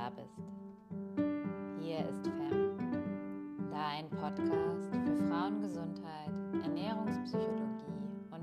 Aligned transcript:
da 0.00 0.10
bist. 0.10 0.38
Hier 1.80 1.98
ist 2.08 2.24
FEM, 2.24 2.78
dein 3.70 4.08
Podcast 4.08 4.96
für 5.04 5.16
Frauengesundheit, 5.28 6.32
Ernährungspsychologie 6.62 8.08
und 8.30 8.42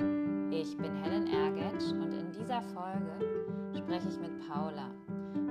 mehr. 0.00 0.60
Ich 0.60 0.76
bin 0.78 0.94
Helen 1.02 1.26
Ergetsch 1.26 1.92
und 1.92 2.12
in 2.12 2.30
dieser 2.32 2.62
Folge 2.62 3.12
spreche 3.76 4.08
ich 4.08 4.18
mit 4.18 4.48
Paula, 4.48 4.90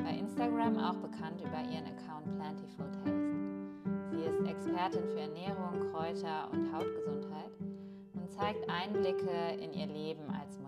bei 0.04 0.18
Instagram 0.18 0.78
auch 0.78 0.98
bekannt 0.98 1.40
über 1.42 1.62
ihren 1.70 1.86
Account 1.86 2.26
Plentiful 2.40 2.90
Taste. 3.04 3.36
Sie 4.10 4.24
ist 4.24 4.42
Expertin 4.48 5.08
für 5.10 5.20
Ernährung, 5.20 5.92
Kräuter 5.92 6.50
und 6.52 6.74
Hautgesundheit 6.74 7.52
und 8.16 8.32
zeigt 8.32 8.68
Einblicke 8.70 9.62
in 9.62 9.74
ihr 9.74 9.88
Leben 9.88 10.30
als 10.32 10.63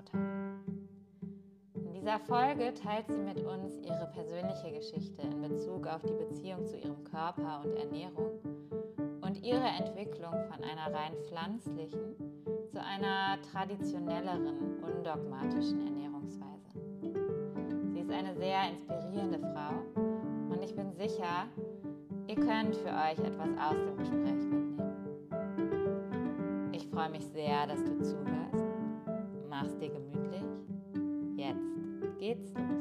dieser 2.05 2.19
Folge 2.19 2.71
teilt 2.75 3.07
sie 3.07 3.17
mit 3.17 3.43
uns 3.43 3.79
ihre 3.79 4.07
persönliche 4.13 4.71
Geschichte 4.71 5.23
in 5.23 5.41
Bezug 5.41 5.87
auf 5.87 6.03
die 6.03 6.13
Beziehung 6.13 6.63
zu 6.63 6.77
ihrem 6.77 7.03
Körper 7.03 7.61
und 7.63 7.75
Ernährung 7.75 8.39
und 9.21 9.41
ihre 9.41 9.65
Entwicklung 9.65 10.33
von 10.47 10.63
einer 10.63 10.93
rein 10.93 11.13
pflanzlichen 11.27 12.15
zu 12.69 12.79
einer 12.79 13.41
traditionelleren, 13.51 14.83
undogmatischen 14.83 15.83
Ernährungsweise. 15.87 16.69
Sie 17.91 18.01
ist 18.01 18.11
eine 18.11 18.35
sehr 18.35 18.69
inspirierende 18.69 19.39
Frau 19.39 19.71
und 20.53 20.61
ich 20.61 20.75
bin 20.75 20.91
sicher, 20.91 21.47
ihr 22.27 22.35
könnt 22.35 22.75
für 22.75 22.89
euch 22.89 23.17
etwas 23.17 23.49
aus 23.57 23.77
dem 23.83 23.97
Gespräch 23.97 24.45
mitnehmen. 24.45 25.09
Ich 26.71 26.87
freue 26.87 27.09
mich 27.09 27.25
sehr, 27.29 27.65
dass 27.65 27.83
du 27.83 27.99
zuhörst. 28.03 28.63
Mach's 29.49 29.75
dir 29.79 29.89
gemütlich. 29.89 30.43
Jetzt 31.35 31.74
geht's 32.25 32.51
los. 32.53 32.75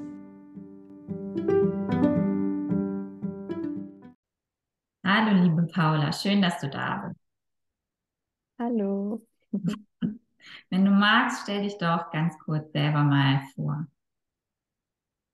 Hallo, 5.04 5.42
liebe 5.42 5.66
Paula, 5.66 6.12
schön, 6.12 6.40
dass 6.40 6.58
du 6.60 6.70
da 6.70 7.06
bist. 7.06 7.20
Hallo. 8.58 9.26
Wenn 10.70 10.84
du 10.84 10.90
magst, 10.90 11.42
stell 11.42 11.62
dich 11.62 11.76
doch 11.78 12.10
ganz 12.10 12.38
kurz 12.38 12.72
selber 12.72 13.02
mal 13.02 13.42
vor. 13.54 13.86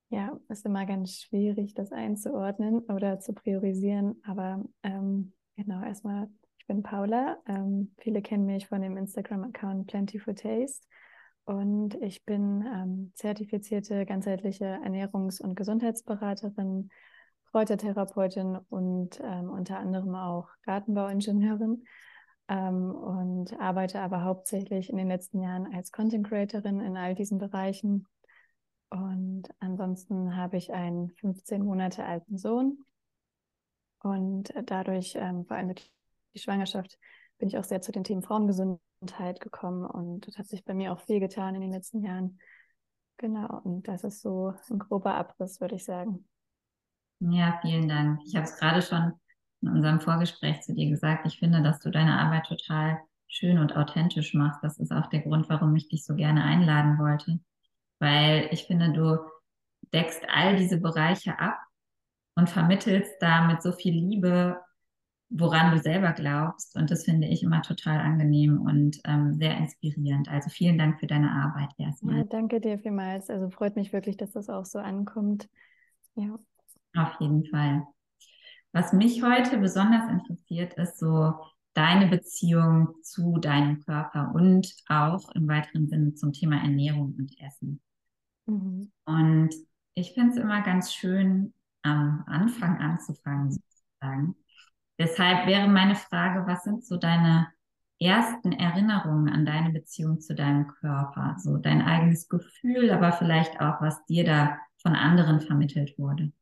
Ja, 0.08 0.36
ist 0.48 0.66
immer 0.66 0.86
ganz 0.86 1.20
schwierig, 1.20 1.74
das 1.74 1.92
einzuordnen 1.92 2.80
oder 2.80 3.20
zu 3.20 3.32
priorisieren. 3.32 4.20
Aber 4.24 4.64
ähm, 4.82 5.32
genau, 5.56 5.84
erstmal, 5.84 6.28
ich 6.58 6.66
bin 6.66 6.82
Paula. 6.82 7.38
Ähm, 7.46 7.94
viele 7.98 8.22
kennen 8.22 8.46
mich 8.46 8.66
von 8.66 8.82
dem 8.82 8.96
Instagram-Account 8.96 9.86
Plenty 9.86 10.18
for 10.18 10.34
Taste. 10.34 10.84
Und 11.44 11.94
ich 12.02 12.24
bin 12.24 12.64
ähm, 12.66 13.12
zertifizierte 13.14 14.06
ganzheitliche 14.06 14.78
Ernährungs- 14.84 15.40
und 15.40 15.56
Gesundheitsberaterin, 15.56 16.90
Kräutertherapeutin 17.50 18.56
und 18.68 19.20
ähm, 19.22 19.50
unter 19.50 19.78
anderem 19.78 20.14
auch 20.14 20.48
Gartenbauingenieurin 20.62 21.84
ähm, 22.48 22.94
und 22.94 23.58
arbeite 23.58 24.00
aber 24.00 24.22
hauptsächlich 24.22 24.90
in 24.90 24.96
den 24.96 25.08
letzten 25.08 25.42
Jahren 25.42 25.74
als 25.74 25.90
Content 25.90 26.28
Creatorin 26.28 26.80
in 26.80 26.96
all 26.96 27.14
diesen 27.14 27.38
Bereichen. 27.38 28.06
Und 28.90 29.48
ansonsten 29.58 30.36
habe 30.36 30.56
ich 30.56 30.72
einen 30.72 31.10
15 31.10 31.64
Monate 31.64 32.04
alten 32.04 32.38
Sohn 32.38 32.84
und 34.02 34.52
dadurch, 34.66 35.14
ähm, 35.16 35.44
vor 35.44 35.56
allem 35.56 35.68
durch 35.68 35.92
die 36.34 36.38
Schwangerschaft, 36.38 36.98
bin 37.38 37.48
ich 37.48 37.58
auch 37.58 37.64
sehr 37.64 37.80
zu 37.80 37.92
den 37.92 38.04
Themen 38.04 38.22
Frauengesundheit 38.22 38.80
gekommen 39.40 39.84
und 39.84 40.26
das 40.26 40.38
hat 40.38 40.46
sich 40.46 40.64
bei 40.64 40.74
mir 40.74 40.92
auch 40.92 41.00
viel 41.00 41.20
getan 41.20 41.54
in 41.54 41.62
den 41.62 41.72
letzten 41.72 42.04
Jahren. 42.04 42.38
Genau, 43.16 43.60
und 43.64 43.88
das 43.88 44.04
ist 44.04 44.22
so 44.22 44.54
ein 44.70 44.78
grober 44.78 45.14
Abriss, 45.14 45.60
würde 45.60 45.76
ich 45.76 45.84
sagen. 45.84 46.26
Ja, 47.20 47.58
vielen 47.60 47.88
Dank. 47.88 48.20
Ich 48.24 48.34
habe 48.34 48.44
es 48.44 48.56
gerade 48.56 48.80
schon 48.80 49.12
in 49.60 49.68
unserem 49.68 50.00
Vorgespräch 50.00 50.62
zu 50.62 50.74
dir 50.74 50.88
gesagt. 50.88 51.26
Ich 51.26 51.38
finde, 51.38 51.62
dass 51.62 51.80
du 51.80 51.90
deine 51.90 52.18
Arbeit 52.18 52.46
total 52.46 52.98
schön 53.28 53.58
und 53.58 53.76
authentisch 53.76 54.34
machst. 54.34 54.62
Das 54.62 54.78
ist 54.78 54.92
auch 54.92 55.08
der 55.08 55.20
Grund, 55.20 55.48
warum 55.48 55.76
ich 55.76 55.88
dich 55.88 56.04
so 56.04 56.14
gerne 56.14 56.44
einladen 56.44 56.98
wollte. 56.98 57.40
Weil 57.98 58.48
ich 58.52 58.64
finde, 58.64 58.92
du 58.92 59.18
deckst 59.92 60.22
all 60.28 60.56
diese 60.56 60.80
Bereiche 60.80 61.38
ab 61.38 61.58
und 62.36 62.48
vermittelst 62.48 63.16
da 63.20 63.46
mit 63.46 63.62
so 63.62 63.72
viel 63.72 63.92
Liebe 63.92 64.58
woran 65.30 65.70
du 65.70 65.80
selber 65.80 66.12
glaubst. 66.12 66.76
Und 66.76 66.90
das 66.90 67.04
finde 67.04 67.28
ich 67.28 67.42
immer 67.42 67.62
total 67.62 67.98
angenehm 67.98 68.60
und 68.60 69.00
ähm, 69.04 69.34
sehr 69.34 69.56
inspirierend. 69.56 70.28
Also 70.28 70.50
vielen 70.50 70.76
Dank 70.76 70.98
für 70.98 71.06
deine 71.06 71.30
Arbeit 71.30 71.70
erstmal. 71.78 72.18
Ja, 72.18 72.24
danke 72.24 72.60
dir 72.60 72.78
vielmals. 72.78 73.30
Also 73.30 73.48
freut 73.48 73.76
mich 73.76 73.92
wirklich, 73.92 74.16
dass 74.16 74.32
das 74.32 74.50
auch 74.50 74.64
so 74.66 74.80
ankommt. 74.80 75.48
Ja. 76.16 76.38
Auf 76.96 77.20
jeden 77.20 77.46
Fall. 77.46 77.84
Was 78.72 78.92
mich 78.92 79.22
heute 79.22 79.58
besonders 79.58 80.10
interessiert, 80.10 80.74
ist 80.74 80.98
so 80.98 81.34
deine 81.74 82.08
Beziehung 82.08 82.94
zu 83.02 83.38
deinem 83.38 83.80
Körper 83.80 84.32
und 84.34 84.74
auch 84.88 85.30
im 85.34 85.46
weiteren 85.48 85.88
Sinne 85.88 86.14
zum 86.14 86.32
Thema 86.32 86.56
Ernährung 86.56 87.14
und 87.16 87.32
Essen. 87.40 87.80
Mhm. 88.46 88.90
Und 89.04 89.54
ich 89.94 90.12
finde 90.12 90.30
es 90.32 90.36
immer 90.36 90.62
ganz 90.62 90.92
schön, 90.92 91.54
am 91.82 92.24
Anfang 92.26 92.78
anzufangen, 92.78 93.52
sozusagen. 93.52 94.34
Deshalb 95.00 95.46
wäre 95.46 95.66
meine 95.66 95.94
Frage, 95.94 96.46
was 96.46 96.62
sind 96.62 96.84
so 96.84 96.98
deine 96.98 97.48
ersten 97.98 98.52
Erinnerungen 98.52 99.30
an 99.30 99.46
deine 99.46 99.70
Beziehung 99.70 100.20
zu 100.20 100.34
deinem 100.34 100.68
Körper? 100.68 101.36
So 101.38 101.56
dein 101.56 101.80
eigenes 101.80 102.28
Gefühl, 102.28 102.90
aber 102.90 103.12
vielleicht 103.12 103.62
auch, 103.62 103.80
was 103.80 104.04
dir 104.04 104.24
da 104.24 104.58
von 104.82 104.94
anderen 104.94 105.40
vermittelt 105.40 105.98
wurde. 105.98 106.32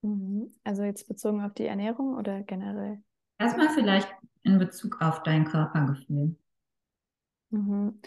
Mhm. 0.00 0.50
Also 0.64 0.84
jetzt 0.84 1.06
bezogen 1.06 1.42
auf 1.44 1.52
die 1.52 1.66
Ernährung 1.66 2.16
oder 2.16 2.40
generell? 2.44 3.02
Erstmal 3.38 3.68
vielleicht 3.68 4.08
in 4.42 4.58
Bezug 4.58 5.02
auf 5.02 5.22
dein 5.22 5.44
Körpergefühl. 5.44 6.34
Mhm. 7.50 8.00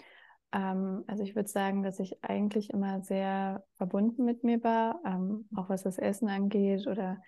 Ähm, 0.50 1.04
also 1.06 1.22
ich 1.22 1.36
würde 1.36 1.48
sagen, 1.48 1.84
dass 1.84 2.00
ich 2.00 2.24
eigentlich 2.24 2.70
immer 2.70 3.02
sehr 3.02 3.64
verbunden 3.74 4.24
mit 4.24 4.42
mir 4.42 4.64
war, 4.64 5.00
ähm, 5.04 5.48
auch 5.54 5.68
was 5.68 5.84
das 5.84 5.98
Essen 5.98 6.28
angeht 6.28 6.88
oder 6.88 7.22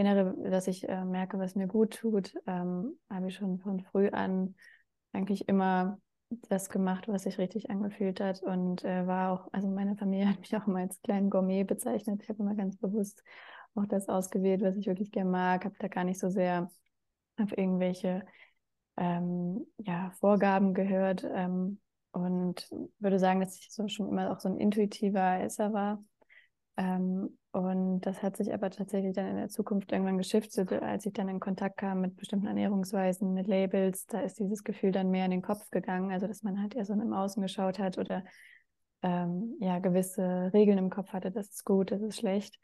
generell, 0.00 0.34
dass 0.50 0.66
ich 0.66 0.88
äh, 0.88 1.04
merke, 1.04 1.38
was 1.38 1.54
mir 1.54 1.66
gut 1.66 1.98
tut, 1.98 2.32
ähm, 2.46 2.98
habe 3.10 3.28
ich 3.28 3.34
schon 3.34 3.58
von 3.58 3.80
früh 3.80 4.08
an 4.08 4.54
eigentlich 5.12 5.46
immer 5.46 6.00
das 6.48 6.70
gemacht, 6.70 7.06
was 7.06 7.24
sich 7.24 7.36
richtig 7.36 7.68
angefühlt 7.68 8.18
hat 8.18 8.42
und 8.42 8.82
äh, 8.82 9.06
war 9.06 9.30
auch, 9.30 9.52
also 9.52 9.68
meine 9.68 9.96
Familie 9.96 10.26
hat 10.30 10.40
mich 10.40 10.56
auch 10.56 10.66
immer 10.66 10.78
als 10.78 11.02
kleinen 11.02 11.28
Gourmet 11.28 11.64
bezeichnet. 11.64 12.22
Ich 12.22 12.30
habe 12.30 12.42
immer 12.42 12.54
ganz 12.54 12.78
bewusst 12.78 13.22
auch 13.74 13.84
das 13.84 14.08
ausgewählt, 14.08 14.62
was 14.62 14.76
ich 14.76 14.86
wirklich 14.86 15.12
gerne 15.12 15.28
mag, 15.28 15.66
habe 15.66 15.76
da 15.78 15.88
gar 15.88 16.04
nicht 16.04 16.18
so 16.18 16.30
sehr 16.30 16.70
auf 17.36 17.56
irgendwelche 17.58 18.24
ähm, 18.96 19.66
ja, 19.76 20.12
Vorgaben 20.18 20.72
gehört 20.72 21.28
ähm, 21.30 21.78
und 22.12 22.70
würde 22.98 23.18
sagen, 23.18 23.40
dass 23.40 23.58
ich 23.58 23.70
so 23.70 23.86
schon 23.88 24.08
immer 24.08 24.32
auch 24.32 24.40
so 24.40 24.48
ein 24.48 24.56
intuitiver 24.56 25.40
Esser 25.40 25.74
war. 25.74 26.02
Ähm, 26.76 27.36
und 27.52 28.02
das 28.02 28.22
hat 28.22 28.36
sich 28.36 28.52
aber 28.54 28.70
tatsächlich 28.70 29.14
dann 29.14 29.26
in 29.26 29.36
der 29.36 29.48
Zukunft 29.48 29.90
irgendwann 29.90 30.18
geschiftet, 30.18 30.72
als 30.72 31.04
ich 31.04 31.12
dann 31.12 31.28
in 31.28 31.40
Kontakt 31.40 31.78
kam 31.78 32.00
mit 32.00 32.16
bestimmten 32.16 32.46
Ernährungsweisen, 32.46 33.34
mit 33.34 33.48
Labels. 33.48 34.06
Da 34.06 34.20
ist 34.20 34.38
dieses 34.38 34.62
Gefühl 34.62 34.92
dann 34.92 35.10
mehr 35.10 35.24
in 35.24 35.32
den 35.32 35.42
Kopf 35.42 35.68
gegangen, 35.70 36.12
also 36.12 36.26
dass 36.26 36.42
man 36.42 36.60
halt 36.60 36.74
eher 36.74 36.84
so 36.84 36.92
im 36.92 37.12
Außen 37.12 37.42
geschaut 37.42 37.78
hat 37.78 37.98
oder 37.98 38.24
ähm, 39.02 39.56
ja 39.60 39.78
gewisse 39.78 40.50
Regeln 40.52 40.78
im 40.78 40.90
Kopf 40.90 41.12
hatte, 41.12 41.30
das 41.30 41.48
ist 41.48 41.64
gut, 41.64 41.90
das 41.90 42.02
ist 42.02 42.18
schlecht. 42.18 42.58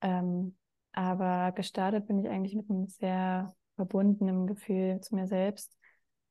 Ähm, 0.00 0.56
aber 0.92 1.52
gestartet 1.52 2.06
bin 2.06 2.18
ich 2.18 2.28
eigentlich 2.28 2.54
mit 2.54 2.70
einem 2.70 2.86
sehr 2.86 3.52
verbundenen 3.76 4.46
Gefühl 4.46 5.00
zu 5.00 5.16
mir 5.16 5.26
selbst. 5.26 5.76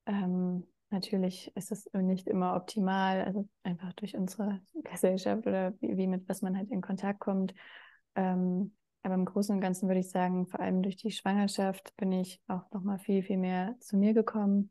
Ähm, 0.05 0.65
Natürlich 0.93 1.51
ist 1.55 1.71
es 1.71 1.89
nicht 1.91 2.27
immer 2.27 2.55
optimal, 2.55 3.23
also 3.23 3.49
einfach 3.63 3.93
durch 3.93 4.15
unsere 4.15 4.61
Gesellschaft 4.83 5.47
oder 5.47 5.73
wie, 5.79 5.97
wie 5.97 6.05
mit 6.05 6.29
was 6.29 6.43
man 6.43 6.55
halt 6.55 6.69
in 6.69 6.81
Kontakt 6.81 7.19
kommt. 7.19 7.55
Ähm, 8.13 8.75
aber 9.01 9.15
im 9.15 9.25
Großen 9.25 9.55
und 9.55 9.59
Ganzen 9.59 9.89
würde 9.89 10.01
ich 10.01 10.11
sagen, 10.11 10.45
vor 10.45 10.59
allem 10.59 10.83
durch 10.83 10.95
die 10.95 11.09
Schwangerschaft 11.09 11.97
bin 11.97 12.11
ich 12.11 12.39
auch 12.47 12.69
nochmal 12.71 12.99
viel, 12.99 13.23
viel 13.23 13.37
mehr 13.37 13.75
zu 13.79 13.97
mir 13.97 14.13
gekommen. 14.13 14.69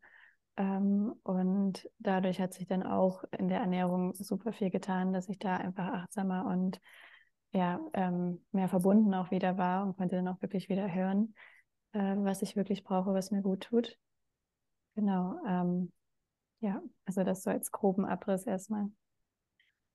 Ähm, 0.57 1.13
und 1.25 1.91
dadurch 1.99 2.41
hat 2.41 2.55
sich 2.55 2.69
dann 2.69 2.85
auch 2.85 3.25
in 3.37 3.49
der 3.49 3.59
Ernährung 3.59 4.15
super 4.15 4.53
viel 4.53 4.71
getan, 4.71 5.13
dass 5.13 5.29
ich 5.29 5.41
da 5.41 5.57
einfach 5.57 5.89
achtsamer 5.89 6.47
und 6.47 6.81
ja, 7.51 7.81
ähm, 7.95 8.45
mehr 8.53 8.69
verbunden 8.69 9.13
auch 9.13 9.33
wieder 9.33 9.59
war 9.59 9.85
und 9.85 9.97
konnte 9.97 10.15
dann 10.15 10.29
auch 10.29 10.41
wirklich 10.41 10.69
wieder 10.69 10.95
hören, 10.95 11.35
äh, 11.95 12.15
was 12.19 12.43
ich 12.43 12.55
wirklich 12.55 12.85
brauche, 12.85 13.13
was 13.13 13.33
mir 13.33 13.43
gut 13.43 13.63
tut. 13.65 13.99
Genau. 14.95 15.35
Ähm, 15.49 15.91
ja, 16.63 16.81
also 17.05 17.25
das 17.25 17.43
so 17.43 17.51
als 17.51 17.71
groben 17.71 18.07
Abriss 18.07 18.47
erstmal. 18.47 18.87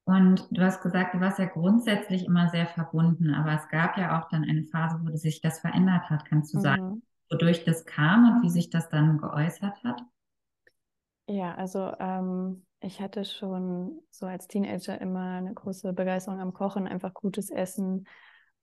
Und 0.04 0.48
du 0.52 0.62
hast 0.62 0.82
gesagt, 0.82 1.14
du 1.14 1.20
warst 1.20 1.40
ja 1.40 1.46
grundsätzlich 1.46 2.26
immer 2.26 2.50
sehr 2.50 2.68
verbunden, 2.68 3.34
aber 3.34 3.54
es 3.54 3.68
gab 3.70 3.98
ja 3.98 4.20
auch 4.20 4.30
dann 4.30 4.44
eine 4.44 4.64
Phase, 4.66 5.00
wo 5.02 5.16
sich 5.16 5.42
das 5.42 5.60
verändert 5.60 6.10
hat. 6.10 6.26
Kannst 6.26 6.54
du 6.54 6.60
mhm. 6.60 6.62
sagen, 6.62 7.02
wodurch 7.30 7.64
das 7.66 7.86
kam 7.86 8.32
und 8.32 8.44
wie 8.44 8.50
sich 8.50 8.70
das 8.70 8.90
dann 8.90 9.18
geäußert 9.18 9.84
hat? 9.84 10.02
Ja, 11.28 11.56
also 11.56 11.94
ähm, 12.00 12.66
ich 12.80 13.02
hatte 13.02 13.26
schon 13.26 14.00
so 14.10 14.26
als 14.26 14.48
Teenager 14.48 15.00
immer 15.02 15.38
eine 15.38 15.54
große 15.54 15.92
Begeisterung 15.94 16.40
am 16.40 16.54
Kochen, 16.54 16.88
einfach 16.88 17.14
gutes 17.14 17.50
Essen 17.50 18.08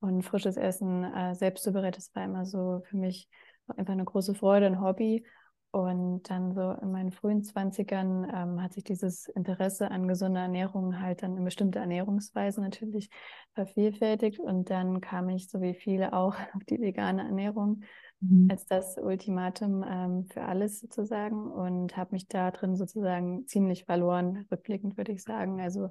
und 0.00 0.22
frisches 0.22 0.56
Essen 0.56 1.04
äh, 1.04 1.34
selbst 1.34 1.64
zubereitet. 1.64 1.98
Das 1.98 2.14
war 2.14 2.24
immer 2.24 2.46
so 2.46 2.82
für 2.88 2.96
mich 2.96 3.28
einfach 3.76 3.92
eine 3.92 4.04
große 4.04 4.34
Freude, 4.34 4.66
ein 4.66 4.80
Hobby. 4.80 5.26
Und 5.74 6.30
dann 6.30 6.54
so 6.54 6.70
in 6.70 6.92
meinen 6.92 7.10
frühen 7.10 7.42
Zwanzigern 7.42 8.30
ähm, 8.32 8.62
hat 8.62 8.74
sich 8.74 8.84
dieses 8.84 9.26
Interesse 9.26 9.90
an 9.90 10.06
gesunder 10.06 10.42
Ernährung 10.42 11.00
halt 11.00 11.24
dann 11.24 11.36
in 11.36 11.44
bestimmte 11.44 11.80
Ernährungsweisen 11.80 12.62
natürlich 12.62 13.10
vervielfältigt. 13.54 14.38
Und 14.38 14.70
dann 14.70 15.00
kam 15.00 15.28
ich, 15.30 15.48
so 15.48 15.60
wie 15.60 15.74
viele 15.74 16.12
auch, 16.12 16.36
auf 16.54 16.62
die 16.62 16.80
vegane 16.80 17.24
Ernährung 17.24 17.82
mhm. 18.20 18.46
als 18.52 18.66
das 18.66 18.98
Ultimatum 18.98 19.84
ähm, 19.84 20.26
für 20.32 20.42
alles 20.42 20.78
sozusagen 20.78 21.50
und 21.50 21.96
habe 21.96 22.12
mich 22.12 22.28
da 22.28 22.52
drin 22.52 22.76
sozusagen 22.76 23.48
ziemlich 23.48 23.84
verloren, 23.84 24.46
rückblickend 24.52 24.96
würde 24.96 25.10
ich 25.10 25.24
sagen. 25.24 25.60
Also 25.60 25.90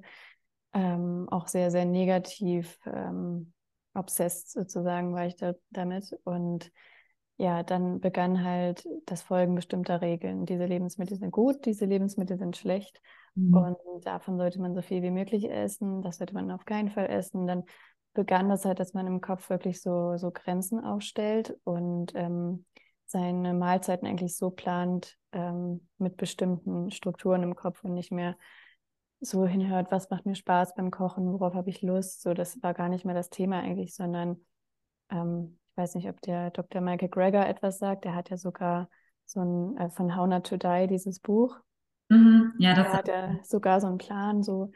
ähm, 0.73 1.27
auch 1.29 1.49
sehr, 1.49 1.71
sehr 1.71 1.83
negativ 1.83 2.79
ähm, 2.85 3.51
obsessed 3.93 4.49
sozusagen 4.49 5.13
war 5.13 5.25
ich 5.25 5.35
da 5.35 5.55
damit. 5.71 6.17
Und 6.23 6.71
ja, 7.43 7.61
dann 7.61 7.99
begann 7.99 8.41
halt 8.41 8.87
das 9.05 9.21
Folgen 9.21 9.53
bestimmter 9.53 10.01
Regeln. 10.01 10.45
Diese 10.45 10.65
Lebensmittel 10.65 11.17
sind 11.17 11.31
gut, 11.31 11.65
diese 11.65 11.83
Lebensmittel 11.83 12.37
sind 12.37 12.55
schlecht. 12.55 13.01
Mhm. 13.35 13.53
Und 13.53 14.05
davon 14.05 14.37
sollte 14.37 14.61
man 14.61 14.73
so 14.73 14.81
viel 14.81 15.01
wie 15.01 15.11
möglich 15.11 15.51
essen. 15.51 16.01
Das 16.01 16.17
sollte 16.17 16.33
man 16.33 16.49
auf 16.51 16.63
keinen 16.63 16.89
Fall 16.89 17.07
essen. 17.07 17.45
Dann 17.45 17.63
begann 18.13 18.47
das 18.47 18.63
halt, 18.63 18.79
dass 18.79 18.93
man 18.93 19.07
im 19.07 19.19
Kopf 19.19 19.49
wirklich 19.49 19.81
so, 19.81 20.15
so 20.15 20.31
Grenzen 20.31 20.79
aufstellt 20.79 21.57
und 21.65 22.13
ähm, 22.15 22.63
seine 23.05 23.53
Mahlzeiten 23.53 24.07
eigentlich 24.07 24.37
so 24.37 24.49
plant 24.49 25.17
ähm, 25.33 25.89
mit 25.97 26.15
bestimmten 26.15 26.91
Strukturen 26.91 27.43
im 27.43 27.55
Kopf 27.55 27.83
und 27.83 27.93
nicht 27.93 28.13
mehr 28.13 28.37
so 29.19 29.45
hinhört, 29.45 29.91
was 29.91 30.09
macht 30.09 30.25
mir 30.25 30.35
Spaß 30.35 30.75
beim 30.75 30.91
Kochen, 30.91 31.33
worauf 31.33 31.55
habe 31.55 31.69
ich 31.69 31.81
Lust. 31.81 32.21
So, 32.21 32.33
das 32.33 32.63
war 32.63 32.73
gar 32.73 32.87
nicht 32.87 33.03
mehr 33.03 33.15
das 33.15 33.29
Thema 33.29 33.59
eigentlich, 33.59 33.95
sondern 33.95 34.45
ähm, 35.09 35.59
ich 35.73 35.77
weiß 35.77 35.95
nicht, 35.95 36.07
ob 36.07 36.21
der 36.21 36.51
Dr. 36.51 36.81
Michael 36.81 37.09
Greger 37.09 37.47
etwas 37.47 37.79
sagt. 37.79 38.05
Der 38.05 38.13
hat 38.13 38.29
ja 38.29 38.37
sogar 38.37 38.89
so 39.25 39.39
ein 39.39 39.75
äh, 39.77 39.89
von 39.89 40.15
How 40.15 40.27
Not 40.27 40.45
to 40.45 40.57
Die 40.57 40.85
dieses 40.87 41.19
Buch. 41.19 41.57
Mhm, 42.09 42.53
ja, 42.59 42.75
das 42.75 42.91
da 42.91 42.93
hat 42.93 43.07
er 43.09 43.39
sogar 43.41 43.81
so 43.81 43.87
einen 43.87 43.97
Plan, 43.97 44.43
so 44.43 44.69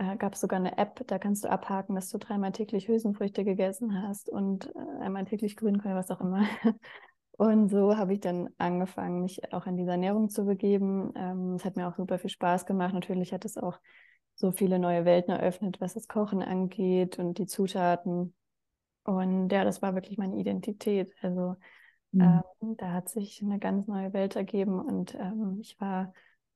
äh, 0.00 0.16
gab 0.16 0.34
es 0.34 0.40
sogar 0.40 0.58
eine 0.58 0.78
App, 0.78 1.06
da 1.06 1.20
kannst 1.20 1.44
du 1.44 1.48
abhaken, 1.48 1.94
dass 1.94 2.08
du 2.08 2.18
dreimal 2.18 2.50
täglich 2.50 2.88
Hülsenfrüchte 2.88 3.44
gegessen 3.44 4.02
hast 4.02 4.28
und 4.28 4.66
äh, 4.74 5.04
einmal 5.04 5.26
täglich 5.26 5.56
Grünkohl, 5.56 5.94
was 5.94 6.10
auch 6.10 6.20
immer. 6.20 6.44
Und 7.38 7.70
so 7.70 7.96
habe 7.96 8.12
ich 8.12 8.20
dann 8.20 8.50
angefangen, 8.58 9.22
mich 9.22 9.52
auch 9.52 9.66
in 9.66 9.76
diese 9.76 9.92
Ernährung 9.92 10.28
zu 10.28 10.44
begeben. 10.44 11.12
Ähm, 11.16 11.54
es 11.54 11.64
hat 11.64 11.76
mir 11.76 11.88
auch 11.88 11.96
super 11.96 12.18
viel 12.18 12.30
Spaß 12.30 12.66
gemacht. 12.66 12.92
Natürlich 12.92 13.32
hat 13.32 13.44
es 13.46 13.56
auch 13.56 13.78
so 14.34 14.52
viele 14.52 14.78
neue 14.78 15.06
Welten 15.06 15.32
eröffnet, 15.32 15.80
was 15.80 15.94
das 15.94 16.08
Kochen 16.08 16.42
angeht 16.42 17.18
und 17.18 17.38
die 17.38 17.46
Zutaten. 17.46 18.34
Und 19.04 19.50
ja, 19.50 19.64
das 19.64 19.82
war 19.82 19.94
wirklich 19.94 20.18
meine 20.18 20.36
Identität. 20.36 21.12
Also 21.22 21.56
mhm. 22.12 22.42
ähm, 22.60 22.76
da 22.76 22.92
hat 22.92 23.08
sich 23.08 23.42
eine 23.42 23.58
ganz 23.58 23.86
neue 23.86 24.12
Welt 24.12 24.36
ergeben 24.36 24.80
und 24.80 25.14
ähm, 25.14 25.58
ich 25.60 25.80
war 25.80 26.12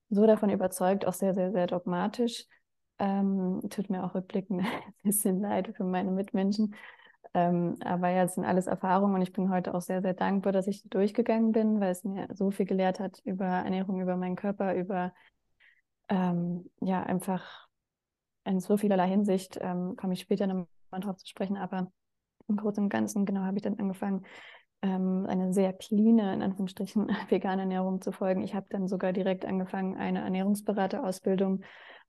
so 0.09 0.27
davon 0.27 0.51
überzeugt, 0.51 1.07
auch 1.07 1.13
sehr, 1.13 1.35
sehr, 1.35 1.53
sehr 1.53 1.67
dogmatisch. 1.67 2.45
Ähm, 2.99 3.61
tut 3.69 3.91
mir 3.91 4.05
auch 4.05 4.15
rückblickend 4.15 4.61
ein 4.65 4.93
bisschen 5.03 5.41
leid 5.41 5.75
für 5.77 5.85
meine 5.85 6.13
Mitmenschen. 6.13 6.75
Ähm, 7.35 7.77
aber 7.85 8.09
ja, 8.09 8.23
es 8.23 8.35
sind 8.35 8.45
alles 8.45 8.67
Erfahrungen 8.67 9.17
und 9.17 9.23
ich 9.23 9.33
bin 9.33 9.51
heute 9.51 9.75
auch 9.75 9.83
sehr, 9.83 10.01
sehr 10.01 10.15
dankbar, 10.15 10.53
dass 10.53 10.69
ich 10.69 10.83
durchgegangen 10.89 11.53
bin, 11.53 11.81
weil 11.81 11.91
es 11.91 12.05
mir 12.05 12.29
so 12.33 12.51
viel 12.51 12.67
gelehrt 12.67 13.01
hat 13.01 13.21
über 13.25 13.45
Ernährung, 13.45 14.01
über 14.01 14.17
meinen 14.17 14.37
Körper, 14.37 14.75
über 14.75 15.13
ähm, 16.09 16.71
ja, 16.81 17.03
einfach 17.03 17.67
in 18.45 18.61
so 18.61 18.77
vielerlei 18.77 19.09
Hinsicht, 19.09 19.59
ähm, 19.61 19.97
komme 19.97 20.15
ich 20.15 20.21
später 20.21 20.47
nochmal 20.47 20.67
drauf 21.01 21.17
zu 21.17 21.27
sprechen, 21.27 21.57
aber 21.57 21.93
im 22.49 22.57
Großen 22.57 22.83
und 22.83 22.89
Ganzen, 22.91 23.25
genau, 23.25 23.43
habe 23.43 23.57
ich 23.57 23.63
dann 23.63 23.79
angefangen, 23.79 24.25
ähm, 24.83 25.27
eine 25.29 25.53
sehr 25.53 25.73
clean, 25.73 26.19
in 26.19 26.43
Anführungsstrichen, 26.43 27.09
vegane 27.29 27.63
Ernährung 27.63 28.01
zu 28.01 28.13
folgen. 28.13 28.43
Ich 28.43 28.55
habe 28.55 28.67
dann 28.71 28.89
sogar 28.89 29.13
direkt 29.13 29.45
angefangen, 29.45 29.97
eine 29.97 30.21
Ernährungsberaterausbildung 30.21 31.63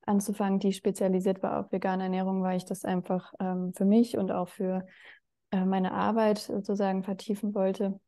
anzufangen, 0.05 0.59
die 0.59 0.73
spezialisiert 0.73 1.43
war 1.43 1.59
auf 1.59 1.71
vegane 1.71 2.03
Ernährung, 2.03 2.41
weil 2.41 2.57
ich 2.57 2.65
das 2.65 2.85
einfach 2.85 3.33
ähm, 3.39 3.73
für 3.75 3.85
mich 3.85 4.17
und 4.17 4.31
auch 4.31 4.47
für 4.47 4.85
äh, 5.51 5.65
meine 5.65 5.91
Arbeit 5.91 6.39
sozusagen 6.39 7.03
vertiefen 7.03 7.53
wollte. 7.53 7.99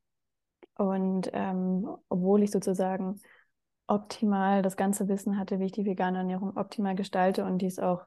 Und 0.78 1.30
ähm, 1.34 1.90
obwohl 2.08 2.44
ich 2.44 2.52
sozusagen 2.52 3.20
optimal 3.88 4.62
das 4.62 4.78
ganze 4.78 5.08
Wissen 5.08 5.38
hatte, 5.38 5.60
wie 5.60 5.66
ich 5.66 5.72
die 5.72 5.86
vegane 5.86 6.20
Ernährung 6.20 6.56
optimal 6.56 6.96
gestalte 6.96 7.44
und 7.44 7.58
dies 7.58 7.80
auch 7.80 8.06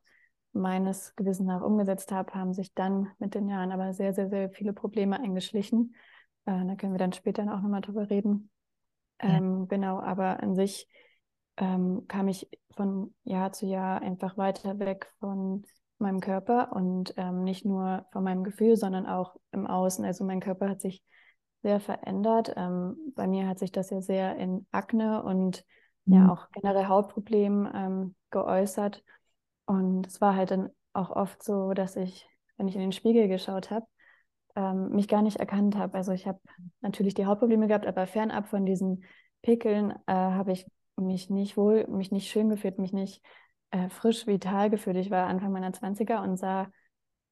meines 0.52 1.14
Gewissens 1.16 1.46
nach 1.46 1.62
umgesetzt 1.62 2.12
habe, 2.12 2.34
haben 2.34 2.52
sich 2.52 2.75
dann 2.75 3.10
mit 3.19 3.34
den 3.34 3.49
Jahren 3.49 3.72
aber 3.72 3.94
sehr, 3.94 4.12
sehr, 4.12 4.28
sehr 4.28 4.50
viele 4.50 4.72
Probleme 4.72 5.19
eingeschlichen. 5.19 5.94
Äh, 6.44 6.66
da 6.66 6.75
können 6.75 6.93
wir 6.93 6.99
dann 6.99 7.12
später 7.12 7.43
auch 7.44 7.60
nochmal 7.60 7.81
drüber 7.81 8.10
reden. 8.10 8.50
Ja. 9.22 9.31
Ähm, 9.31 9.69
genau, 9.69 10.00
aber 10.00 10.43
an 10.43 10.54
sich 10.54 10.88
ähm, 11.56 12.06
kam 12.08 12.28
ich 12.28 12.49
von 12.76 13.14
Jahr 13.25 13.52
zu 13.52 13.66
Jahr 13.66 14.00
einfach 14.02 14.37
weiter 14.37 14.78
weg 14.78 15.12
von 15.20 15.64
meinem 15.99 16.20
Körper 16.20 16.72
und 16.72 17.14
ähm, 17.16 17.44
nicht 17.44 17.64
nur 17.64 18.06
von 18.12 18.25
meinem 18.25 18.44
Gefühl, 18.44 18.76
sondern 18.76 19.06
auch 19.06 19.37
im 19.52 19.66
Außen. 19.66 20.04
Also 20.04 20.25
mein 20.25 20.40
Körper 20.40 20.69
hat 20.69 20.81
sich 20.81 21.02
sehr 21.62 21.81
verändert. 21.81 22.52
Ähm, 22.56 22.96
bei 23.14 23.26
mir 23.26 23.46
hat 23.46 23.58
sich 23.58 23.72
das 23.72 23.90
ja 23.90 24.02
sehr 24.02 24.37
in 24.37 24.66
Akne 24.72 25.22
und 25.22 25.64
mhm. 26.04 26.14
ja 26.14 26.32
auch 26.32 26.50
generell 26.50 26.88
Hautproblemen 26.88 27.70
ähm, 27.75 28.14
geäußert. 28.31 29.04
Und 29.73 30.07
es 30.07 30.21
war 30.21 30.37
halt 30.37 30.51
dann 30.51 30.71
auch 30.93 31.09
oft 31.11 31.43
so, 31.43 31.73
dass 31.73 31.97
ich, 31.97 32.29
wenn 32.59 32.69
ich 32.69 32.75
in 32.75 32.83
den 32.83 32.93
Spiegel 32.93 33.27
geschaut 33.27 33.71
habe, 33.71 33.87
ähm, 34.55 34.91
mich 34.91 35.09
gar 35.09 35.23
nicht 35.23 35.39
erkannt 35.39 35.77
habe. 35.77 35.95
Also 35.97 36.13
ich 36.13 36.27
habe 36.27 36.41
natürlich 36.83 37.15
die 37.15 37.25
Hautprobleme 37.25 37.69
gehabt, 37.69 37.87
aber 37.87 38.07
fernab 38.07 38.49
von 38.49 38.67
diesen 38.67 39.05
Pickeln 39.41 39.93
äh, 40.07 40.13
habe 40.13 40.53
ich 40.53 40.67
mich 40.97 41.31
nicht 41.31 41.57
wohl, 41.57 41.87
mich 41.87 42.13
nicht 42.13 42.31
schön 42.31 42.51
gefühlt, 42.51 42.79
mich 42.79 42.93
nicht 42.93 43.25
äh, 43.71 43.89
frisch, 43.89 44.27
vital 44.27 44.69
gefühlt. 44.69 44.99
Ich 44.99 45.11
war 45.11 45.27
Anfang 45.27 45.53
meiner 45.53 45.73
20er 45.73 46.23
und 46.23 46.37
sah 46.37 46.69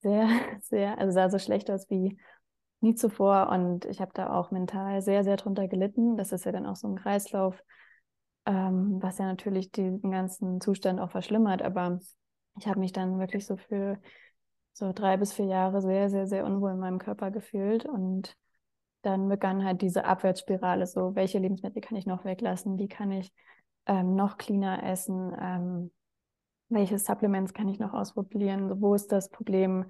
sehr, 0.01 0.27
sehr, 0.63 0.99
also 0.99 1.13
sah 1.13 1.29
so 1.29 1.39
schlecht 1.39 1.71
aus 1.71 1.91
wie 1.91 2.17
nie 2.81 2.95
zuvor. 2.95 3.51
Und 3.51 3.85
ich 3.85 4.01
habe 4.01 4.13
da 4.15 4.33
auch 4.33 4.51
mental 4.51 5.03
sehr, 5.03 5.25
sehr 5.25 5.37
drunter 5.37 5.69
gelitten. 5.69 6.17
Das 6.17 6.33
ist 6.33 6.47
ja 6.47 6.53
dann 6.53 6.65
auch 6.65 6.77
so 6.77 6.89
ein 6.89 6.97
Kreislauf, 6.97 7.63
ähm, 8.47 8.97
was 9.03 9.19
ja 9.19 9.27
natürlich 9.27 9.71
den 9.73 10.01
ganzen 10.11 10.63
Zustand 10.63 11.01
auch 11.01 11.11
verschlimmert. 11.11 11.61
Aber 11.61 12.01
ich 12.61 12.69
habe 12.69 12.81
mich 12.81 12.93
dann 12.93 13.19
wirklich 13.19 13.47
so 13.47 13.57
für 13.57 13.99
so 14.73 14.93
drei 14.93 15.17
bis 15.17 15.33
vier 15.33 15.47
Jahre 15.47 15.81
sehr, 15.81 16.11
sehr, 16.11 16.27
sehr 16.27 16.45
unwohl 16.45 16.73
in 16.73 16.79
meinem 16.79 16.99
Körper 16.99 17.31
gefühlt. 17.31 17.85
Und 17.87 18.37
dann 19.03 19.29
begann 19.29 19.65
halt 19.65 19.83
diese 19.83 20.05
Abwärtsspirale, 20.05 20.87
so 20.87 21.15
welche 21.15 21.39
Lebensmittel 21.39 21.81
kann 21.81 21.97
ich 21.97 22.07
noch 22.07 22.25
weglassen, 22.25 22.79
wie 22.79 22.89
kann 22.89 23.11
ich 23.11 23.33
ähm, 23.87 24.15
noch 24.15 24.37
cleaner 24.37 24.83
essen, 24.85 25.35
ähm, 25.41 25.91
welche 26.69 26.99
Supplements 26.99 27.55
kann 27.55 27.69
ich 27.69 27.79
noch 27.79 27.95
ausprobieren, 27.95 28.81
wo 28.81 28.95
ist 28.95 29.11
das 29.11 29.31
Problem, 29.31 29.87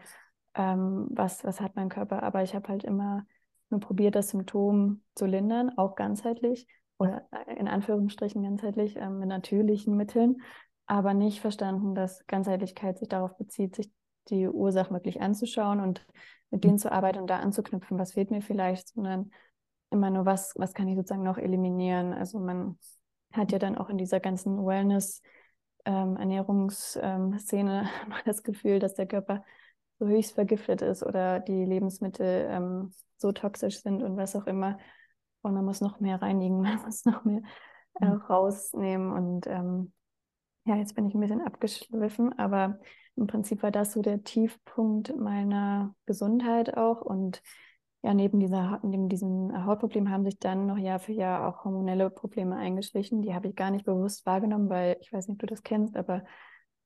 ähm, 0.55 1.09
was, 1.11 1.45
was 1.45 1.61
hat 1.61 1.77
mein 1.77 1.89
Körper, 1.89 2.23
aber 2.23 2.43
ich 2.43 2.55
habe 2.55 2.69
halt 2.69 2.85
immer 2.85 3.27
nur 3.69 3.81
probiert, 3.81 4.15
das 4.15 4.31
Symptom 4.31 5.03
zu 5.15 5.27
lindern, 5.27 5.77
auch 5.77 5.97
ganzheitlich 5.97 6.67
oder 6.99 7.27
äh, 7.33 7.59
in 7.59 7.69
Anführungsstrichen 7.69 8.43
ganzheitlich 8.43 8.97
ähm, 8.97 9.19
mit 9.19 9.29
natürlichen 9.29 9.97
Mitteln, 9.97 10.41
aber 10.91 11.15
nicht 11.15 11.41
verstanden, 11.41 11.95
dass 11.95 12.27
Ganzheitlichkeit 12.27 12.99
sich 12.99 13.09
darauf 13.09 13.37
bezieht, 13.37 13.77
sich 13.77 13.93
die 14.29 14.49
Ursachen 14.49 14.93
wirklich 14.93 15.21
anzuschauen 15.21 15.79
und 15.79 16.05
mit 16.51 16.65
denen 16.65 16.79
zu 16.79 16.91
arbeiten 16.91 17.21
und 17.21 17.31
da 17.31 17.39
anzuknüpfen, 17.39 17.97
was 17.97 18.15
fehlt 18.15 18.33
mir 18.33 18.43
vielleicht, 18.43 18.89
sondern 18.89 19.31
immer 19.91 20.11
nur, 20.11 20.27
was, 20.27 20.53
was 20.57 20.75
kann 20.75 20.89
ich 20.89 20.97
sozusagen 20.97 21.23
noch 21.23 21.39
eliminieren. 21.39 22.13
Also 22.13 22.41
man 22.41 22.77
hat 23.33 23.53
ja 23.53 23.61
dann 23.61 23.79
auch 23.79 23.89
in 23.89 23.99
dieser 23.99 24.19
ganzen 24.19 24.67
Wellness- 24.67 25.23
ähm, 25.85 26.17
Ernährungsszene 26.17 27.89
ähm, 28.05 28.15
das 28.25 28.43
Gefühl, 28.43 28.81
dass 28.81 28.95
der 28.95 29.07
Körper 29.07 29.45
so 30.01 30.09
höchst 30.09 30.33
vergiftet 30.33 30.83
ist 30.83 31.05
oder 31.05 31.39
die 31.39 31.65
Lebensmittel 31.65 32.49
ähm, 32.51 32.93
so 33.17 33.31
toxisch 33.31 33.81
sind 33.81 34.03
und 34.03 34.17
was 34.17 34.35
auch 34.35 34.49
immer. 34.49 34.77
Und 35.43 35.55
man 35.55 35.65
muss 35.65 35.81
noch 35.81 36.01
mehr 36.01 36.21
reinigen, 36.21 36.61
man 36.63 36.83
muss 36.83 37.05
noch 37.05 37.25
mehr 37.25 37.43
äh, 38.01 38.07
mhm. 38.07 38.23
rausnehmen. 38.23 39.13
Und 39.13 39.47
ähm, 39.47 39.93
ja, 40.65 40.77
jetzt 40.77 40.95
bin 40.95 41.07
ich 41.07 41.15
ein 41.15 41.21
bisschen 41.21 41.41
abgeschliffen, 41.41 42.39
aber 42.39 42.79
im 43.17 43.27
Prinzip 43.27 43.63
war 43.63 43.71
das 43.71 43.93
so 43.93 44.03
der 44.03 44.23
Tiefpunkt 44.23 45.17
meiner 45.17 45.95
Gesundheit 46.07 46.77
auch. 46.77 47.03
Und 47.03 47.43
ja, 48.03 48.15
neben, 48.15 48.41
dieser, 48.41 48.81
neben 48.83 49.09
diesem 49.09 49.67
Hautproblem 49.67 50.11
haben 50.11 50.25
sich 50.25 50.39
dann 50.39 50.67
noch 50.67 50.79
Jahr 50.79 51.01
für 51.01 51.13
Jahr 51.13 51.47
auch 51.49 51.65
hormonelle 51.65 52.11
Probleme 52.11 52.57
eingeschlichen. 52.57 53.23
Die 53.23 53.35
habe 53.35 53.49
ich 53.49 53.57
gar 53.57 53.71
nicht 53.71 53.85
bewusst 53.85 54.25
wahrgenommen, 54.27 54.71
weil 54.71 54.97
ich 55.01 55.13
weiß 55.13 55.29
nicht, 55.29 55.35
ob 55.35 55.41
du 55.41 55.47
das 55.47 55.63
kennst, 55.63 55.97
aber 55.97 56.25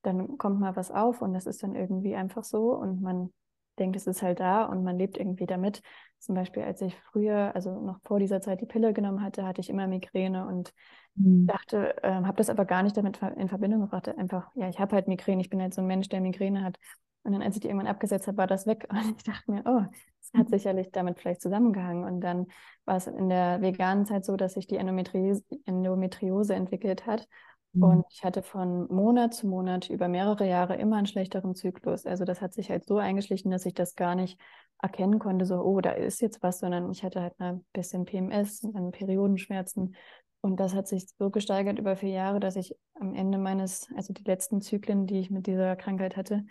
dann 0.03 0.39
kommt 0.39 0.61
mal 0.61 0.77
was 0.77 0.91
auf 0.91 1.23
und 1.23 1.33
das 1.33 1.47
ist 1.47 1.63
dann 1.63 1.75
irgendwie 1.75 2.15
einfach 2.15 2.45
so 2.45 2.73
und 2.75 3.01
man 3.01 3.33
denkt, 3.79 3.97
es 3.97 4.07
ist 4.07 4.23
halt 4.23 4.41
da 4.41 4.65
und 4.65 4.85
man 4.85 4.99
lebt 4.99 5.17
irgendwie 5.17 5.47
damit. 5.47 5.83
Zum 6.19 6.35
Beispiel, 6.35 6.63
als 6.63 6.81
ich 6.81 6.97
früher, 7.13 7.55
also 7.55 7.81
noch 7.81 8.01
vor 8.03 8.19
dieser 8.19 8.41
Zeit 8.41 8.61
die 8.61 8.67
Pille 8.67 8.93
genommen 8.93 9.23
hatte, 9.23 9.45
hatte 9.45 9.61
ich 9.61 9.69
immer 9.69 9.87
Migräne 9.87 10.47
und 10.47 10.73
mhm. 11.17 11.47
dachte, 11.47 12.03
äh, 12.03 12.13
habe 12.13 12.37
das 12.37 12.49
aber 12.49 12.65
gar 12.65 12.83
nicht 12.83 12.97
damit 12.97 13.21
in 13.37 13.49
Verbindung 13.49 13.83
gebracht. 13.83 14.09
Einfach, 14.09 14.51
ja, 14.55 14.69
ich 14.69 14.79
habe 14.79 14.95
halt 14.97 15.09
Migräne, 15.09 15.43
ich 15.43 15.51
bin 15.51 15.61
halt 15.61 15.75
so 15.75 15.83
ein 15.83 15.87
Mensch, 15.87 16.09
der 16.09 16.21
Migräne 16.21 16.63
hat. 16.63 16.79
Und 17.25 17.33
dann, 17.33 17.43
als 17.43 17.57
ich 17.57 17.63
die 17.63 17.69
irgendwann 17.69 17.89
abgesetzt 17.89 18.27
habe, 18.27 18.37
war 18.37 18.47
das 18.47 18.67
weg. 18.67 18.87
Und 18.91 19.17
ich 19.17 19.25
dachte 19.25 19.51
mir, 19.51 19.63
oh, 19.67 19.81
das 19.81 20.33
hat 20.35 20.47
mhm. 20.47 20.51
sicherlich 20.51 20.91
damit 20.93 21.19
vielleicht 21.19 21.43
zusammengehangen. 21.43 22.05
Und 22.05 22.21
dann 22.21 22.47
war 22.85 22.97
es 22.97 23.07
in 23.07 23.29
der 23.29 23.61
veganen 23.61 24.07
Zeit 24.07 24.25
so, 24.25 24.37
dass 24.37 24.55
sich 24.55 24.67
die 24.67 24.77
Endometriose, 24.77 25.43
Endometriose 25.65 26.55
entwickelt 26.55 27.07
hat. 27.07 27.29
Mhm. 27.75 27.83
Und 27.83 28.07
ich 28.11 28.25
hatte 28.25 28.43
von 28.43 28.87
Monat 28.93 29.35
zu 29.35 29.47
Monat 29.47 29.91
über 29.91 30.09
mehrere 30.09 30.49
Jahre 30.49 30.77
immer 30.77 30.97
einen 30.97 31.07
schlechteren 31.07 31.55
Zyklus. 31.55 32.07
Also 32.07 32.25
das 32.25 32.41
hat 32.41 32.55
sich 32.55 32.71
halt 32.71 32.87
so 32.87 32.99
eingeschlichen, 32.99 33.51
dass 33.51 33.67
ich 33.67 33.75
das 33.75 33.95
gar 33.95 34.15
nicht 34.15 34.41
erkennen 34.81 35.19
konnte, 35.19 35.47
so, 35.47 35.57
oh, 35.57 35.81
da 35.81 35.91
ist 35.93 36.21
jetzt 36.21 36.43
was, 36.43 36.59
sondern 36.59 36.91
ich 36.91 37.05
hatte 37.05 37.21
halt 37.21 37.35
ein 37.39 37.65
bisschen 37.73 38.05
PMS, 38.05 38.61
dann 38.61 38.91
Periodenschmerzen. 38.91 39.97
Und 40.41 40.61
das 40.61 40.75
hat 40.75 40.87
sich 40.89 41.07
so 41.19 41.31
gesteigert 41.31 41.79
über 41.79 41.97
vier 41.97 42.11
Jahre, 42.11 42.39
dass 42.39 42.57
ich 42.57 42.77
am 43.01 43.15
Ende 43.15 43.39
meines, 43.39 43.89
also 43.97 44.13
die 44.13 44.25
letzten 44.25 44.61
Zyklen, 44.61 45.07
die 45.07 45.21
ich 45.21 45.31
mit 45.31 45.47
dieser 45.47 45.75
Krankheit 45.77 46.17
hatte, 46.17 46.45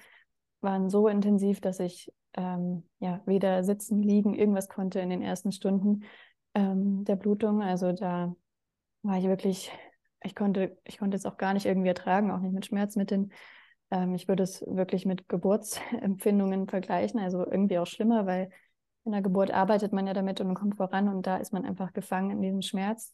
waren 0.61 0.89
so 0.89 1.07
intensiv, 1.07 1.61
dass 1.61 1.79
ich 1.79 2.11
ähm, 2.33 2.83
ja 2.99 3.21
weder 3.25 3.63
sitzen, 3.63 4.01
liegen, 4.01 4.33
irgendwas 4.33 4.67
konnte 4.67 4.99
in 4.99 5.11
den 5.11 5.21
ersten 5.21 5.51
Stunden 5.51 6.05
ähm, 6.55 7.03
der 7.03 7.17
Blutung. 7.17 7.61
Also 7.61 7.91
da 7.91 8.35
war 9.03 9.17
ich 9.19 9.25
wirklich 9.25 9.71
ich 10.23 10.35
konnte, 10.35 10.77
ich 10.83 10.97
konnte 10.97 11.17
es 11.17 11.25
auch 11.25 11.37
gar 11.37 11.53
nicht 11.53 11.65
irgendwie 11.65 11.89
ertragen, 11.89 12.31
auch 12.31 12.39
nicht 12.39 12.53
mit 12.53 12.65
Schmerzmitteln. 12.65 13.31
Ähm, 13.91 14.15
ich 14.15 14.27
würde 14.27 14.43
es 14.43 14.61
wirklich 14.67 15.05
mit 15.05 15.29
Geburtsempfindungen 15.29 16.67
vergleichen, 16.69 17.19
also 17.19 17.45
irgendwie 17.45 17.79
auch 17.79 17.87
schlimmer, 17.87 18.25
weil 18.25 18.49
in 19.05 19.11
der 19.11 19.21
Geburt 19.21 19.51
arbeitet 19.51 19.93
man 19.93 20.07
ja 20.07 20.13
damit 20.13 20.39
und 20.41 20.53
kommt 20.53 20.77
voran 20.77 21.09
und 21.09 21.27
da 21.27 21.37
ist 21.37 21.53
man 21.53 21.65
einfach 21.65 21.93
gefangen 21.93 22.31
in 22.31 22.41
diesem 22.41 22.61
Schmerz. 22.61 23.13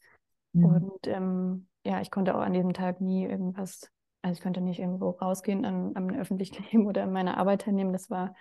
Mhm. 0.54 0.66
Und 0.66 1.08
ähm, 1.08 1.68
ja, 1.84 2.02
ich 2.02 2.12
konnte 2.12 2.36
auch 2.36 2.42
an 2.42 2.54
diesem 2.54 2.74
Tag 2.74 3.02
nie 3.02 3.26
irgendwas, 3.26 3.92
also 4.22 4.38
ich 4.38 4.44
konnte 4.44 4.62
nicht 4.62 4.80
irgendwo 4.80 5.10
rausgehen 5.10 5.66
an, 5.66 5.92
am 5.96 6.10
öffentlichen 6.12 6.64
Leben 6.72 6.86
oder 6.88 7.04
an 7.04 7.12
meiner 7.12 7.38
Arbeit 7.38 7.62
teilnehmen. 7.62 7.94
Das 7.94 8.10
war 8.10 8.36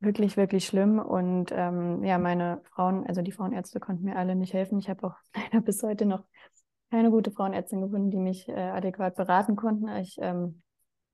wirklich, 0.00 0.36
wirklich 0.36 0.66
schlimm. 0.66 0.98
Und 0.98 1.50
ähm, 1.52 2.04
ja, 2.04 2.18
meine 2.18 2.60
Frauen, 2.64 3.06
also 3.06 3.22
die 3.22 3.32
Frauenärzte 3.32 3.80
konnten 3.80 4.04
mir 4.04 4.16
alle 4.16 4.36
nicht 4.36 4.52
helfen. 4.52 4.78
Ich 4.78 4.88
habe 4.88 5.06
auch 5.06 5.14
leider 5.34 5.60
bis 5.60 5.82
heute 5.82 6.06
noch 6.06 6.24
keine 6.90 7.10
gute 7.10 7.30
Frauenärztin 7.30 7.80
gefunden, 7.80 8.10
die 8.10 8.18
mich 8.18 8.48
äh, 8.48 8.52
adäquat 8.52 9.16
beraten 9.16 9.56
konnten. 9.56 9.88
Ich 9.96 10.16
ähm, 10.20 10.62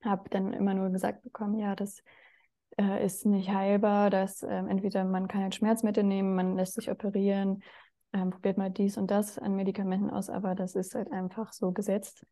habe 0.03 0.29
dann 0.31 0.53
immer 0.53 0.75
nur 0.75 0.91
gesagt 0.91 1.23
bekommen, 1.23 1.59
ja, 1.59 1.75
das 1.75 2.03
äh, 2.79 3.05
ist 3.05 3.27
nicht 3.27 3.51
heilbar, 3.51 4.11
dass 4.11 4.43
ähm, 4.43 4.69
entweder 4.69 5.05
man 5.05 5.29
kann 5.29 5.43
halt 5.43 5.55
Schmerzmittel 5.55 6.05
nehmen, 6.05 6.35
man 6.35 6.57
lässt 6.57 6.75
sich 6.75 6.91
operieren, 6.91 7.63
ähm, 8.13 8.31
probiert 8.31 8.59
mal 8.59 8.71
dies 8.71 8.97
und 8.97 9.11
das 9.11 9.39
an 9.39 9.55
Medikamenten 9.55 10.11
aus, 10.11 10.31
aber 10.31 10.55
das 10.55 10.75
ist 10.75 10.95
halt 10.95 11.11
einfach 11.11 11.53
so 11.53 11.73
gesetzt. 11.73 12.25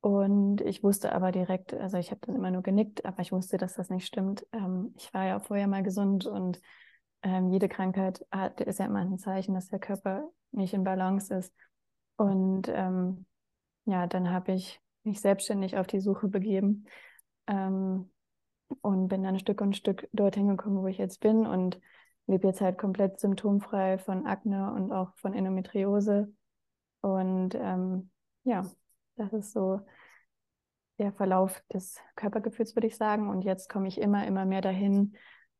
Und 0.00 0.60
ich 0.60 0.82
wusste 0.82 1.12
aber 1.12 1.32
direkt, 1.32 1.74
also 1.74 1.96
ich 1.96 2.10
habe 2.10 2.20
dann 2.24 2.36
immer 2.36 2.50
nur 2.50 2.62
genickt, 2.62 3.04
aber 3.04 3.22
ich 3.22 3.32
wusste, 3.32 3.56
dass 3.56 3.74
das 3.74 3.90
nicht 3.90 4.06
stimmt. 4.06 4.46
Ähm, 4.52 4.94
ich 4.96 5.12
war 5.12 5.24
ja 5.26 5.40
vorher 5.40 5.66
mal 5.66 5.82
gesund 5.82 6.26
und 6.26 6.60
ähm, 7.22 7.50
jede 7.50 7.68
Krankheit 7.68 8.24
hat, 8.30 8.60
ist 8.60 8.78
ja 8.78 8.86
immer 8.86 9.00
ein 9.00 9.18
Zeichen, 9.18 9.54
dass 9.54 9.68
der 9.68 9.80
Körper 9.80 10.28
nicht 10.52 10.74
in 10.74 10.84
Balance 10.84 11.34
ist. 11.34 11.52
Und 12.16 12.68
ähm, 12.68 13.26
ja, 13.84 14.06
dann 14.06 14.30
habe 14.30 14.52
ich 14.52 14.80
mich 15.04 15.20
selbstständig 15.20 15.76
auf 15.76 15.86
die 15.86 16.00
Suche 16.00 16.28
begeben 16.28 16.86
ähm, 17.46 18.10
und 18.80 19.08
bin 19.08 19.22
dann 19.22 19.38
Stück 19.38 19.60
und 19.60 19.76
Stück 19.76 20.08
dorthin 20.12 20.48
gekommen, 20.48 20.82
wo 20.82 20.86
ich 20.86 20.98
jetzt 20.98 21.20
bin 21.20 21.46
und 21.46 21.80
lebe 22.26 22.48
jetzt 22.48 22.60
halt 22.60 22.78
komplett 22.78 23.20
symptomfrei 23.20 23.98
von 23.98 24.26
Akne 24.26 24.72
und 24.72 24.92
auch 24.92 25.14
von 25.16 25.32
Endometriose. 25.32 26.32
Und 27.00 27.54
ähm, 27.54 28.10
ja, 28.44 28.68
das 29.16 29.32
ist 29.32 29.52
so 29.52 29.80
der 30.98 31.12
Verlauf 31.12 31.62
des 31.72 32.00
Körpergefühls, 32.16 32.74
würde 32.74 32.88
ich 32.88 32.96
sagen. 32.96 33.28
Und 33.28 33.42
jetzt 33.42 33.68
komme 33.68 33.86
ich 33.86 34.00
immer, 34.00 34.26
immer 34.26 34.44
mehr 34.44 34.62
dahin 34.62 35.16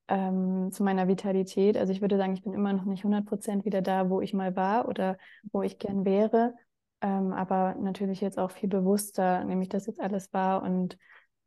ähm, 0.08 0.70
zu 0.72 0.82
meiner 0.82 1.08
Vitalität. 1.08 1.76
Also 1.76 1.92
ich 1.92 2.00
würde 2.00 2.16
sagen, 2.16 2.34
ich 2.34 2.42
bin 2.42 2.52
immer 2.52 2.72
noch 2.72 2.84
nicht 2.84 3.04
100 3.04 3.26
Prozent 3.26 3.64
wieder 3.64 3.82
da, 3.82 4.08
wo 4.08 4.20
ich 4.20 4.34
mal 4.34 4.54
war 4.56 4.88
oder 4.88 5.18
wo 5.52 5.62
ich 5.62 5.78
gern 5.78 6.04
wäre. 6.04 6.54
Ähm, 7.00 7.32
aber 7.32 7.74
natürlich 7.74 8.20
jetzt 8.20 8.38
auch 8.38 8.50
viel 8.50 8.68
bewusster, 8.68 9.44
nämlich 9.44 9.68
das 9.68 9.86
jetzt 9.86 10.00
alles 10.00 10.32
war 10.32 10.62
und 10.62 10.96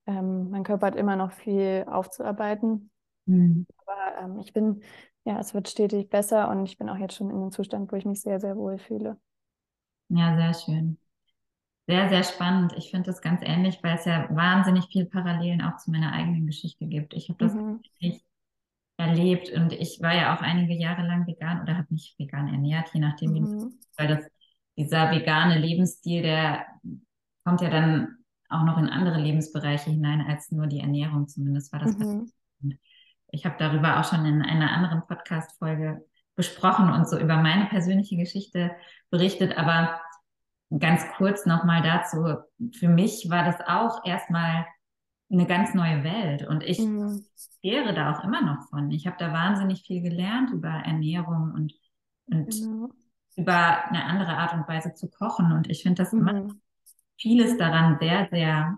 ähm, 0.05 0.49
mein 0.49 0.63
Körper 0.63 0.87
hat 0.87 0.95
immer 0.95 1.15
noch 1.15 1.31
viel 1.31 1.85
aufzuarbeiten. 1.87 2.91
Mhm. 3.25 3.65
Aber 3.77 4.23
ähm, 4.23 4.39
ich 4.39 4.53
bin, 4.53 4.81
ja, 5.23 5.39
es 5.39 5.53
wird 5.53 5.69
stetig 5.69 6.09
besser 6.09 6.49
und 6.49 6.65
ich 6.65 6.77
bin 6.77 6.89
auch 6.89 6.97
jetzt 6.97 7.15
schon 7.15 7.29
in 7.29 7.35
einem 7.35 7.51
Zustand, 7.51 7.91
wo 7.91 7.95
ich 7.95 8.05
mich 8.05 8.21
sehr, 8.21 8.39
sehr 8.39 8.55
wohl 8.57 8.77
fühle. 8.77 9.17
Ja, 10.09 10.35
sehr 10.35 10.53
schön. 10.53 10.97
Sehr, 11.87 12.09
sehr 12.09 12.23
spannend. 12.23 12.73
Ich 12.77 12.91
finde 12.91 13.07
das 13.07 13.21
ganz 13.21 13.41
ähnlich, 13.43 13.79
weil 13.81 13.95
es 13.95 14.05
ja 14.05 14.27
wahnsinnig 14.29 14.87
viel 14.91 15.05
Parallelen 15.05 15.61
auch 15.61 15.77
zu 15.77 15.89
meiner 15.89 16.13
eigenen 16.13 16.45
Geschichte 16.45 16.85
gibt. 16.85 17.15
Ich 17.15 17.29
habe 17.29 17.39
das 17.39 17.53
mhm. 17.53 17.81
nicht 17.99 18.23
erlebt 18.99 19.49
und 19.51 19.71
ich 19.71 19.99
war 20.01 20.13
ja 20.13 20.35
auch 20.35 20.41
einige 20.41 20.73
Jahre 20.73 21.03
lang 21.07 21.25
vegan 21.25 21.61
oder 21.61 21.77
habe 21.77 21.87
mich 21.89 22.15
vegan 22.17 22.49
ernährt, 22.49 22.89
je 22.93 22.99
nachdem, 22.99 23.31
mhm. 23.31 23.73
weil 23.97 24.07
das 24.07 24.25
dieser 24.77 25.11
vegane 25.11 25.57
Lebensstil, 25.57 26.21
der 26.21 26.65
kommt 27.43 27.61
ja 27.61 27.69
dann 27.69 28.17
auch 28.49 28.63
noch 28.63 28.77
in 28.77 28.89
andere 28.89 29.19
Lebensbereiche 29.19 29.89
hinein 29.89 30.21
als 30.27 30.51
nur 30.51 30.67
die 30.67 30.79
Ernährung. 30.79 31.27
Zumindest 31.27 31.71
war 31.71 31.79
das. 31.79 31.97
Mhm. 31.97 32.31
Ich 33.31 33.45
habe 33.45 33.55
darüber 33.59 33.99
auch 33.99 34.05
schon 34.05 34.25
in 34.25 34.41
einer 34.41 34.71
anderen 34.71 35.05
Podcast-Folge 35.05 36.05
besprochen 36.35 36.89
und 36.91 37.07
so 37.07 37.19
über 37.19 37.37
meine 37.37 37.65
persönliche 37.65 38.17
Geschichte 38.17 38.71
berichtet. 39.09 39.57
Aber 39.57 39.99
ganz 40.77 41.03
kurz 41.17 41.45
nochmal 41.45 41.83
dazu. 41.83 42.37
Für 42.77 42.87
mich 42.87 43.29
war 43.29 43.43
das 43.43 43.59
auch 43.67 44.05
erstmal 44.05 44.65
eine 45.31 45.45
ganz 45.45 45.73
neue 45.73 46.03
Welt 46.03 46.47
und 46.47 46.63
ich 46.63 46.79
mhm. 46.79 47.25
wäre 47.61 47.93
da 47.93 48.13
auch 48.13 48.23
immer 48.23 48.41
noch 48.41 48.69
von. 48.69 48.91
Ich 48.91 49.05
habe 49.05 49.17
da 49.19 49.31
wahnsinnig 49.31 49.83
viel 49.83 50.01
gelernt 50.01 50.51
über 50.51 50.69
Ernährung 50.69 51.51
und, 51.53 51.73
und 52.31 52.49
genau. 52.49 52.89
über 53.35 53.85
eine 53.85 54.05
andere 54.05 54.37
Art 54.37 54.53
und 54.53 54.67
Weise 54.67 54.93
zu 54.93 55.09
kochen 55.09 55.51
und 55.51 55.69
ich 55.69 55.83
finde 55.83 56.03
das 56.03 56.13
mhm. 56.13 56.27
immer 56.27 56.47
vieles 57.17 57.57
daran 57.57 57.97
sehr, 57.99 58.27
sehr 58.31 58.77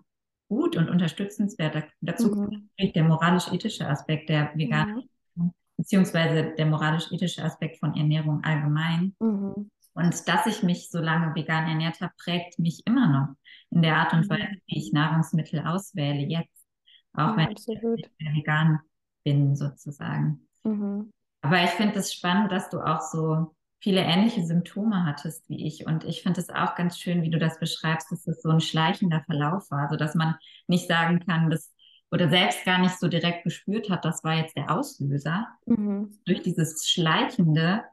gut 0.50 0.76
und 0.76 0.90
unterstützenswert. 0.90 1.86
Dazu 2.02 2.30
mhm. 2.30 2.70
kommt 2.78 2.96
der 2.96 3.04
moralisch-ethische 3.04 3.88
Aspekt 3.88 4.30
der 4.30 4.52
veganen, 4.56 5.10
mhm. 5.36 5.54
beziehungsweise 5.78 6.54
der 6.58 6.66
moralisch-ethische 6.66 7.44
Aspekt 7.44 7.78
von 7.78 7.96
Ernährung 7.96 8.44
allgemein. 8.44 9.16
Mhm. 9.20 9.72
Und 9.94 10.28
dass 10.28 10.46
ich 10.46 10.64
mich 10.64 10.90
so 10.90 11.00
lange 11.00 11.36
vegan 11.36 11.68
ernährt 11.68 12.00
habe, 12.02 12.14
prägt 12.18 12.60
mich 12.60 12.82
immer 12.86 13.08
noch 13.10 13.36
in 13.70 13.82
der 13.82 13.98
Art 13.98 14.14
und 14.14 14.26
mhm. 14.26 14.30
Weise, 14.30 14.62
wie 14.68 14.78
ich 14.78 14.94
Nahrungsmittel 14.94 15.60
auswähle 15.66 16.26
jetzt. 16.28 16.66
Auch 17.14 17.32
ja, 17.32 17.38
wenn 17.38 17.50
absolut. 17.50 18.00
ich 18.00 18.36
vegan 18.36 18.80
bin, 19.24 19.56
sozusagen. 19.56 20.48
Mhm. 20.64 21.12
Aber 21.42 21.64
ich 21.64 21.72
finde 21.72 22.00
es 22.00 22.08
das 22.08 22.14
spannend, 22.14 22.52
dass 22.52 22.70
du 22.70 22.80
auch 22.80 23.02
so 23.02 23.56
viele 23.80 24.02
ähnliche 24.02 24.46
Symptome 24.46 25.06
hattest 25.06 25.50
wie 25.50 25.66
ich. 25.66 25.86
Und 25.86 26.04
ich 26.04 26.22
finde 26.22 26.40
es 26.40 26.50
auch 26.50 26.76
ganz 26.76 27.00
schön, 27.00 27.24
wie 27.24 27.32
du 27.32 27.40
das 27.40 27.60
beschreibst, 27.60 28.12
dass 28.12 28.28
es 28.28 28.42
so 28.42 28.50
ein 28.50 28.62
schleichender 28.62 29.24
Verlauf 29.26 29.70
war, 29.72 29.90
sodass 29.90 30.16
man 30.16 30.36
nicht 30.68 30.88
sagen 30.88 31.20
kann, 31.20 31.50
dass 31.50 31.74
oder 32.12 32.30
selbst 32.30 32.66
gar 32.66 32.78
nicht 32.80 33.00
so 33.00 33.08
direkt 33.08 33.46
gespürt 33.46 33.90
hat, 33.90 34.04
das 34.04 34.24
war 34.24 34.36
jetzt 34.36 34.58
der 34.58 34.70
Auslöser. 34.70 35.48
Mhm. 35.66 36.20
Durch 36.26 36.42
dieses 36.42 36.88
Schleichende 36.90 37.84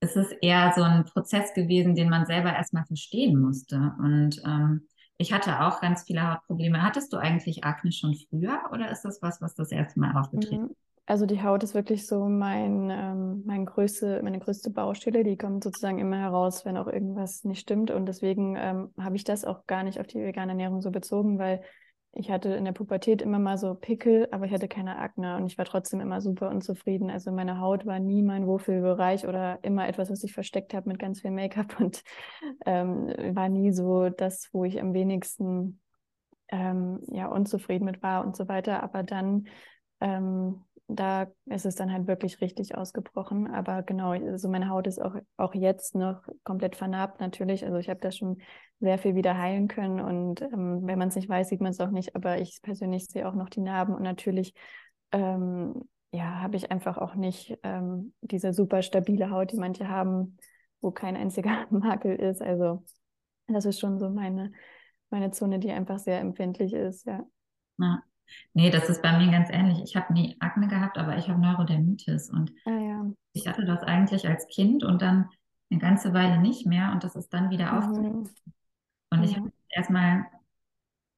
ist 0.00 0.16
es 0.16 0.30
eher 0.42 0.72
so 0.76 0.82
ein 0.82 1.04
Prozess 1.04 1.54
gewesen, 1.54 1.94
den 1.94 2.10
man 2.10 2.26
selber 2.26 2.52
erstmal 2.52 2.84
verstehen 2.84 3.40
musste. 3.40 3.94
Und 3.98 4.42
ähm, 4.44 4.86
ich 5.18 5.32
hatte 5.32 5.60
auch 5.60 5.80
ganz 5.80 6.04
viele 6.04 6.30
Hautprobleme. 6.30 6.82
Hattest 6.82 7.12
du 7.12 7.16
eigentlich 7.16 7.64
Akne 7.64 7.92
schon 7.92 8.14
früher 8.28 8.60
oder 8.72 8.90
ist 8.90 9.02
das 9.02 9.22
was, 9.22 9.40
was 9.40 9.54
das 9.54 9.72
erste 9.72 9.98
Mal 10.00 10.16
aufgetreten 10.18 10.64
mhm. 10.64 10.76
Also 11.08 11.24
die 11.24 11.40
Haut 11.40 11.62
ist 11.62 11.74
wirklich 11.74 12.04
so 12.08 12.24
mein, 12.24 12.90
ähm, 12.90 13.44
mein 13.46 13.64
größte, 13.64 14.20
meine 14.24 14.40
größte 14.40 14.70
Baustelle. 14.70 15.22
Die 15.22 15.36
kommt 15.36 15.62
sozusagen 15.62 16.00
immer 16.00 16.18
heraus, 16.18 16.64
wenn 16.64 16.76
auch 16.76 16.88
irgendwas 16.88 17.44
nicht 17.44 17.60
stimmt. 17.60 17.92
Und 17.92 18.06
deswegen 18.06 18.56
ähm, 18.56 18.90
habe 18.98 19.14
ich 19.14 19.22
das 19.22 19.44
auch 19.44 19.66
gar 19.68 19.84
nicht 19.84 20.00
auf 20.00 20.08
die 20.08 20.18
vegane 20.18 20.50
Ernährung 20.50 20.82
so 20.82 20.90
bezogen, 20.90 21.38
weil 21.38 21.62
ich 22.12 22.30
hatte 22.30 22.50
in 22.50 22.64
der 22.64 22.72
Pubertät 22.72 23.20
immer 23.20 23.38
mal 23.38 23.58
so 23.58 23.74
Pickel, 23.74 24.28
aber 24.30 24.46
ich 24.46 24.52
hatte 24.52 24.68
keine 24.68 24.98
Akne 24.98 25.36
und 25.36 25.46
ich 25.46 25.58
war 25.58 25.64
trotzdem 25.64 26.00
immer 26.00 26.20
super 26.20 26.48
unzufrieden. 26.48 27.10
Also 27.10 27.30
meine 27.30 27.60
Haut 27.60 27.84
war 27.84 27.98
nie 27.98 28.22
mein 28.22 28.46
Wohlfühlbereich 28.46 29.26
oder 29.26 29.58
immer 29.62 29.86
etwas, 29.86 30.10
was 30.10 30.24
ich 30.24 30.32
versteckt 30.32 30.72
habe 30.74 30.88
mit 30.88 30.98
ganz 30.98 31.20
viel 31.20 31.30
Make-up 31.30 31.78
und 31.80 32.02
ähm, 32.64 33.08
war 33.34 33.48
nie 33.48 33.72
so 33.72 34.08
das, 34.08 34.48
wo 34.52 34.64
ich 34.64 34.80
am 34.80 34.94
wenigsten 34.94 35.80
ähm, 36.48 37.00
ja 37.12 37.28
unzufrieden 37.28 37.84
mit 37.84 38.02
war 38.02 38.24
und 38.24 38.36
so 38.36 38.48
weiter. 38.48 38.82
Aber 38.82 39.02
dann 39.02 39.46
ähm, 40.00 40.65
da 40.88 41.26
ist 41.46 41.66
es 41.66 41.74
dann 41.74 41.92
halt 41.92 42.06
wirklich 42.06 42.40
richtig 42.40 42.76
ausgebrochen. 42.76 43.48
Aber 43.48 43.82
genau, 43.82 44.10
also 44.10 44.48
meine 44.48 44.68
Haut 44.68 44.86
ist 44.86 45.00
auch, 45.00 45.16
auch 45.36 45.54
jetzt 45.54 45.94
noch 45.94 46.22
komplett 46.44 46.76
vernarbt 46.76 47.20
natürlich. 47.20 47.64
Also 47.64 47.78
ich 47.78 47.88
habe 47.88 48.00
da 48.00 48.12
schon 48.12 48.38
sehr 48.78 48.98
viel 48.98 49.14
wieder 49.14 49.36
heilen 49.36 49.68
können. 49.68 50.00
Und 50.00 50.42
ähm, 50.42 50.80
wenn 50.86 50.98
man 50.98 51.08
es 51.08 51.16
nicht 51.16 51.28
weiß, 51.28 51.48
sieht 51.48 51.60
man 51.60 51.72
es 51.72 51.80
auch 51.80 51.90
nicht. 51.90 52.14
Aber 52.14 52.38
ich 52.38 52.60
persönlich 52.62 53.06
sehe 53.06 53.28
auch 53.28 53.34
noch 53.34 53.48
die 53.48 53.60
Narben 53.60 53.94
und 53.94 54.02
natürlich 54.02 54.54
ähm, 55.12 55.82
ja, 56.12 56.40
habe 56.40 56.56
ich 56.56 56.70
einfach 56.70 56.98
auch 56.98 57.14
nicht 57.14 57.58
ähm, 57.62 58.14
diese 58.20 58.52
super 58.52 58.82
stabile 58.82 59.30
Haut, 59.30 59.52
die 59.52 59.56
manche 59.58 59.88
haben, 59.88 60.38
wo 60.80 60.90
kein 60.90 61.16
einziger 61.16 61.66
Makel 61.70 62.16
ist. 62.16 62.42
Also 62.42 62.84
das 63.48 63.64
ist 63.64 63.80
schon 63.80 63.98
so 63.98 64.08
meine, 64.08 64.52
meine 65.10 65.30
Zone, 65.30 65.58
die 65.58 65.70
einfach 65.70 65.98
sehr 65.98 66.20
empfindlich 66.20 66.72
ist, 66.72 67.06
ja. 67.06 67.24
Ja, 67.78 68.02
Nee, 68.54 68.70
das 68.70 68.88
ist 68.88 69.02
bei 69.02 69.16
mir 69.18 69.30
ganz 69.30 69.48
ähnlich. 69.50 69.80
Ich 69.84 69.96
habe 69.96 70.12
nie 70.12 70.36
Akne 70.40 70.68
gehabt, 70.68 70.98
aber 70.98 71.16
ich 71.18 71.28
habe 71.28 71.40
Neurodermitis 71.40 72.30
und 72.30 72.52
Ah 72.64 72.70
ja. 72.70 73.06
ich 73.32 73.46
hatte 73.48 73.64
das 73.64 73.82
eigentlich 73.82 74.26
als 74.28 74.46
Kind 74.48 74.84
und 74.84 75.02
dann 75.02 75.28
eine 75.70 75.80
ganze 75.80 76.12
Weile 76.14 76.38
nicht 76.40 76.66
mehr 76.66 76.92
und 76.92 77.04
das 77.04 77.16
ist 77.16 77.32
dann 77.32 77.50
wieder 77.50 77.72
Mhm. 77.72 77.78
aufgekommen. 77.78 78.30
Und 79.10 79.24
ich 79.24 79.32
Ja. 79.32 79.38
habe 79.38 79.52
erstmal, 79.70 80.26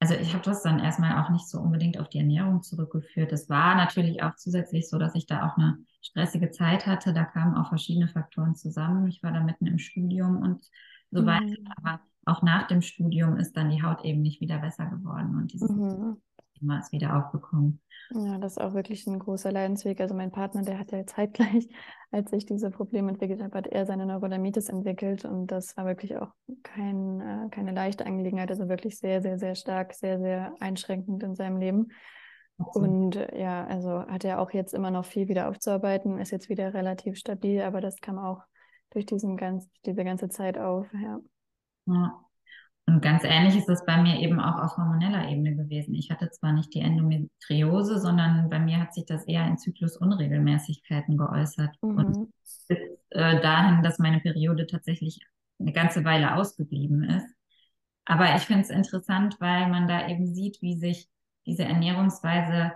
also 0.00 0.14
ich 0.14 0.32
habe 0.34 0.44
das 0.44 0.62
dann 0.62 0.78
erstmal 0.78 1.22
auch 1.22 1.30
nicht 1.30 1.48
so 1.48 1.60
unbedingt 1.60 1.98
auf 1.98 2.08
die 2.08 2.18
Ernährung 2.18 2.62
zurückgeführt. 2.62 3.32
Es 3.32 3.48
war 3.48 3.74
natürlich 3.74 4.22
auch 4.22 4.34
zusätzlich 4.36 4.88
so, 4.88 4.98
dass 4.98 5.14
ich 5.14 5.26
da 5.26 5.46
auch 5.48 5.56
eine 5.58 5.78
stressige 6.00 6.50
Zeit 6.50 6.86
hatte. 6.86 7.12
Da 7.12 7.24
kamen 7.24 7.56
auch 7.56 7.68
verschiedene 7.68 8.08
Faktoren 8.08 8.54
zusammen. 8.54 9.08
Ich 9.08 9.22
war 9.22 9.32
da 9.32 9.40
mitten 9.40 9.66
im 9.66 9.78
Studium 9.78 10.38
und 10.42 10.64
so 11.10 11.26
weiter. 11.26 11.44
Mhm. 11.44 11.66
Aber 11.76 12.00
auch 12.26 12.42
nach 12.42 12.66
dem 12.68 12.82
Studium 12.82 13.36
ist 13.38 13.56
dann 13.56 13.70
die 13.70 13.82
Haut 13.82 14.04
eben 14.04 14.22
nicht 14.22 14.40
wieder 14.40 14.58
besser 14.58 14.86
geworden 14.86 15.34
und 15.36 15.52
dieses 15.52 15.70
Mhm. 15.70 16.20
Thema 16.58 16.78
ist 16.78 16.92
wieder 16.92 17.16
aufgekommen. 17.16 17.80
Ja, 18.10 18.38
das 18.38 18.52
ist 18.52 18.58
auch 18.58 18.72
wirklich 18.74 19.06
ein 19.06 19.18
großer 19.18 19.52
Leidensweg. 19.52 20.00
Also 20.00 20.14
mein 20.14 20.30
Partner, 20.30 20.62
der 20.62 20.78
hat 20.78 20.92
ja 20.92 21.04
zeitgleich, 21.04 21.68
als 22.10 22.32
ich 22.32 22.46
diese 22.46 22.70
Probleme 22.70 23.10
entwickelt 23.10 23.42
habe, 23.42 23.58
hat 23.58 23.66
er 23.66 23.84
seine 23.86 24.06
Neurodermitis 24.06 24.68
entwickelt 24.68 25.24
und 25.24 25.48
das 25.48 25.76
war 25.76 25.84
wirklich 25.84 26.16
auch 26.16 26.32
kein, 26.62 27.20
äh, 27.20 27.48
keine 27.50 27.72
leichte 27.72 28.06
Angelegenheit, 28.06 28.50
also 28.50 28.68
wirklich 28.68 28.98
sehr, 28.98 29.20
sehr, 29.20 29.38
sehr 29.38 29.54
stark, 29.54 29.94
sehr, 29.94 30.18
sehr 30.18 30.54
einschränkend 30.60 31.22
in 31.22 31.34
seinem 31.34 31.58
Leben. 31.58 31.88
Und 32.56 33.16
äh, 33.16 33.40
ja, 33.40 33.66
also 33.66 34.06
hat 34.06 34.24
er 34.24 34.40
auch 34.40 34.50
jetzt 34.52 34.74
immer 34.74 34.90
noch 34.90 35.04
viel 35.04 35.28
wieder 35.28 35.48
aufzuarbeiten, 35.48 36.18
ist 36.18 36.32
jetzt 36.32 36.48
wieder 36.48 36.74
relativ 36.74 37.16
stabil, 37.16 37.60
aber 37.62 37.80
das 37.80 38.00
kam 38.00 38.18
auch 38.18 38.42
durch 38.90 39.06
diesen 39.06 39.36
ganz, 39.36 39.68
diese 39.84 40.02
ganze 40.02 40.28
Zeit 40.28 40.58
auf. 40.58 40.86
Ja. 40.92 41.20
Ja. 41.86 42.27
Und 42.88 43.02
ganz 43.02 43.22
ähnlich 43.22 43.54
ist 43.54 43.68
das 43.68 43.84
bei 43.84 44.00
mir 44.00 44.18
eben 44.18 44.40
auch 44.40 44.56
auf 44.62 44.78
hormoneller 44.78 45.28
Ebene 45.28 45.54
gewesen. 45.54 45.94
Ich 45.94 46.10
hatte 46.10 46.30
zwar 46.30 46.54
nicht 46.54 46.72
die 46.72 46.80
Endometriose, 46.80 47.98
sondern 47.98 48.48
bei 48.48 48.58
mir 48.58 48.80
hat 48.80 48.94
sich 48.94 49.04
das 49.04 49.24
eher 49.24 49.46
in 49.46 49.58
Zyklusunregelmäßigkeiten 49.58 51.18
geäußert. 51.18 51.76
Und 51.80 52.16
Mhm. 52.16 52.32
bis 52.40 52.66
äh, 53.10 53.40
dahin, 53.42 53.82
dass 53.82 53.98
meine 53.98 54.20
Periode 54.20 54.66
tatsächlich 54.66 55.20
eine 55.60 55.72
ganze 55.72 56.02
Weile 56.04 56.34
ausgeblieben 56.34 57.04
ist. 57.04 57.26
Aber 58.06 58.34
ich 58.36 58.42
finde 58.44 58.62
es 58.62 58.70
interessant, 58.70 59.36
weil 59.38 59.68
man 59.68 59.86
da 59.86 60.08
eben 60.08 60.26
sieht, 60.26 60.62
wie 60.62 60.78
sich 60.78 61.10
diese 61.44 61.64
Ernährungsweise 61.64 62.72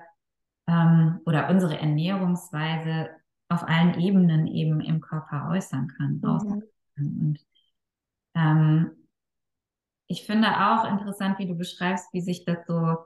ähm, 0.66 1.20
oder 1.24 1.48
unsere 1.48 1.78
Ernährungsweise 1.80 3.08
auf 3.48 3.66
allen 3.66 3.98
Ebenen 3.98 4.46
eben 4.46 4.82
im 4.82 5.00
Körper 5.00 5.48
äußern 5.52 5.88
kann. 5.96 6.20
Mhm. 6.20 6.62
Und 6.98 7.38
ähm, 8.34 8.90
ich 10.12 10.24
finde 10.26 10.48
auch 10.48 10.84
interessant, 10.84 11.38
wie 11.38 11.46
du 11.46 11.54
beschreibst, 11.56 12.12
wie 12.12 12.20
sich 12.20 12.44
das 12.44 12.58
so 12.66 12.98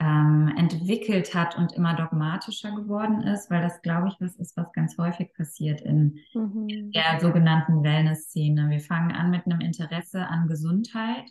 ähm, 0.00 0.52
entwickelt 0.56 1.34
hat 1.34 1.56
und 1.58 1.72
immer 1.72 1.94
dogmatischer 1.94 2.72
geworden 2.74 3.22
ist, 3.22 3.50
weil 3.50 3.62
das, 3.62 3.82
glaube 3.82 4.08
ich, 4.08 4.16
was 4.20 4.36
ist, 4.36 4.56
was 4.56 4.72
ganz 4.72 4.96
häufig 4.98 5.32
passiert 5.34 5.80
in 5.82 6.18
Mhm. 6.34 6.92
der 6.94 7.20
sogenannten 7.20 7.82
Wellness-Szene. 7.82 8.70
Wir 8.70 8.80
fangen 8.80 9.12
an 9.12 9.30
mit 9.30 9.46
einem 9.46 9.60
Interesse 9.60 10.26
an 10.26 10.48
Gesundheit 10.48 11.24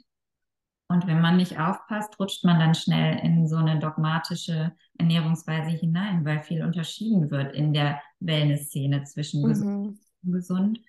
und 0.88 1.06
wenn 1.08 1.22
man 1.22 1.38
nicht 1.38 1.60
aufpasst, 1.60 2.20
rutscht 2.20 2.44
man 2.46 2.60
dann 2.60 2.74
schnell 2.76 3.20
in 3.24 3.48
so 3.48 3.58
eine 3.58 3.80
dogmatische 3.80 4.74
Ernährungsweise 4.98 5.70
hinein, 5.70 6.26
weil 6.26 6.42
viel 6.42 6.64
unterschieden 6.64 7.30
wird 7.30 7.56
in 7.56 7.74
der 7.74 8.02
Wellness-Szene 8.20 9.04
zwischen 9.04 9.44
gesund 9.46 9.70
Mhm. 9.70 10.00
und 10.24 10.32
gesund. 10.32 10.80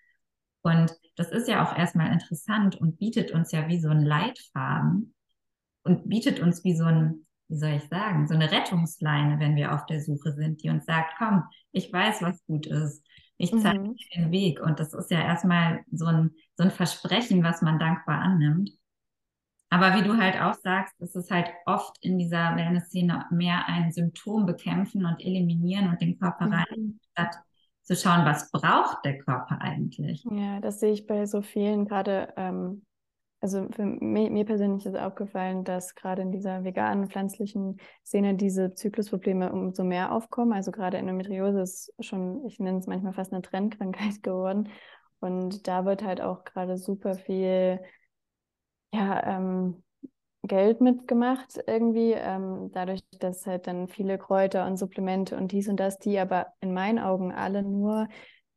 Und 0.62 0.92
das 1.16 1.30
ist 1.30 1.48
ja 1.48 1.64
auch 1.64 1.76
erstmal 1.76 2.12
interessant 2.12 2.76
und 2.76 2.98
bietet 2.98 3.32
uns 3.32 3.52
ja 3.52 3.68
wie 3.68 3.80
so 3.80 3.88
ein 3.88 4.02
Leitfaden 4.04 5.14
und 5.84 6.08
bietet 6.08 6.40
uns 6.40 6.64
wie 6.64 6.76
so 6.76 6.84
ein, 6.84 7.26
wie 7.48 7.56
soll 7.58 7.70
ich 7.72 7.88
sagen, 7.88 8.28
so 8.28 8.34
eine 8.34 8.50
Rettungsleine, 8.50 9.38
wenn 9.40 9.56
wir 9.56 9.74
auf 9.74 9.86
der 9.86 10.00
Suche 10.02 10.32
sind, 10.32 10.62
die 10.62 10.70
uns 10.70 10.86
sagt, 10.86 11.14
komm, 11.18 11.44
ich 11.72 11.92
weiß, 11.92 12.22
was 12.22 12.44
gut 12.46 12.66
ist. 12.66 13.04
Ich 13.38 13.58
zeige 13.58 13.78
Mhm. 13.78 13.98
dir 13.98 14.22
den 14.22 14.32
Weg. 14.32 14.60
Und 14.60 14.80
das 14.80 14.92
ist 14.94 15.10
ja 15.10 15.20
erstmal 15.22 15.82
so 15.92 16.06
ein, 16.06 16.30
so 16.56 16.64
ein 16.64 16.70
Versprechen, 16.70 17.42
was 17.42 17.62
man 17.62 17.78
dankbar 17.78 18.20
annimmt. 18.20 18.70
Aber 19.68 19.94
wie 19.94 20.02
du 20.02 20.16
halt 20.16 20.40
auch 20.40 20.54
sagst, 20.54 21.00
ist 21.00 21.14
es 21.16 21.30
halt 21.30 21.48
oft 21.66 21.96
in 22.04 22.18
dieser 22.18 22.56
Wellness-Szene 22.56 23.26
mehr 23.30 23.66
ein 23.68 23.92
Symptom 23.92 24.46
bekämpfen 24.46 25.06
und 25.06 25.20
eliminieren 25.20 25.88
und 25.88 26.00
den 26.00 26.18
Körper 26.18 26.50
rein, 26.50 26.64
Mhm. 26.76 26.98
statt 27.12 27.36
zu 27.90 27.96
schauen, 27.96 28.24
was 28.24 28.50
braucht 28.52 29.04
der 29.04 29.18
Körper 29.18 29.58
eigentlich. 29.60 30.24
Ja, 30.30 30.60
das 30.60 30.78
sehe 30.78 30.92
ich 30.92 31.06
bei 31.06 31.26
so 31.26 31.42
vielen 31.42 31.86
gerade. 31.86 32.32
Ähm, 32.36 32.84
also 33.42 33.66
mich, 33.78 34.30
mir 34.30 34.44
persönlich 34.44 34.84
ist 34.84 34.96
aufgefallen, 34.96 35.64
dass 35.64 35.94
gerade 35.94 36.20
in 36.22 36.30
dieser 36.30 36.62
veganen, 36.62 37.08
pflanzlichen 37.08 37.78
Szene 38.04 38.34
diese 38.34 38.74
Zyklusprobleme 38.74 39.50
umso 39.50 39.82
mehr 39.82 40.12
aufkommen. 40.12 40.52
Also 40.52 40.70
gerade 40.72 40.98
Endometriose 40.98 41.62
ist 41.62 41.92
schon, 42.00 42.44
ich 42.46 42.60
nenne 42.60 42.78
es 42.78 42.86
manchmal 42.86 43.14
fast 43.14 43.32
eine 43.32 43.42
Trendkrankheit 43.42 44.22
geworden. 44.22 44.68
Und 45.20 45.66
da 45.66 45.84
wird 45.84 46.04
halt 46.04 46.20
auch 46.20 46.44
gerade 46.44 46.76
super 46.76 47.14
viel, 47.14 47.80
ja, 48.92 49.36
ähm, 49.36 49.82
Geld 50.42 50.80
mitgemacht 50.80 51.60
irgendwie, 51.66 52.12
ähm, 52.12 52.70
dadurch, 52.72 53.00
dass 53.18 53.46
halt 53.46 53.66
dann 53.66 53.88
viele 53.88 54.16
Kräuter 54.18 54.66
und 54.66 54.78
Supplemente 54.78 55.36
und 55.36 55.52
dies 55.52 55.68
und 55.68 55.78
das, 55.78 55.98
die 55.98 56.18
aber 56.18 56.46
in 56.60 56.72
meinen 56.72 56.98
Augen 56.98 57.32
alle 57.32 57.62
nur 57.62 58.08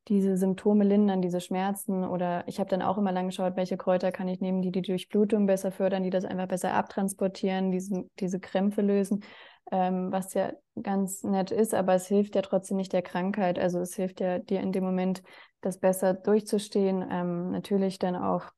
diese 0.08 0.38
Symptome 0.38 0.84
lindern, 0.84 1.22
diese 1.22 1.40
Schmerzen 1.40 2.04
oder 2.04 2.44
ich 2.48 2.60
habe 2.60 2.70
dann 2.70 2.82
auch 2.82 2.98
immer 2.98 3.12
lang 3.12 3.28
geschaut, 3.28 3.56
welche 3.56 3.78
Kräuter 3.78 4.12
kann 4.12 4.28
ich 4.28 4.42
nehmen, 4.42 4.62
die 4.62 4.72
die 4.72 4.82
Durchblutung 4.82 5.46
besser 5.46 5.72
fördern, 5.72 6.04
die 6.04 6.10
das 6.10 6.26
einfach 6.26 6.48
besser 6.48 6.74
abtransportieren, 6.74 7.72
diese, 7.72 8.04
diese 8.20 8.40
Krämpfe 8.40 8.82
lösen, 8.82 9.24
ähm, 9.72 10.12
was 10.12 10.34
ja 10.34 10.52
ganz 10.82 11.24
nett 11.24 11.52
ist, 11.52 11.74
aber 11.74 11.94
es 11.94 12.08
hilft 12.08 12.36
ja 12.36 12.42
trotzdem 12.42 12.78
nicht 12.78 12.92
der 12.92 13.02
Krankheit, 13.02 13.58
also 13.58 13.80
es 13.80 13.96
hilft 13.96 14.20
ja 14.20 14.40
dir 14.40 14.60
in 14.60 14.74
dem 14.74 14.84
Moment, 14.84 15.24
das 15.62 15.80
besser 15.80 16.14
durchzustehen, 16.14 17.06
ähm, 17.10 17.52
natürlich 17.52 17.98
dann 17.98 18.18
auch 18.18 18.52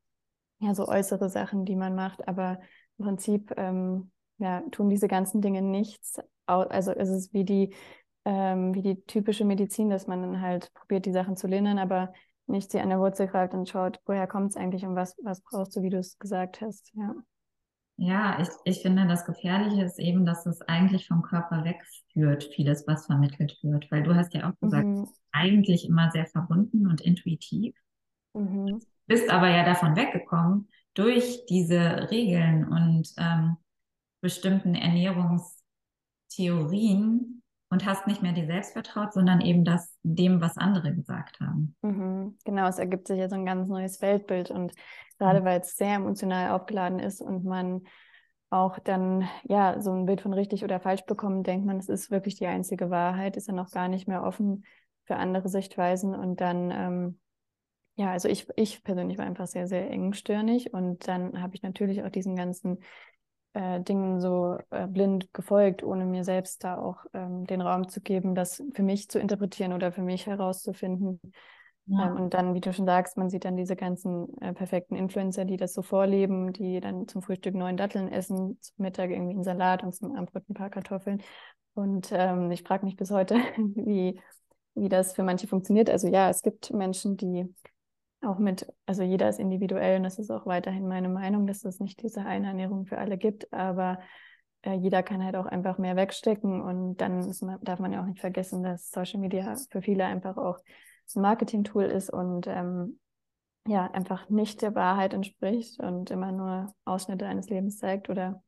ja 0.60 0.74
so 0.74 0.88
äußere 0.88 1.30
Sachen, 1.30 1.66
die 1.66 1.76
man 1.76 1.94
macht, 1.94 2.28
aber 2.28 2.60
im 2.98 3.06
Prinzip 3.06 3.54
ähm, 3.58 4.12
ja, 4.38 4.62
tun 4.72 4.90
diese 4.90 5.08
ganzen 5.08 5.42
Dinge 5.42 5.62
nichts. 5.62 6.20
Also 6.46 6.92
es 6.92 7.10
ist 7.10 7.34
wie 7.34 7.44
die, 7.46 7.74
ähm, 8.26 8.74
wie 8.76 8.82
die 8.82 9.02
typische 9.06 9.46
Medizin, 9.46 9.90
dass 9.90 10.08
man 10.08 10.22
dann 10.22 10.42
halt 10.42 10.72
probiert, 10.74 11.06
die 11.06 11.12
Sachen 11.12 11.36
zu 11.38 11.48
lindern, 11.48 11.80
aber 11.80 12.14
nicht 12.48 12.72
sie 12.72 12.80
an 12.80 12.90
der 12.90 13.00
Wurzel 13.00 13.28
greift 13.28 13.54
und 13.54 13.68
schaut, 13.70 14.00
woher 14.06 14.28
kommt 14.28 14.52
es 14.52 14.58
eigentlich 14.58 14.86
und 14.86 14.96
was, 14.96 15.16
was 15.24 15.42
brauchst 15.42 15.76
du, 15.76 15.82
wie 15.82 15.90
du 15.90 15.98
es 15.98 16.20
gesagt 16.20 16.62
hast. 16.62 16.92
Ja. 16.96 17.16
Ja, 17.98 18.40
ich, 18.42 18.50
ich 18.66 18.82
finde, 18.82 19.08
das 19.08 19.26
Gefährliche 19.26 19.84
ist 19.84 20.00
eben, 20.00 20.26
dass 20.26 20.46
es 20.46 20.62
eigentlich 20.64 21.08
vom 21.08 21.22
Körper 21.22 21.64
wegführt, 21.64 22.44
vieles, 22.54 22.86
was 22.88 23.06
vermittelt 23.06 23.58
wird. 23.64 23.90
Weil 23.90 24.04
du 24.04 24.16
hast 24.16 24.34
ja 24.34 24.50
auch 24.50 24.60
gesagt, 24.60 24.90
Mhm. 24.90 25.06
eigentlich 25.32 25.88
immer 25.88 26.12
sehr 26.12 26.26
verbunden 26.28 26.88
und 26.88 27.02
intuitiv, 27.02 27.74
Mhm. 28.34 28.80
bist 29.08 29.30
aber 29.30 29.50
ja 29.50 29.64
davon 29.64 29.96
weggekommen 29.96 30.68
durch 30.96 31.46
diese 31.48 32.10
Regeln 32.10 32.68
und 32.68 33.14
ähm, 33.18 33.58
bestimmten 34.22 34.74
Ernährungstheorien 34.74 37.44
und 37.70 37.86
hast 37.86 38.08
nicht 38.08 38.22
mehr 38.22 38.32
dir 38.32 38.48
selbst 38.48 38.72
vertraut, 38.74 39.14
sondern 39.14 39.42
eben 39.42 39.66
das 39.66 39.94
dem, 40.04 40.40
was 40.42 40.58
andere 40.58 40.96
gesagt 40.96 41.40
haben. 41.40 41.76
Mhm. 41.82 42.38
Genau, 42.46 42.68
es 42.68 42.78
ergibt 42.80 43.08
sich 43.08 43.20
ja 43.20 43.30
so 43.30 43.36
ein 43.36 43.46
ganz 43.46 43.68
neues 43.68 44.02
Weltbild 44.02 44.50
und 44.50 44.74
gerade 45.20 45.44
weil 45.44 45.62
es 45.62 45.76
sehr 45.76 45.94
emotional 45.96 46.52
aufgeladen 46.52 47.00
ist 47.00 47.22
und 47.22 47.46
man 47.46 47.82
auch 48.50 48.80
dann 48.80 49.28
ja 49.44 49.82
so 49.82 49.92
ein 49.92 50.06
Bild 50.06 50.22
von 50.22 50.34
richtig 50.34 50.64
oder 50.64 50.80
falsch 50.80 51.06
bekommt, 51.06 51.46
denkt 51.48 51.66
man, 51.66 51.78
es 51.78 51.90
ist 51.90 52.12
wirklich 52.12 52.36
die 52.36 52.48
einzige 52.48 52.90
Wahrheit, 52.90 53.36
ist 53.36 53.50
dann 53.50 53.60
auch 53.60 53.72
gar 53.72 53.90
nicht 53.90 54.08
mehr 54.08 54.24
offen 54.24 54.64
für 55.06 55.18
andere 55.18 55.50
Sichtweisen 55.50 56.16
und 56.16 56.40
dann 56.42 56.72
ähm, 56.72 57.20
ja, 57.96 58.12
also 58.12 58.28
ich, 58.28 58.48
ich 58.56 58.84
persönlich 58.84 59.18
war 59.18 59.26
einfach 59.26 59.48
sehr, 59.48 59.68
sehr 59.68 59.90
engstirnig 59.90 60.74
und 60.74 61.08
dann 61.08 61.42
habe 61.42 61.56
ich 61.56 61.64
natürlich 61.64 62.04
auch 62.04 62.10
diesen 62.10 62.36
ganzen 62.36 62.80
äh, 63.54 63.80
Dingen 63.82 64.20
so 64.20 64.58
äh, 64.70 64.86
blind 64.86 65.34
gefolgt, 65.34 65.82
ohne 65.82 66.06
mir 66.06 66.26
selbst 66.26 66.64
da 66.64 66.78
auch 66.78 67.06
ähm, 67.14 67.46
den 67.46 67.62
Raum 67.62 67.88
zu 67.88 68.02
geben, 68.02 68.36
das 68.36 68.62
für 68.74 68.84
mich 68.84 69.10
zu 69.10 69.18
interpretieren 69.18 69.72
oder 69.72 69.94
für 69.94 70.02
mich 70.02 70.28
herauszufinden. 70.28 71.22
Ja. 71.86 72.08
Ähm, 72.08 72.18
und 72.18 72.34
dann, 72.34 72.54
wie 72.54 72.60
du 72.60 72.74
schon 72.74 72.86
sagst, 72.86 73.16
man 73.16 73.30
sieht 73.30 73.46
dann 73.46 73.56
diese 73.56 73.78
ganzen 73.78 74.38
äh, 74.42 74.54
perfekten 74.54 74.96
Influencer, 74.96 75.46
die 75.46 75.56
das 75.56 75.74
so 75.74 75.82
vorleben, 75.82 76.52
die 76.52 76.82
dann 76.82 77.08
zum 77.08 77.22
Frühstück 77.22 77.56
neun 77.56 77.78
Datteln 77.78 78.12
essen, 78.12 78.58
zum 78.60 78.76
Mittag 78.78 79.10
irgendwie 79.10 79.36
einen 79.36 79.44
Salat 79.44 79.84
und 79.84 79.96
zum 79.96 80.14
Abendbrot 80.16 80.50
ein 80.50 80.54
paar 80.54 80.70
Kartoffeln. 80.70 81.22
Und 81.76 82.10
ähm, 82.12 82.52
ich 82.52 82.64
frage 82.64 82.86
mich 82.86 82.98
bis 82.98 83.12
heute, 83.12 83.36
wie, 83.58 84.20
wie 84.74 84.90
das 84.90 85.14
für 85.14 85.24
manche 85.24 85.48
funktioniert. 85.48 85.90
Also 85.90 86.10
ja, 86.10 86.30
es 86.30 86.42
gibt 86.42 86.74
Menschen, 86.74 87.16
die 87.16 87.54
auch 88.26 88.40
mit, 88.40 88.68
also 88.86 89.04
jeder 89.04 89.30
ist 89.30 89.40
individuell 89.40 89.98
und 89.98 90.04
das 90.04 90.20
ist 90.20 90.32
auch 90.32 90.46
weiterhin 90.46 90.88
meine 90.88 91.10
Meinung, 91.10 91.48
dass 91.48 91.64
es 91.66 91.80
nicht 91.80 92.02
diese 92.02 92.26
eine 92.26 92.48
Ernährung 92.48 92.86
für 92.86 92.98
alle 92.98 93.18
gibt, 93.18 93.52
aber 93.54 94.00
äh, 94.64 94.74
jeder 94.74 95.04
kann 95.04 95.24
halt 95.24 95.36
auch 95.36 95.46
einfach 95.46 95.78
mehr 95.78 95.96
wegstecken 95.96 96.62
und 96.62 96.98
dann 96.98 97.34
man, 97.42 97.60
darf 97.64 97.80
man 97.80 97.94
ja 97.94 98.02
auch 98.02 98.06
nicht 98.06 98.20
vergessen, 98.20 98.64
dass 98.64 98.90
Social 98.90 99.20
Media 99.20 99.56
für 99.70 99.82
viele 99.82 100.06
einfach 100.06 100.38
auch 100.38 100.60
ein 101.16 101.22
Marketing-Tool 101.22 101.84
ist 101.86 102.10
und 102.10 102.48
ähm, 102.48 103.00
ja, 103.68 103.90
einfach 103.92 104.30
nicht 104.30 104.62
der 104.62 104.76
Wahrheit 104.76 105.14
entspricht 105.14 105.80
und 105.80 106.12
immer 106.12 106.32
nur 106.32 106.74
Ausschnitte 106.86 107.26
eines 107.26 107.50
Lebens 107.50 107.78
zeigt 107.78 108.10
oder 108.10 108.44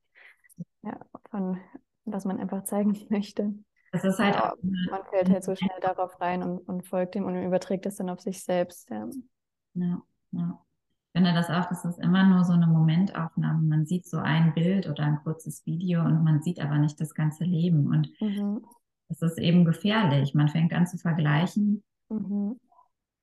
ja, 0.84 1.00
von 1.30 1.60
was 2.06 2.26
man 2.26 2.40
einfach 2.40 2.64
zeigen 2.64 2.98
möchte. 3.10 3.54
Das 3.92 4.04
ist 4.04 4.20
halt 4.20 4.36
ja, 4.36 4.52
auch, 4.52 4.58
man 4.62 5.04
fällt 5.10 5.30
halt 5.30 5.44
so 5.44 5.56
schnell 5.56 5.80
darauf 5.82 6.20
rein 6.20 6.44
und, 6.44 6.60
und 6.68 6.86
folgt 6.88 7.16
dem 7.16 7.26
und 7.26 7.42
überträgt 7.42 7.86
es 7.86 7.96
dann 7.96 8.10
auf 8.10 8.20
sich 8.20 8.44
selbst. 8.44 8.90
Ja. 8.90 9.08
Ja, 9.78 10.02
ja. 10.32 10.60
Ich 11.14 11.20
finde 11.20 11.34
das 11.34 11.50
auch, 11.50 11.68
das 11.68 11.84
ist 11.84 11.98
immer 12.00 12.26
nur 12.28 12.44
so 12.44 12.54
eine 12.54 12.68
Momentaufnahme. 12.68 13.62
Man 13.64 13.86
sieht 13.88 14.06
so 14.06 14.18
ein 14.18 14.54
Bild 14.54 14.88
oder 14.88 15.04
ein 15.04 15.20
kurzes 15.24 15.66
Video 15.66 16.02
und 16.04 16.24
man 16.24 16.42
sieht 16.44 16.60
aber 16.60 16.78
nicht 16.78 17.00
das 17.02 17.14
ganze 17.16 17.44
Leben. 17.44 17.88
Und 17.88 18.12
Mhm. 18.22 18.62
das 19.10 19.22
ist 19.24 19.40
eben 19.40 19.66
gefährlich. 19.66 20.36
Man 20.36 20.48
fängt 20.50 20.74
an 20.74 20.86
zu 20.86 20.98
vergleichen, 20.98 21.84
Mhm. 22.10 22.60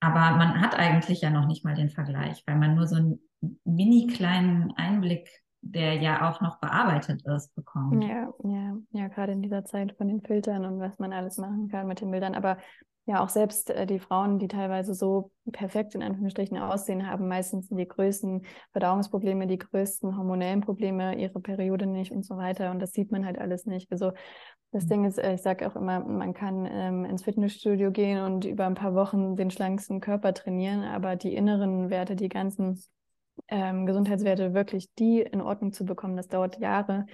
aber 0.01 0.37
man 0.37 0.61
hat 0.61 0.75
eigentlich 0.77 1.21
ja 1.21 1.31
noch 1.31 1.47
nicht 1.47 1.65
mal 1.65 1.75
den 1.77 1.91
Vergleich, 1.91 2.43
weil 2.47 2.57
man 2.57 2.75
nur 2.75 2.87
so 2.89 2.97
einen 2.97 3.21
mini 3.65 4.09
kleinen 4.09 4.73
Einblick, 4.77 5.29
der 5.61 5.95
ja 5.95 6.29
auch 6.29 6.41
noch 6.41 6.59
bearbeitet 6.59 7.23
ist, 7.27 7.55
bekommt. 7.55 8.03
Ja, 8.03 8.33
ja, 8.43 8.77
ja, 8.91 9.09
gerade 9.09 9.33
in 9.33 9.43
dieser 9.43 9.65
Zeit 9.65 9.97
von 9.97 10.09
den 10.09 10.21
Filtern 10.21 10.65
und 10.65 10.81
was 10.81 10.99
man 10.99 11.13
alles 11.13 11.39
machen 11.39 11.69
kann 11.69 11.87
mit 11.87 12.01
den 12.01 12.11
Bildern. 12.11 12.35
Aber 12.35 12.59
ja, 13.07 13.23
auch 13.23 13.29
selbst 13.29 13.71
äh, 13.71 13.87
die 13.87 13.99
Frauen, 13.99 14.39
die 14.39 14.49
teilweise 14.49 14.95
so 14.95 15.31
perfekt 15.53 15.95
in 15.95 16.03
Anführungsstrichen 16.03 16.57
aussehen, 16.57 17.07
haben 17.07 17.29
meistens 17.29 17.69
die 17.69 17.87
größten 17.87 18.47
Verdauungsprobleme, 18.73 19.47
die 19.47 19.59
größten 19.59 20.17
hormonellen 20.17 20.63
Probleme, 20.63 21.15
ihre 21.19 21.41
Periode 21.41 21.87
nicht 21.87 22.13
und 22.13 22.25
so 22.25 22.37
weiter. 22.37 22.71
Und 22.71 22.79
das 22.81 22.93
sieht 22.93 23.13
man 23.13 23.27
halt 23.27 23.39
alles 23.39 23.67
nicht. 23.67 23.93
Also 23.93 24.13
das 24.73 24.87
Ding 24.87 25.05
ist, 25.05 25.19
äh, 25.19 25.35
ich 25.35 25.43
sage 25.43 25.69
auch 25.69 25.77
immer, 25.77 26.01
man 26.01 26.33
kann 26.33 26.67
ähm, 26.71 27.05
ins 27.05 27.23
Fitnessstudio 27.23 27.93
gehen 27.93 28.23
und 28.23 28.47
über 28.47 28.65
ein 28.65 28.75
paar 28.75 28.95
Wochen 28.95 29.37
den 29.37 29.51
schlanksten 29.51 30.01
Körper 30.01 30.33
trainieren, 30.33 30.83
aber 30.83 31.15
die 31.17 31.35
inneren 31.35 31.91
Werte, 31.91 32.17
die 32.17 32.31
ganzen 32.31 32.83
ähm, 33.49 33.85
Gesundheitswerte 33.85 34.55
wirklich 34.55 34.93
die 34.95 35.21
in 35.21 35.43
Ordnung 35.43 35.73
zu 35.73 35.85
bekommen, 35.85 36.17
das 36.17 36.29
dauert 36.29 36.59
Jahre. 36.59 37.05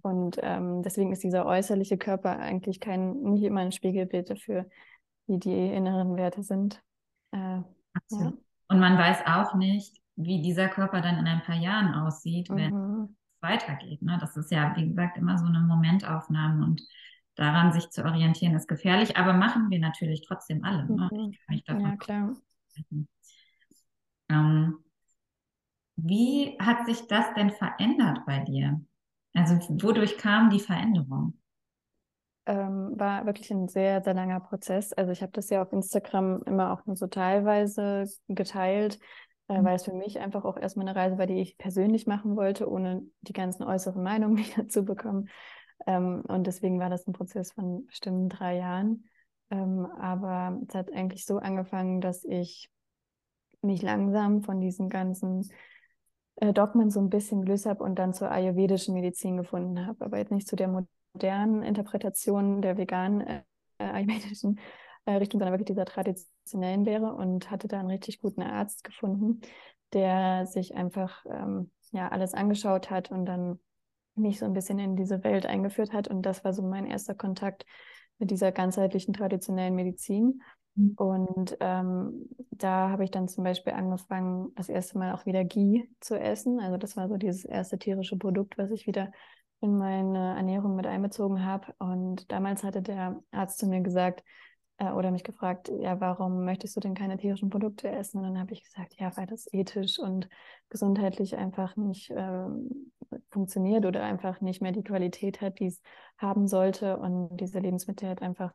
Und 0.00 0.38
ähm, 0.40 0.82
deswegen 0.82 1.12
ist 1.12 1.22
dieser 1.22 1.44
äußerliche 1.46 1.98
Körper 1.98 2.38
eigentlich 2.38 2.80
kein, 2.80 3.12
nicht 3.22 3.42
immer 3.42 3.60
ein 3.60 3.72
Spiegelbild 3.72 4.30
dafür, 4.30 4.66
wie 5.32 5.38
die 5.38 5.74
inneren 5.74 6.16
Werte 6.16 6.42
sind. 6.42 6.82
Äh. 7.32 7.60
Ja. 8.10 8.32
Und 8.68 8.80
man 8.80 8.98
weiß 8.98 9.26
auch 9.26 9.54
nicht, 9.54 9.96
wie 10.16 10.42
dieser 10.42 10.68
Körper 10.68 11.00
dann 11.00 11.18
in 11.18 11.26
ein 11.26 11.42
paar 11.42 11.56
Jahren 11.56 11.94
aussieht, 11.94 12.48
wenn 12.50 12.74
mhm. 12.74 13.04
es 13.04 13.42
weitergeht. 13.42 14.02
Ne? 14.02 14.18
Das 14.20 14.36
ist 14.36 14.50
ja, 14.50 14.74
wie 14.76 14.88
gesagt, 14.88 15.16
immer 15.16 15.38
so 15.38 15.46
eine 15.46 15.60
Momentaufnahme 15.60 16.64
und 16.64 16.82
daran 17.34 17.72
sich 17.72 17.88
zu 17.90 18.04
orientieren 18.04 18.54
ist 18.54 18.68
gefährlich, 18.68 19.16
aber 19.16 19.32
machen 19.32 19.70
wir 19.70 19.78
natürlich 19.78 20.22
trotzdem 20.26 20.64
alle. 20.64 20.84
Ne? 20.84 21.08
Mhm. 21.10 21.62
ja, 21.80 21.96
klar. 21.96 22.36
Ähm, 24.28 24.78
wie 25.96 26.58
hat 26.58 26.86
sich 26.86 27.06
das 27.06 27.32
denn 27.34 27.50
verändert 27.50 28.24
bei 28.26 28.40
dir? 28.40 28.80
Also 29.34 29.54
wodurch 29.82 30.18
kam 30.18 30.50
die 30.50 30.60
Veränderung? 30.60 31.38
Ähm, 32.46 32.92
war 32.96 33.26
wirklich 33.26 33.50
ein 33.50 33.68
sehr, 33.68 34.02
sehr 34.02 34.14
langer 34.14 34.40
Prozess. 34.40 34.92
Also 34.92 35.12
ich 35.12 35.22
habe 35.22 35.32
das 35.32 35.50
ja 35.50 35.62
auf 35.62 35.72
Instagram 35.72 36.42
immer 36.44 36.72
auch 36.72 36.86
nur 36.86 36.96
so 36.96 37.06
teilweise 37.06 38.04
geteilt, 38.28 38.98
äh, 39.48 39.60
mhm. 39.60 39.64
weil 39.64 39.76
es 39.76 39.84
für 39.84 39.94
mich 39.94 40.18
einfach 40.18 40.44
auch 40.44 40.56
erstmal 40.56 40.88
eine 40.88 40.98
Reise 40.98 41.18
war, 41.18 41.26
die 41.26 41.40
ich 41.40 41.58
persönlich 41.58 42.06
machen 42.06 42.36
wollte, 42.36 42.68
ohne 42.68 43.02
die 43.20 43.32
ganzen 43.32 43.62
äußeren 43.62 44.02
Meinungen 44.02 44.36
wieder 44.38 44.68
zu 44.68 44.84
bekommen. 44.84 45.28
Ähm, 45.86 46.22
und 46.26 46.46
deswegen 46.46 46.80
war 46.80 46.90
das 46.90 47.06
ein 47.06 47.12
Prozess 47.12 47.52
von 47.52 47.86
bestimmt 47.86 48.38
drei 48.38 48.56
Jahren. 48.56 49.04
Ähm, 49.50 49.86
aber 50.00 50.58
es 50.68 50.74
hat 50.74 50.92
eigentlich 50.92 51.24
so 51.24 51.38
angefangen, 51.38 52.00
dass 52.00 52.24
ich 52.24 52.70
mich 53.60 53.82
langsam 53.82 54.42
von 54.42 54.60
diesen 54.60 54.88
ganzen 54.88 55.48
äh, 56.36 56.52
Dogmen 56.52 56.90
so 56.90 57.00
ein 57.00 57.10
bisschen 57.10 57.42
gelöst 57.42 57.66
habe 57.66 57.84
und 57.84 57.96
dann 57.96 58.12
zur 58.12 58.30
ayurvedischen 58.30 58.94
Medizin 58.94 59.36
gefunden 59.36 59.86
habe, 59.86 60.04
aber 60.04 60.18
jetzt 60.18 60.32
nicht 60.32 60.48
zu 60.48 60.56
der 60.56 60.68
modernen 60.68 61.01
Interpretation 61.14 62.62
der 62.62 62.76
veganen 62.76 63.20
äh, 63.20 63.42
ayurvedischen 63.78 64.58
äh, 65.04 65.12
Richtung, 65.12 65.40
sondern 65.40 65.52
wirklich 65.52 65.74
dieser 65.74 65.84
traditionellen 65.84 66.84
Lehre 66.84 67.14
und 67.14 67.50
hatte 67.50 67.68
da 67.68 67.80
einen 67.80 67.90
richtig 67.90 68.20
guten 68.20 68.42
Arzt 68.42 68.84
gefunden, 68.84 69.40
der 69.92 70.46
sich 70.46 70.74
einfach 70.74 71.24
ähm, 71.28 71.70
ja 71.92 72.08
alles 72.08 72.34
angeschaut 72.34 72.90
hat 72.90 73.10
und 73.10 73.26
dann 73.26 73.58
mich 74.14 74.38
so 74.38 74.46
ein 74.46 74.52
bisschen 74.52 74.78
in 74.78 74.96
diese 74.96 75.24
Welt 75.24 75.46
eingeführt 75.46 75.92
hat. 75.92 76.08
Und 76.08 76.22
das 76.22 76.44
war 76.44 76.52
so 76.52 76.62
mein 76.62 76.86
erster 76.86 77.14
Kontakt 77.14 77.64
mit 78.18 78.30
dieser 78.30 78.52
ganzheitlichen 78.52 79.14
traditionellen 79.14 79.74
Medizin. 79.74 80.42
Mhm. 80.74 80.94
Und 80.96 81.56
ähm, 81.60 82.28
da 82.50 82.90
habe 82.90 83.04
ich 83.04 83.10
dann 83.10 83.28
zum 83.28 83.44
Beispiel 83.44 83.72
angefangen, 83.72 84.52
das 84.54 84.68
erste 84.68 84.98
Mal 84.98 85.12
auch 85.12 85.26
wieder 85.26 85.44
Ghee 85.44 85.88
zu 86.00 86.18
essen. 86.18 86.60
Also 86.60 86.76
das 86.76 86.96
war 86.96 87.08
so 87.08 87.16
dieses 87.16 87.44
erste 87.44 87.78
tierische 87.78 88.16
Produkt, 88.16 88.58
was 88.58 88.70
ich 88.70 88.86
wieder 88.86 89.12
in 89.62 89.78
meine 89.78 90.36
Ernährung 90.36 90.76
mit 90.76 90.86
einbezogen 90.86 91.44
habe. 91.44 91.72
Und 91.78 92.30
damals 92.30 92.64
hatte 92.64 92.82
der 92.82 93.22
Arzt 93.30 93.58
zu 93.58 93.66
mir 93.66 93.80
gesagt 93.80 94.24
äh, 94.78 94.90
oder 94.90 95.10
mich 95.12 95.22
gefragt, 95.22 95.70
ja, 95.78 96.00
warum 96.00 96.44
möchtest 96.44 96.76
du 96.76 96.80
denn 96.80 96.94
keine 96.94 97.16
tierischen 97.16 97.48
Produkte 97.48 97.88
essen? 97.88 98.18
Und 98.18 98.24
dann 98.24 98.40
habe 98.40 98.52
ich 98.52 98.64
gesagt, 98.64 98.94
ja, 98.98 99.16
weil 99.16 99.26
das 99.26 99.46
ethisch 99.52 99.98
und 100.00 100.28
gesundheitlich 100.68 101.36
einfach 101.36 101.76
nicht 101.76 102.10
äh, 102.10 102.46
funktioniert 103.30 103.86
oder 103.86 104.02
einfach 104.02 104.40
nicht 104.40 104.60
mehr 104.60 104.72
die 104.72 104.82
Qualität 104.82 105.40
hat, 105.40 105.60
die 105.60 105.66
es 105.66 105.80
haben 106.18 106.48
sollte. 106.48 106.96
Und 106.96 107.36
diese 107.36 107.60
Lebensmittel 107.60 108.08
halt 108.08 108.20
einfach 108.20 108.52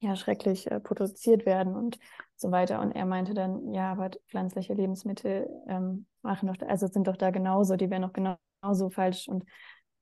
ja 0.00 0.16
schrecklich 0.16 0.70
äh, 0.70 0.80
produziert 0.80 1.46
werden 1.46 1.76
und 1.76 1.98
so 2.34 2.50
weiter. 2.50 2.80
Und 2.80 2.92
er 2.92 3.06
meinte 3.06 3.34
dann, 3.34 3.72
ja, 3.72 3.92
aber 3.92 4.10
pflanzliche 4.28 4.74
Lebensmittel 4.74 5.48
ähm, 5.68 6.06
machen 6.22 6.48
doch, 6.48 6.68
also 6.68 6.88
sind 6.88 7.06
doch 7.06 7.16
da 7.16 7.30
genauso, 7.30 7.76
die 7.76 7.88
wären 7.88 8.02
doch 8.02 8.12
genauso 8.12 8.90
falsch 8.90 9.28
und 9.28 9.44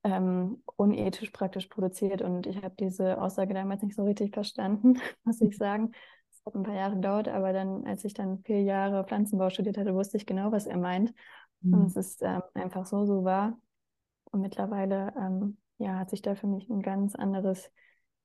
ähm, 0.04 0.62
unethisch 0.76 1.30
praktisch 1.30 1.66
produziert. 1.66 2.22
Und 2.22 2.46
ich 2.46 2.56
habe 2.62 2.74
diese 2.78 3.20
Aussage 3.20 3.54
damals 3.54 3.82
nicht 3.82 3.96
so 3.96 4.04
richtig 4.04 4.34
verstanden, 4.34 4.94
muss 5.24 5.40
ich 5.40 5.56
sagen. 5.56 5.92
Es 6.30 6.44
hat 6.44 6.54
ein 6.54 6.64
paar 6.64 6.74
Jahre 6.74 6.96
gedauert, 6.96 7.28
aber 7.28 7.52
dann, 7.52 7.86
als 7.86 8.04
ich 8.04 8.14
dann 8.14 8.42
vier 8.44 8.62
Jahre 8.62 9.04
Pflanzenbau 9.04 9.50
studiert 9.50 9.78
hatte, 9.78 9.94
wusste 9.94 10.16
ich 10.16 10.26
genau, 10.26 10.50
was 10.50 10.66
er 10.66 10.78
meint. 10.78 11.14
Mhm. 11.60 11.74
Und 11.74 11.86
es 11.86 11.96
ist 11.96 12.22
ähm, 12.22 12.42
einfach 12.54 12.86
so, 12.86 13.04
so 13.04 13.24
wahr. 13.24 13.58
Und 14.30 14.40
mittlerweile 14.40 15.12
ähm, 15.16 15.58
ja, 15.78 15.98
hat 15.98 16.10
sich 16.10 16.22
da 16.22 16.34
für 16.34 16.46
mich 16.46 16.68
ein 16.68 16.82
ganz 16.82 17.14
anderes 17.14 17.70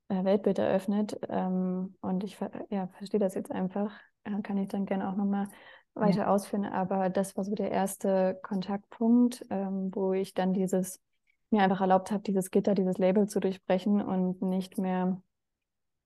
äh, 0.07 0.23
Weltbild 0.23 0.59
eröffnet. 0.59 1.19
Ähm, 1.29 1.95
und 2.01 2.23
ich 2.23 2.37
ja, 2.69 2.87
verstehe 2.87 3.19
das 3.19 3.35
jetzt 3.35 3.51
einfach. 3.51 3.91
Äh, 4.23 4.41
kann 4.41 4.57
ich 4.57 4.67
dann 4.67 4.85
gerne 4.85 5.09
auch 5.09 5.15
nochmal 5.15 5.47
weiter 5.93 6.19
ja. 6.19 6.27
ausführen. 6.27 6.65
Aber 6.65 7.09
das 7.09 7.35
war 7.37 7.43
so 7.43 7.55
der 7.55 7.71
erste 7.71 8.39
Kontaktpunkt, 8.41 9.45
ähm, 9.49 9.91
wo 9.93 10.13
ich 10.13 10.33
dann 10.33 10.53
dieses 10.53 11.01
mir 11.49 11.63
einfach 11.63 11.81
erlaubt 11.81 12.11
habe, 12.11 12.23
dieses 12.23 12.51
Gitter, 12.51 12.75
dieses 12.75 12.97
Label 12.97 13.27
zu 13.27 13.39
durchbrechen 13.39 14.01
und 14.01 14.41
nicht 14.41 14.77
mehr 14.77 15.21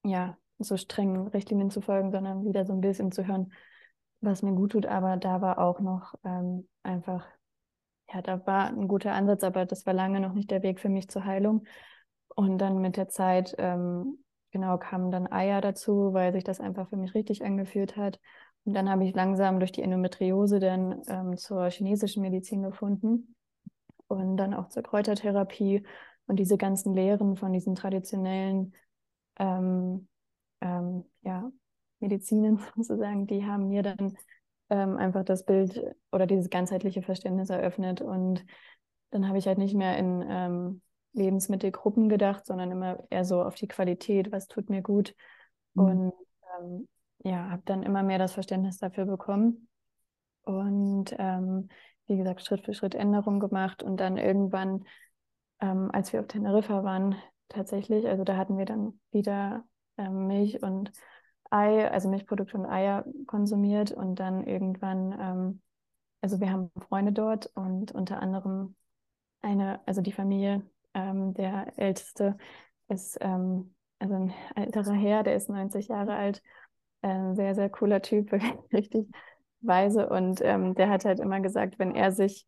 ja, 0.04 0.38
so 0.60 0.78
strengen 0.78 1.28
Richtlinien 1.28 1.70
zu 1.70 1.82
folgen, 1.82 2.12
sondern 2.12 2.46
wieder 2.46 2.66
so 2.66 2.74
ein 2.74 2.82
bisschen 2.82 3.12
zu 3.12 3.26
hören, 3.28 3.52
was 4.22 4.44
mir 4.44 4.54
gut 4.54 4.74
tut. 4.74 4.86
Aber 4.86 5.18
da 5.18 5.42
war 5.42 5.60
auch 5.60 5.80
noch 5.80 6.14
ähm, 6.24 6.68
einfach, 6.84 7.26
ja, 8.14 8.22
da 8.22 8.46
war 8.46 8.68
ein 8.68 8.88
guter 8.88 9.14
Ansatz, 9.14 9.44
aber 9.44 9.66
das 9.66 9.86
war 9.86 9.94
lange 9.94 10.20
noch 10.20 10.34
nicht 10.34 10.52
der 10.52 10.64
Weg 10.64 10.80
für 10.80 10.90
mich 10.90 11.10
zur 11.10 11.26
Heilung. 11.26 11.66
Und 12.36 12.60
dann 12.60 12.80
mit 12.80 12.98
der 12.98 13.10
Zeit, 13.10 13.56
ähm, 13.58 14.24
genau, 14.52 14.78
kamen 14.78 15.12
dann 15.12 15.32
Eier 15.32 15.62
dazu, 15.62 16.14
weil 16.14 16.32
sich 16.34 16.44
das 16.44 16.60
einfach 16.60 16.90
für 16.90 16.98
mich 16.98 17.14
richtig 17.14 17.44
angefühlt 17.44 17.98
hat. 17.98 18.20
Und 18.64 18.74
dann 18.74 18.90
habe 18.90 19.04
ich 19.06 19.16
langsam 19.16 19.60
durch 19.60 19.72
die 19.72 19.82
Endometriose 19.82 20.60
dann 20.60 21.02
ähm, 21.08 21.36
zur 21.36 21.70
chinesischen 21.70 22.22
Medizin 22.22 22.62
gefunden 22.62 23.36
und 24.12 24.38
dann 24.38 24.54
auch 24.54 24.69
zur 24.69 24.84
Kräutertherapie 24.84 25.84
und 26.28 26.38
diese 26.38 26.58
ganzen 26.58 26.93
Lehren 26.93 27.36
von 27.36 27.54
diesen 27.54 27.76
traditionellen 27.76 28.74
ähm, 29.38 30.08
ähm, 30.62 31.06
ja, 31.21 31.52
Medizinen 32.00 32.60
sozusagen, 32.76 33.28
die 33.28 33.45
haben 33.45 33.69
mir 33.69 33.84
dann 33.84 34.17
ähm, 34.69 34.97
einfach 34.97 35.24
das 35.24 35.45
Bild 35.45 35.82
oder 36.12 36.28
dieses 36.28 36.50
ganzheitliche 36.50 37.02
Verständnis 37.02 37.50
eröffnet 37.50 38.02
und 38.02 38.45
dann 39.10 39.28
habe 39.28 39.38
ich 39.38 39.47
halt 39.47 39.58
nicht 39.58 39.76
mehr 39.76 39.97
in 39.97 40.26
ähm, 40.28 40.82
Lebensmittelgruppen 41.13 42.08
gedacht, 42.08 42.45
sondern 42.45 42.71
immer 42.71 43.04
eher 43.10 43.26
so 43.26 43.43
auf 43.43 43.56
die 43.56 43.67
Qualität, 43.67 44.32
was 44.32 44.47
tut 44.47 44.69
mir 44.69 44.82
gut 44.82 45.13
mhm. 45.74 45.84
und 45.84 46.13
ähm, 46.60 46.88
ja, 47.24 47.50
habe 47.50 47.62
dann 47.65 47.84
immer 47.84 48.04
mehr 48.04 48.17
das 48.17 48.34
Verständnis 48.34 48.78
dafür 48.78 49.06
bekommen 49.06 49.67
und 50.43 51.13
ähm, 51.19 51.69
wie 52.12 52.17
gesagt, 52.17 52.45
Schritt 52.45 52.65
für 52.65 52.74
Schritt 52.74 52.95
Änderungen 52.95 53.39
gemacht 53.39 53.84
und 53.84 53.97
dann 53.97 54.17
irgendwann, 54.17 54.86
ähm, 55.62 55.89
als 55.93 56.13
wir 56.13 56.19
auf 56.19 56.28
Teneriffa 56.28 56.84
waren, 56.84 57.15
tatsächlich, 57.50 58.08
also 58.08 58.24
da 58.24 58.36
hatten 58.38 58.58
wir 58.58 58.65
dann 58.65 59.00
wieder 59.12 59.63
ähm, 59.97 60.28
Milch 60.28 60.62
und 60.62 60.91
Ei, 61.50 61.89
also 61.89 62.10
Milchprodukte 62.10 62.58
und 62.58 62.65
Eier 62.65 63.06
konsumiert 63.28 63.91
und 63.91 64.15
dann 64.15 64.45
irgendwann, 64.45 65.17
ähm, 65.19 65.62
also 66.21 66.39
wir 66.39 66.52
haben 66.52 66.71
Freunde 66.88 67.12
dort 67.13 67.47
und 67.56 67.91
unter 67.93 68.21
anderem 68.21 68.76
eine, 69.41 69.80
also 69.88 70.02
die 70.02 70.12
Familie, 70.12 70.63
ähm, 70.93 71.34
der 71.34 71.74
Älteste 71.78 72.38
ist 72.89 73.17
ähm, 73.21 73.74
also 74.00 74.15
ein 74.15 74.34
älterer 74.56 74.93
Herr, 74.93 75.24
der 75.24 75.36
ist 75.36 75.50
90 75.50 75.88
Jahre 75.89 76.15
alt, 76.15 76.41
ein 77.02 77.36
sehr, 77.36 77.56
sehr 77.56 77.69
cooler 77.69 78.02
Typ, 78.02 78.32
richtig 78.74 79.08
weise. 79.62 80.10
Und 80.10 80.41
ähm, 80.41 80.76
der 80.76 80.89
hat 80.89 81.06
halt 81.06 81.19
immer 81.19 81.39
gesagt, 81.39 81.80
wenn 81.80 81.95
er 81.95 82.12
sich 82.12 82.45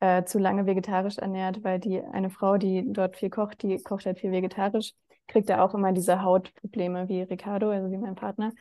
äh, 0.00 0.24
zu 0.24 0.38
lange 0.38 0.66
vegetarisch 0.66 1.18
ernährt, 1.18 1.64
weil 1.64 1.80
die 1.80 2.00
eine 2.00 2.30
Frau, 2.30 2.56
die 2.56 2.84
dort 2.92 3.16
viel 3.16 3.30
kocht, 3.30 3.62
die 3.62 3.82
kocht 3.82 4.06
halt 4.06 4.18
viel 4.18 4.32
vegetarisch, 4.32 4.92
kriegt 5.26 5.50
er 5.50 5.64
auch 5.64 5.74
immer 5.74 5.92
diese 5.92 6.22
Hautprobleme 6.22 7.08
wie 7.08 7.22
Ricardo, 7.22 7.70
also 7.70 7.90
wie 7.90 7.98
mein 7.98 8.14
Partner. 8.14 8.52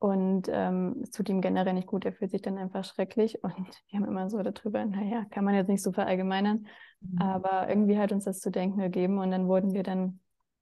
Und 0.00 0.48
ähm, 0.48 1.00
es 1.02 1.10
tut 1.10 1.28
ihm 1.28 1.40
generell 1.40 1.74
nicht 1.74 1.88
gut, 1.88 2.04
er 2.04 2.12
fühlt 2.12 2.30
sich 2.30 2.42
dann 2.42 2.56
einfach 2.56 2.84
schrecklich. 2.84 3.38
Und 3.42 3.82
wir 3.88 3.98
haben 3.98 4.06
immer 4.06 4.30
so 4.30 4.40
darüber, 4.42 4.84
naja, 4.84 5.24
kann 5.30 5.44
man 5.44 5.54
jetzt 5.54 5.68
nicht 5.68 5.82
so 5.82 5.92
verallgemeinern, 5.92 6.66
mhm. 7.00 7.20
aber 7.20 7.68
irgendwie 7.68 7.98
hat 7.98 8.12
uns 8.12 8.24
das 8.24 8.40
zu 8.40 8.50
denken 8.50 8.78
gegeben. 8.78 9.18
Und 9.18 9.30
dann 9.30 9.48
wurden 9.48 9.72
wir 9.72 9.82
dann 9.82 10.20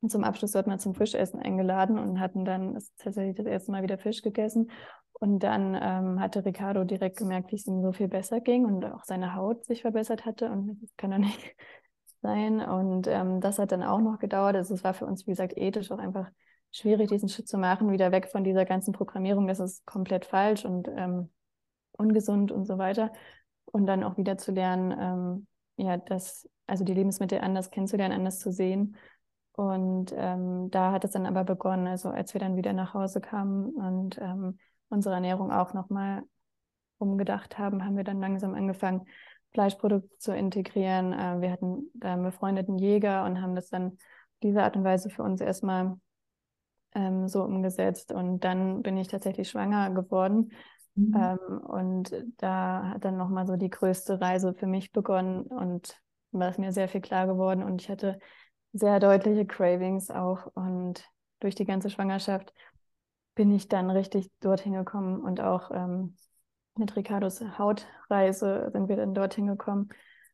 zum 0.09 0.25
Abschluss 0.25 0.53
dort 0.53 0.66
mal 0.66 0.79
zum 0.79 0.95
Fischessen 0.95 1.40
eingeladen 1.40 1.99
und 1.99 2.21
hatten 2.21 2.45
dann 2.45 2.79
tatsächlich 2.99 3.37
das 3.37 3.47
erste 3.47 3.73
Mal 3.73 3.83
wieder 3.83 3.99
Fisch 3.99 4.23
gegessen. 4.23 4.71
Und 5.12 5.40
dann 5.40 5.75
ähm, 5.81 6.21
hatte 6.21 6.45
Ricardo 6.45 6.85
direkt 6.85 7.16
gemerkt, 7.16 7.51
wie 7.51 7.57
es 7.57 7.66
ihm 7.66 7.81
so 7.83 7.92
viel 7.92 8.09
besser 8.09 8.40
ging 8.40 8.66
und 8.66 8.85
auch 8.85 9.05
seine 9.05 9.35
Haut 9.35 9.64
sich 9.64 9.83
verbessert 9.83 10.27
hatte. 10.27 10.51
Und 10.51 10.79
das 10.83 10.95
kann 10.97 11.11
doch 11.11 11.19
nicht 11.19 11.57
sein. 12.23 12.61
Und 12.61 13.07
ähm, 13.07 13.40
das 13.40 13.59
hat 13.59 13.73
dann 13.73 13.83
auch 13.83 14.01
noch 14.01 14.19
gedauert. 14.19 14.57
Also 14.57 14.75
es 14.75 14.85
war 14.85 14.92
für 14.92 15.07
uns, 15.07 15.27
wie 15.27 15.31
gesagt, 15.31 15.57
ethisch 15.57 15.90
auch 15.90 15.99
einfach 15.99 16.31
schwierig, 16.77 17.09
diesen 17.09 17.29
Schritt 17.29 17.49
zu 17.49 17.59
machen, 17.59 17.90
wieder 17.90 18.12
weg 18.12 18.29
von 18.29 18.45
dieser 18.45 18.64
ganzen 18.64 18.92
Programmierung, 18.92 19.47
das 19.47 19.61
ist 19.61 19.87
komplett 19.87 20.27
falsch 20.27 20.64
und 20.64 20.88
ähm, 20.88 21.31
ungesund 21.92 22.53
und 22.53 22.66
so 22.66 22.79
weiter. 22.79 23.12
Und 23.64 23.87
dann 23.87 24.05
auch 24.05 24.16
wieder 24.16 24.37
zu 24.37 24.53
lernen, 24.53 24.95
ähm, 24.99 25.47
ja, 25.77 25.97
das, 25.97 26.49
also 26.66 26.85
die 26.85 26.95
Lebensmittel 26.95 27.40
anders 27.40 27.71
kennenzulernen, 27.71 28.14
anders 28.14 28.38
zu 28.38 28.53
sehen. 28.53 28.97
Und 29.57 30.12
ähm, 30.14 30.71
da 30.71 30.92
hat 30.92 31.05
es 31.05 31.12
dann 31.12 31.27
aber 31.27 31.42
begonnen, 31.42 31.87
also 31.87 32.11
als 32.11 32.35
wir 32.35 32.40
dann 32.40 32.57
wieder 32.57 32.75
nach 32.75 32.92
Hause 32.95 33.21
kamen 33.21 33.71
und 33.71 34.19
ähm, 34.21 34.59
unsere 34.90 35.14
Ernährung 35.14 35.51
auch 35.51 35.73
nochmal 35.73 36.23
umgedacht 36.99 37.59
haben, 37.59 37.85
haben 37.85 37.97
wir 37.97 38.05
dann 38.05 38.21
langsam 38.21 38.55
angefangen, 38.55 39.07
Fleischprodukte 39.53 40.19
zu 40.19 40.37
integrieren. 40.37 41.12
Äh, 41.14 41.40
wir 41.40 41.51
hatten 41.51 41.90
da 41.95 42.12
einen 42.12 42.23
befreundeten 42.23 42.79
Jäger 42.79 43.25
und 43.25 43.40
haben 43.40 43.55
das 43.55 43.71
dann 43.71 43.97
diese 44.42 44.62
Art 44.62 44.77
und 44.77 44.85
Weise 44.85 45.09
für 45.09 45.23
uns 45.23 45.40
erstmal 45.40 45.99
ähm, 46.95 47.27
so 47.27 47.42
umgesetzt. 47.42 48.12
Und 48.12 48.45
dann 48.45 48.83
bin 48.83 48.99
ich 48.99 49.09
tatsächlich 49.09 49.49
schwanger 49.49 49.90
geworden. 49.90 50.53
Mhm. 50.95 51.14
Ähm, 51.16 51.59
und 51.61 52.25
da 52.37 52.90
hat 52.90 53.07
dann 53.07 53.16
nochmal 53.16 53.47
so 53.47 53.57
die 53.57 53.71
größte 53.71 54.21
Reise 54.21 54.53
für 54.53 54.66
mich 54.66 54.92
begonnen 54.92 55.42
und 55.42 55.99
war 56.33 56.51
es 56.51 56.59
mir 56.59 56.73
sehr 56.73 56.88
viel 56.88 57.01
klar 57.01 57.27
geworden. 57.27 57.62
Und 57.62 57.81
ich 57.81 57.88
hatte 57.88 58.19
sehr 58.79 59.01
deutliche 59.01 59.47
Cravings 59.47 60.11
auch. 60.11 60.47
Und 60.55 61.05
durch 61.41 61.55
die 61.55 61.65
ganze 61.65 61.91
Schwangerschaft 61.91 62.53
bin 63.35 63.53
ich 63.53 63.69
dann 63.69 63.91
richtig 63.91 64.31
dorthin 64.41 64.73
gekommen 64.75 65.21
und 65.21 65.41
auch 65.41 65.71
ähm, 65.73 66.17
mit 66.77 66.97
Ricardos 66.97 67.41
Hautreise 67.59 68.71
sind 68.73 68.89
wir 68.89 68.97
dann 68.97 69.15
dorthin 69.15 69.47
gekommen, 69.47 69.89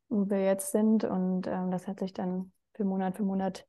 wo 0.08 0.28
wir 0.30 0.44
jetzt 0.44 0.72
sind. 0.72 1.04
Und 1.04 1.46
ähm, 1.46 1.70
das 1.70 1.86
hat 1.88 2.00
sich 2.00 2.12
dann 2.12 2.52
für 2.74 2.84
Monat 2.84 3.16
für 3.16 3.24
Monat 3.24 3.66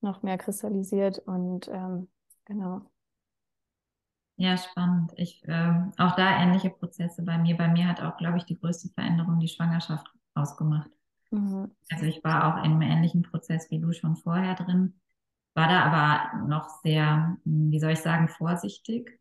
noch 0.00 0.22
mehr 0.22 0.38
kristallisiert 0.38 1.18
und 1.20 1.68
ähm, 1.68 2.08
Genau. 2.46 2.90
Ja, 4.36 4.56
spannend. 4.56 5.12
Ich, 5.16 5.42
äh, 5.48 5.72
auch 5.98 6.14
da 6.16 6.40
ähnliche 6.42 6.70
Prozesse 6.70 7.22
bei 7.22 7.38
mir. 7.38 7.56
Bei 7.56 7.68
mir 7.68 7.88
hat 7.88 8.00
auch, 8.02 8.16
glaube 8.18 8.38
ich, 8.38 8.44
die 8.44 8.58
größte 8.58 8.88
Veränderung 8.90 9.40
die 9.40 9.48
Schwangerschaft 9.48 10.06
ausgemacht. 10.34 10.90
Mhm. 11.36 11.70
Also 11.90 12.04
ich 12.06 12.22
war 12.24 12.46
auch 12.46 12.64
in 12.64 12.72
einem 12.72 12.82
ähnlichen 12.82 13.22
Prozess 13.22 13.70
wie 13.70 13.78
du 13.78 13.92
schon 13.92 14.16
vorher 14.16 14.54
drin, 14.54 14.94
war 15.54 15.68
da 15.68 15.82
aber 15.82 16.46
noch 16.46 16.68
sehr, 16.82 17.36
hm, 17.44 17.70
wie 17.70 17.78
soll 17.78 17.92
ich 17.92 18.00
sagen, 18.00 18.28
vorsichtig 18.28 19.20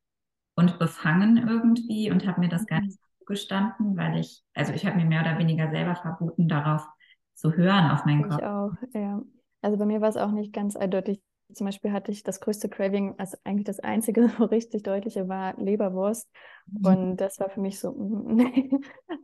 und 0.56 0.80
befangen 0.80 1.38
irgendwie 1.38 2.12
und 2.12 2.26
habe 2.26 2.40
mir 2.40 2.50
das 2.50 2.66
gar 2.66 2.82
nicht 2.82 3.00
mhm. 3.00 3.20
zugestanden, 3.20 3.98
weil 3.98 4.20
ich, 4.20 4.44
also 4.54 4.74
ich 4.74 4.86
habe 4.86 4.98
mir 4.98 5.06
mehr 5.06 5.22
oder 5.22 5.38
weniger 5.38 5.70
selber 5.70 5.96
verboten, 5.96 6.48
darauf 6.48 6.88
zu 7.34 7.54
hören, 7.54 7.92
auf 7.92 8.06
meinen 8.06 8.24
Kopf. 8.24 8.40
Ich 8.40 8.46
auch, 8.46 8.72
ja. 8.94 9.22
Also 9.62 9.78
bei 9.78 9.86
mir 9.86 10.02
war 10.02 10.10
es 10.10 10.18
auch 10.18 10.32
nicht 10.32 10.54
ganz 10.54 10.76
eindeutig 10.76 11.22
zum 11.54 11.66
Beispiel 11.66 11.92
hatte 11.92 12.12
ich 12.12 12.24
das 12.24 12.40
größte 12.40 12.70
Craving, 12.70 13.16
also 13.18 13.38
eigentlich 13.44 13.66
das 13.66 13.80
einzige 13.80 14.30
so 14.38 14.46
richtig 14.46 14.84
deutliche 14.84 15.28
war 15.28 15.56
Leberwurst. 15.58 16.30
Mhm. 16.68 16.86
Und 16.86 17.18
das 17.18 17.40
war 17.40 17.50
für 17.50 17.62
mich 17.62 17.80
so, 17.80 17.92
nee, 18.28 18.70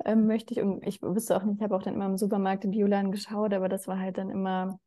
äh, 0.05 0.15
möchte 0.15 0.53
ich. 0.53 0.61
Und 0.61 0.85
ich 0.85 1.01
wusste 1.01 1.35
auch 1.35 1.43
nicht, 1.43 1.57
ich 1.57 1.63
habe 1.63 1.75
auch 1.75 1.83
dann 1.83 1.95
immer 1.95 2.05
im 2.05 2.17
Supermarkt 2.17 2.65
im 2.65 2.71
Bioladen 2.71 3.11
geschaut, 3.11 3.53
aber 3.53 3.69
das 3.69 3.87
war 3.87 3.99
halt 3.99 4.17
dann 4.17 4.29
immer 4.29 4.79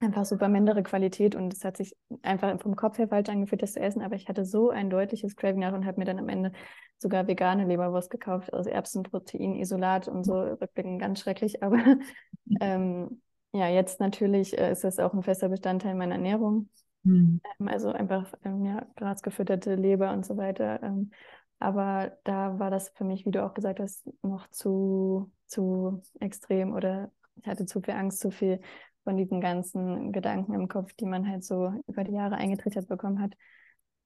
einfach 0.00 0.24
super 0.24 0.48
mindere 0.48 0.82
Qualität 0.82 1.34
und 1.34 1.52
es 1.52 1.62
hat 1.62 1.76
sich 1.76 1.94
einfach 2.22 2.58
vom 2.60 2.74
Kopf 2.74 2.96
her 2.96 3.08
falsch 3.08 3.28
angefühlt, 3.28 3.62
das 3.62 3.74
zu 3.74 3.80
essen. 3.80 4.00
Aber 4.00 4.16
ich 4.16 4.28
hatte 4.28 4.46
so 4.46 4.70
ein 4.70 4.88
deutliches 4.88 5.36
Craving 5.36 5.60
nach 5.60 5.74
und 5.74 5.84
habe 5.84 5.98
mir 5.98 6.06
dann 6.06 6.18
am 6.18 6.30
Ende 6.30 6.52
sogar 6.96 7.26
vegane 7.26 7.66
Leberwurst 7.66 8.10
gekauft, 8.10 8.52
also 8.52 8.70
Erbsenprotein, 8.70 9.56
Isolat 9.56 10.08
und 10.08 10.24
so, 10.24 10.40
rückblickend 10.40 11.00
ganz 11.00 11.20
schrecklich. 11.20 11.62
Aber 11.62 11.76
ähm, 12.60 13.20
ja, 13.52 13.68
jetzt 13.68 14.00
natürlich 14.00 14.56
äh, 14.58 14.72
ist 14.72 14.84
das 14.84 14.98
auch 14.98 15.12
ein 15.12 15.22
fester 15.22 15.48
Bestandteil 15.48 15.94
meiner 15.94 16.14
Ernährung. 16.14 16.68
Mhm. 17.02 17.40
Ähm, 17.58 17.68
also 17.68 17.90
einfach 17.90 18.32
ähm, 18.44 18.64
ja, 18.64 18.86
grasgefütterte 18.96 19.74
Leber 19.74 20.12
und 20.12 20.24
so 20.24 20.36
weiter. 20.36 20.82
Ähm, 20.82 21.10
aber 21.58 22.16
da 22.24 22.58
war 22.58 22.70
das 22.70 22.90
für 22.90 23.04
mich, 23.04 23.26
wie 23.26 23.30
du 23.30 23.44
auch 23.44 23.54
gesagt 23.54 23.80
hast, 23.80 24.08
noch 24.22 24.48
zu, 24.48 25.30
zu 25.46 26.02
extrem 26.18 26.72
oder 26.72 27.10
ich 27.36 27.46
hatte 27.46 27.66
zu 27.66 27.80
viel 27.80 27.94
Angst, 27.94 28.20
zu 28.20 28.30
viel 28.30 28.60
von 29.04 29.16
diesen 29.16 29.40
ganzen 29.40 30.12
Gedanken 30.12 30.54
im 30.54 30.68
Kopf, 30.68 30.92
die 30.94 31.06
man 31.06 31.28
halt 31.28 31.44
so 31.44 31.72
über 31.86 32.04
die 32.04 32.12
Jahre 32.12 32.36
eingetrichtert 32.36 32.86
bekommen 32.88 33.20
hat. 33.20 33.34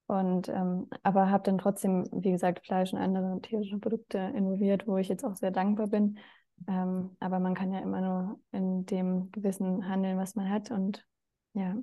Und 0.07 0.48
ähm, 0.48 0.88
aber 1.02 1.30
habe 1.30 1.44
dann 1.44 1.59
trotzdem, 1.59 2.07
wie 2.12 2.30
gesagt, 2.30 2.64
Fleisch 2.66 2.92
und 2.92 2.98
andere 2.98 3.40
tierische 3.40 3.78
Produkte 3.78 4.18
involviert, 4.18 4.87
wo 4.87 4.98
ich 4.98 5.09
jetzt 5.09 5.24
auch 5.24 5.35
sehr 5.35 5.50
dankbar 5.50 5.87
bin, 5.87 6.18
ähm, 6.67 7.17
aber 7.21 7.40
man 7.40 7.55
kann 7.55 7.73
ja 7.73 7.81
immer 7.81 8.01
nur 8.01 8.40
in 8.53 8.87
dem 8.87 9.31
Gewissen 9.33 9.88
handeln, 9.88 10.19
was 10.19 10.35
man 10.35 10.49
hat. 10.49 10.71
Und 10.71 11.05
ja. 11.55 11.77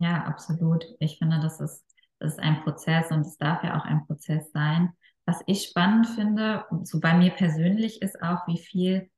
Ja, 0.00 0.24
absolut. 0.24 0.84
Ich 0.98 1.18
finde, 1.18 1.40
das 1.40 1.60
ist, 1.60 1.84
das 2.18 2.32
ist 2.32 2.40
ein 2.40 2.62
Prozess 2.62 3.10
und 3.10 3.20
es 3.20 3.36
darf 3.38 3.62
ja 3.62 3.78
auch 3.78 3.84
ein 3.84 4.06
Prozess 4.06 4.50
sein. 4.52 4.92
Was 5.26 5.42
ich 5.46 5.64
spannend 5.64 6.06
finde, 6.08 6.64
so 6.84 7.00
bei 7.00 7.16
mir 7.16 7.30
persönlich, 7.30 8.02
ist 8.02 8.20
auch, 8.22 8.46
wie 8.46 8.58
viel 8.58 9.10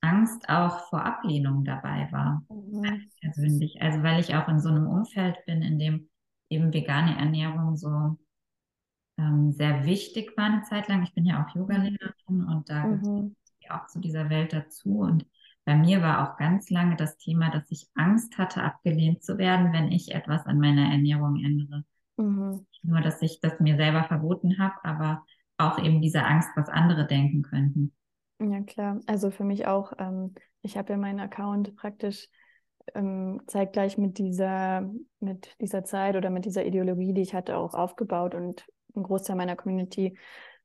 Angst 0.00 0.48
auch 0.48 0.88
vor 0.88 1.04
Ablehnung 1.04 1.64
dabei 1.64 2.08
war. 2.10 2.42
Mhm. 2.48 3.10
Persönlich. 3.20 3.80
Also 3.82 4.02
weil 4.02 4.20
ich 4.20 4.34
auch 4.34 4.48
in 4.48 4.60
so 4.60 4.70
einem 4.70 4.86
Umfeld 4.86 5.44
bin, 5.44 5.62
in 5.62 5.78
dem 5.78 6.08
eben 6.48 6.72
vegane 6.72 7.16
Ernährung 7.18 7.76
so 7.76 8.16
ähm, 9.18 9.52
sehr 9.52 9.84
wichtig 9.84 10.34
war 10.38 10.46
eine 10.46 10.62
Zeit 10.62 10.88
lang. 10.88 11.02
Ich 11.02 11.12
bin 11.12 11.26
ja 11.26 11.44
auch 11.44 11.54
Yogalehrerin 11.54 12.44
und 12.44 12.70
da 12.70 12.86
mhm 12.86 13.36
auch 13.70 13.86
zu 13.86 14.00
dieser 14.00 14.30
Welt 14.30 14.52
dazu. 14.52 14.98
Und 15.00 15.26
bei 15.64 15.74
mir 15.74 16.02
war 16.02 16.32
auch 16.32 16.36
ganz 16.36 16.70
lange 16.70 16.96
das 16.96 17.16
Thema, 17.16 17.50
dass 17.50 17.70
ich 17.70 17.88
Angst 17.94 18.38
hatte, 18.38 18.62
abgelehnt 18.62 19.22
zu 19.22 19.38
werden, 19.38 19.72
wenn 19.72 19.92
ich 19.92 20.14
etwas 20.14 20.46
an 20.46 20.58
meiner 20.58 20.90
Ernährung 20.90 21.36
ändere. 21.36 21.84
Mhm. 22.16 22.66
Nur, 22.82 23.00
dass 23.00 23.22
ich 23.22 23.40
das 23.40 23.60
mir 23.60 23.76
selber 23.76 24.04
verboten 24.04 24.58
habe, 24.58 24.74
aber 24.82 25.24
auch 25.58 25.78
eben 25.78 26.00
diese 26.00 26.24
Angst, 26.24 26.48
was 26.56 26.68
andere 26.68 27.06
denken 27.06 27.42
könnten. 27.42 27.92
Ja, 28.40 28.62
klar. 28.62 29.00
Also 29.06 29.30
für 29.30 29.44
mich 29.44 29.66
auch. 29.66 29.92
Ähm, 29.98 30.34
ich 30.62 30.76
habe 30.76 30.92
ja 30.92 30.98
meinen 30.98 31.20
Account 31.20 31.76
praktisch 31.76 32.28
ähm, 32.94 33.42
zeitgleich 33.46 33.98
mit 33.98 34.18
dieser, 34.18 34.90
mit 35.20 35.56
dieser 35.60 35.84
Zeit 35.84 36.16
oder 36.16 36.30
mit 36.30 36.44
dieser 36.44 36.64
Ideologie, 36.64 37.12
die 37.12 37.22
ich 37.22 37.34
hatte, 37.34 37.56
auch 37.56 37.74
aufgebaut 37.74 38.34
und 38.34 38.66
ein 38.96 39.02
Großteil 39.02 39.36
meiner 39.36 39.56
Community 39.56 40.18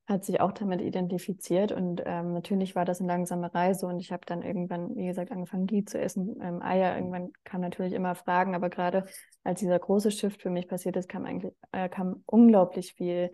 hat 0.07 0.23
sich 0.23 0.39
auch 0.39 0.51
damit 0.51 0.81
identifiziert 0.81 1.71
und 1.71 2.03
ähm, 2.05 2.33
natürlich 2.33 2.75
war 2.75 2.85
das 2.85 2.99
eine 2.99 3.07
langsame 3.07 3.53
Reise 3.53 3.87
und 3.87 3.99
ich 3.99 4.11
habe 4.11 4.23
dann 4.25 4.43
irgendwann, 4.43 4.95
wie 4.95 5.07
gesagt, 5.07 5.31
angefangen, 5.31 5.65
Ghee 5.65 5.83
zu 5.83 5.99
essen, 5.99 6.35
ähm, 6.41 6.61
Eier. 6.61 6.95
Irgendwann 6.95 7.31
kamen 7.43 7.63
natürlich 7.63 7.93
immer 7.93 8.13
Fragen, 8.13 8.53
aber 8.53 8.69
gerade 8.69 9.05
als 9.43 9.61
dieser 9.61 9.79
große 9.79 10.11
Shift 10.11 10.43
für 10.43 10.51
mich 10.51 10.67
passiert 10.67 10.95
ist, 10.95 11.09
kam 11.09 11.25
eigentlich 11.25 11.53
äh, 11.71 11.89
kam 11.89 12.21
unglaublich 12.27 12.93
viel 12.93 13.31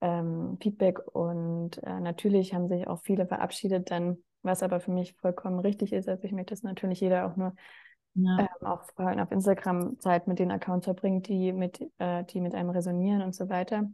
ähm, 0.00 0.56
Feedback 0.62 1.00
und 1.12 1.82
äh, 1.82 1.98
natürlich 1.98 2.54
haben 2.54 2.68
sich 2.68 2.86
auch 2.86 3.02
viele 3.02 3.26
verabschiedet 3.26 3.90
dann, 3.90 4.18
was 4.42 4.62
aber 4.62 4.78
für 4.78 4.92
mich 4.92 5.14
vollkommen 5.14 5.58
richtig 5.58 5.92
ist. 5.92 6.08
Also 6.08 6.22
ich 6.22 6.32
möchte, 6.32 6.54
dass 6.54 6.62
natürlich 6.62 7.00
jeder 7.00 7.26
auch 7.26 7.34
nur 7.34 7.54
ja. 8.14 8.38
ähm, 8.38 8.66
auch 8.66 8.82
auf 8.96 9.32
Instagram 9.32 9.98
Zeit 9.98 10.28
mit 10.28 10.38
den 10.38 10.52
Accounts 10.52 10.84
verbringt, 10.84 11.26
die 11.26 11.52
mit, 11.52 11.80
äh, 11.98 12.22
die 12.24 12.40
mit 12.40 12.54
einem 12.54 12.70
resonieren 12.70 13.22
und 13.22 13.34
so 13.34 13.48
weiter. 13.48 13.88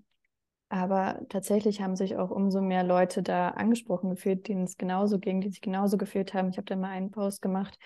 Aber 0.71 1.21
tatsächlich 1.29 1.83
haben 1.83 1.97
sich 1.97 2.17
auch 2.17 2.31
umso 2.31 2.61
mehr 2.61 2.85
Leute 2.85 3.25
da 3.25 3.49
angesprochen 3.49 4.09
gefühlt, 4.09 4.47
denen 4.47 4.63
es 4.63 4.77
genauso 4.77 5.19
ging, 5.19 5.41
die 5.41 5.51
sich 5.51 5.61
genauso 5.61 5.99
gefühlt 5.99 6.33
haben. 6.33 6.49
Ich 6.49 6.59
habe 6.59 6.65
da 6.65 6.77
mal 6.77 6.91
einen 6.91 7.11
Post 7.11 7.43
gemacht, 7.43 7.77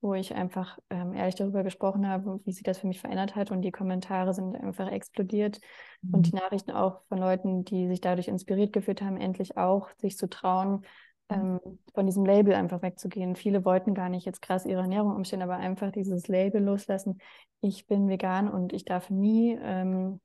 wo 0.00 0.14
ich 0.14 0.34
einfach 0.34 0.78
ähm, 0.88 1.12
ehrlich 1.12 1.34
darüber 1.34 1.62
gesprochen 1.62 2.08
habe, 2.08 2.40
wie 2.44 2.52
sich 2.52 2.62
das 2.62 2.78
für 2.78 2.86
mich 2.86 3.00
verändert 3.00 3.36
hat. 3.36 3.50
Und 3.50 3.60
die 3.60 3.70
Kommentare 3.70 4.32
sind 4.32 4.56
einfach 4.56 4.90
explodiert. 4.90 5.60
Mhm. 6.00 6.14
Und 6.14 6.26
die 6.26 6.34
Nachrichten 6.34 6.70
auch 6.70 7.02
von 7.08 7.18
Leuten, 7.18 7.66
die 7.66 7.86
sich 7.86 8.00
dadurch 8.00 8.28
inspiriert 8.28 8.72
gefühlt 8.72 9.02
haben, 9.02 9.18
endlich 9.18 9.58
auch 9.58 9.90
sich 9.98 10.16
zu 10.16 10.26
trauen, 10.26 10.86
mhm. 11.28 11.60
ähm, 11.66 11.78
von 11.92 12.06
diesem 12.06 12.24
Label 12.24 12.54
einfach 12.54 12.80
wegzugehen. 12.80 13.36
Viele 13.36 13.66
wollten 13.66 13.92
gar 13.92 14.08
nicht 14.08 14.24
jetzt 14.24 14.40
krass 14.40 14.64
ihre 14.64 14.80
Ernährung 14.80 15.14
umstellen, 15.14 15.42
aber 15.42 15.56
einfach 15.56 15.92
dieses 15.92 16.28
Label 16.28 16.64
loslassen. 16.64 17.18
Ich 17.60 17.86
bin 17.86 18.08
vegan 18.08 18.48
und 18.50 18.72
ich 18.72 18.86
darf 18.86 19.10
nie 19.10 19.58
ähm, 19.60 20.18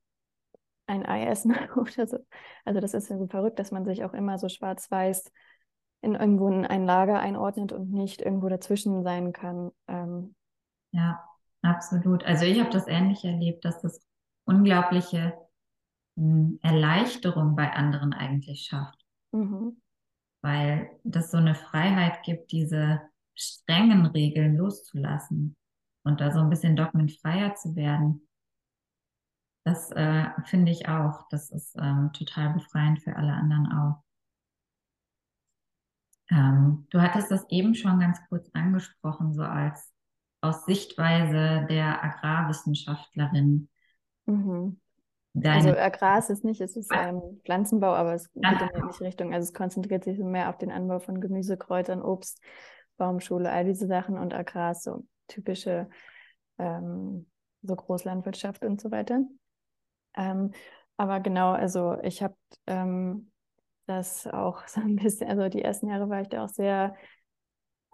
ein 0.88 1.06
Ei 1.06 1.26
essen 1.26 1.56
oder 1.76 2.08
so. 2.08 2.18
Also 2.66 2.80
das 2.80 2.94
ist 2.94 3.10
ja 3.10 3.18
so 3.18 3.28
verrückt, 3.28 3.60
dass 3.60 3.72
man 3.72 3.86
sich 3.86 4.04
auch 4.04 4.14
immer 4.14 4.38
so 4.38 4.50
schwarz-weiß 4.50 5.32
in 6.02 6.16
irgendwo 6.16 6.48
in 6.50 6.66
ein 6.66 6.86
Lager 6.86 7.20
einordnet 7.20 7.72
und 7.72 7.92
nicht 7.92 8.22
irgendwo 8.22 8.50
dazwischen 8.50 9.04
sein 9.04 9.34
kann. 9.34 9.72
Ähm, 9.88 10.36
ja, 10.92 11.24
absolut. 11.62 12.24
Also 12.24 12.46
ich 12.46 12.60
habe 12.60 12.70
das 12.70 12.88
ähnlich 12.88 13.24
erlebt, 13.26 13.66
dass 13.66 13.82
das 13.82 14.00
unglaubliche 14.46 15.34
hm, 16.16 16.60
Erleichterung 16.62 17.56
bei 17.56 17.72
anderen 17.74 18.14
eigentlich 18.14 18.66
schafft. 18.66 19.06
Mhm. 19.32 19.82
Weil 20.42 20.92
das 21.04 21.32
so 21.32 21.38
eine 21.38 21.56
Freiheit 21.56 22.24
gibt, 22.24 22.52
diese 22.52 23.02
strengen 23.36 24.06
Regeln 24.06 24.56
loszulassen 24.56 25.56
und 26.04 26.22
da 26.22 26.32
so 26.32 26.40
ein 26.40 26.50
bisschen 26.50 26.76
dogmenfreier 26.76 27.56
zu 27.56 27.76
werden. 27.76 28.27
Das 29.68 29.92
äh, 29.92 30.24
finde 30.46 30.72
ich 30.72 30.88
auch. 30.88 31.28
Das 31.30 31.52
ist 31.52 31.76
ähm, 31.78 32.12
total 32.14 32.54
befreiend 32.54 33.02
für 33.02 33.14
alle 33.18 33.34
anderen 33.34 33.70
auch. 33.70 34.02
Ähm, 36.32 36.88
du 36.90 37.02
hattest 37.02 37.32
das 37.32 37.46
eben 37.50 37.76
schon 37.76 38.00
ganz 38.00 38.18
kurz 38.30 38.50
angesprochen, 38.54 39.34
so 39.34 39.42
als 39.42 39.92
aus 40.40 40.64
Sichtweise 40.64 41.68
der 41.70 42.02
Agrarwissenschaftlerin. 42.02 43.68
Mhm. 44.26 44.80
also 45.44 45.72
Agrar 45.72 46.20
ist 46.20 46.30
es 46.30 46.46
nicht, 46.46 46.62
es 46.62 46.78
ist 46.78 46.90
ähm, 46.94 47.42
Pflanzenbau, 47.44 47.94
aber 47.94 48.14
es 48.14 48.32
geht 48.32 48.46
in 48.46 48.58
die 48.58 48.74
ähnliche 48.74 49.04
Richtung. 49.04 49.34
Also 49.34 49.50
es 49.50 49.54
konzentriert 49.54 50.06
sich 50.06 50.18
mehr 50.20 50.48
auf 50.48 50.58
den 50.58 50.72
Anbau 50.72 51.00
von 51.00 51.20
Gemüse, 51.20 51.58
Kräutern, 51.58 52.02
Obst, 52.02 52.42
Baumschule, 52.96 53.52
all 53.52 53.66
diese 53.66 53.88
Sachen 53.88 54.18
und 54.18 54.34
Agrar 54.34 54.72
ist 54.72 54.84
so 54.84 55.04
typische 55.28 55.90
ähm, 56.58 57.26
so 57.64 57.76
Großlandwirtschaft 57.76 58.64
und 58.64 58.80
so 58.80 58.92
weiter. 58.92 59.26
Ähm, 60.18 60.52
aber 60.98 61.20
genau, 61.20 61.52
also 61.52 61.98
ich 62.02 62.22
habe 62.24 62.36
ähm, 62.66 63.32
das 63.86 64.28
auch 64.28 64.68
so 64.68 64.82
ein 64.82 64.96
bisschen, 64.98 65.30
also 65.30 65.48
die 65.50 65.62
ersten 65.62 65.88
Jahre 65.88 66.10
war 66.10 66.22
ich 66.22 66.30
da 66.30 66.44
auch 66.44 66.50
sehr 66.50 66.96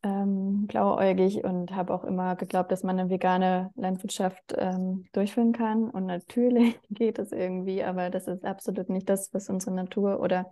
ähm, 0.03 0.67
blauäugig 0.67 1.43
und 1.43 1.71
habe 1.71 1.93
auch 1.93 2.03
immer 2.03 2.36
geglaubt, 2.36 2.71
dass 2.71 2.83
man 2.83 2.99
eine 2.99 3.09
vegane 3.09 3.71
Landwirtschaft 3.75 4.53
ähm, 4.57 5.05
durchführen 5.13 5.53
kann. 5.53 5.89
Und 5.89 6.05
natürlich 6.05 6.79
geht 6.89 7.19
es 7.19 7.31
irgendwie, 7.31 7.83
aber 7.83 8.09
das 8.09 8.27
ist 8.27 8.43
absolut 8.43 8.89
nicht 8.89 9.09
das, 9.09 9.33
was 9.33 9.49
unsere 9.49 9.73
Natur 9.73 10.19
oder 10.19 10.51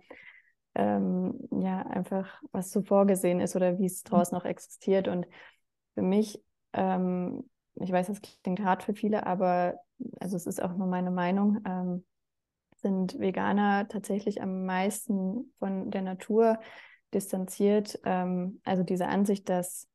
ähm, 0.74 1.38
ja 1.50 1.82
einfach 1.82 2.40
was 2.50 2.70
so 2.70 2.82
vorgesehen 2.82 3.40
ist 3.40 3.54
oder 3.54 3.78
wie 3.78 3.86
es 3.86 4.02
draußen 4.04 4.36
noch 4.36 4.46
existiert. 4.46 5.06
Und 5.06 5.26
für 5.94 6.02
mich, 6.02 6.42
ähm, 6.72 7.44
ich 7.76 7.90
weiß, 7.90 8.08
das 8.08 8.20
klingt 8.42 8.60
hart 8.60 8.82
für 8.82 8.94
viele, 8.94 9.26
aber 9.26 9.76
also 10.20 10.36
es 10.36 10.46
ist 10.46 10.62
auch 10.62 10.74
nur 10.74 10.86
meine 10.86 11.10
Meinung, 11.10 11.58
ähm, 11.66 12.04
sind 12.76 13.18
Veganer 13.18 13.88
tatsächlich 13.88 14.42
am 14.42 14.66
meisten 14.66 15.52
von 15.58 15.90
der 15.90 16.02
Natur 16.02 16.58
distanziert. 17.14 17.98
Ähm, 18.04 18.60
also 18.64 18.82
diese 18.82 19.06
Ansicht, 19.06 19.48
dass 19.48 19.88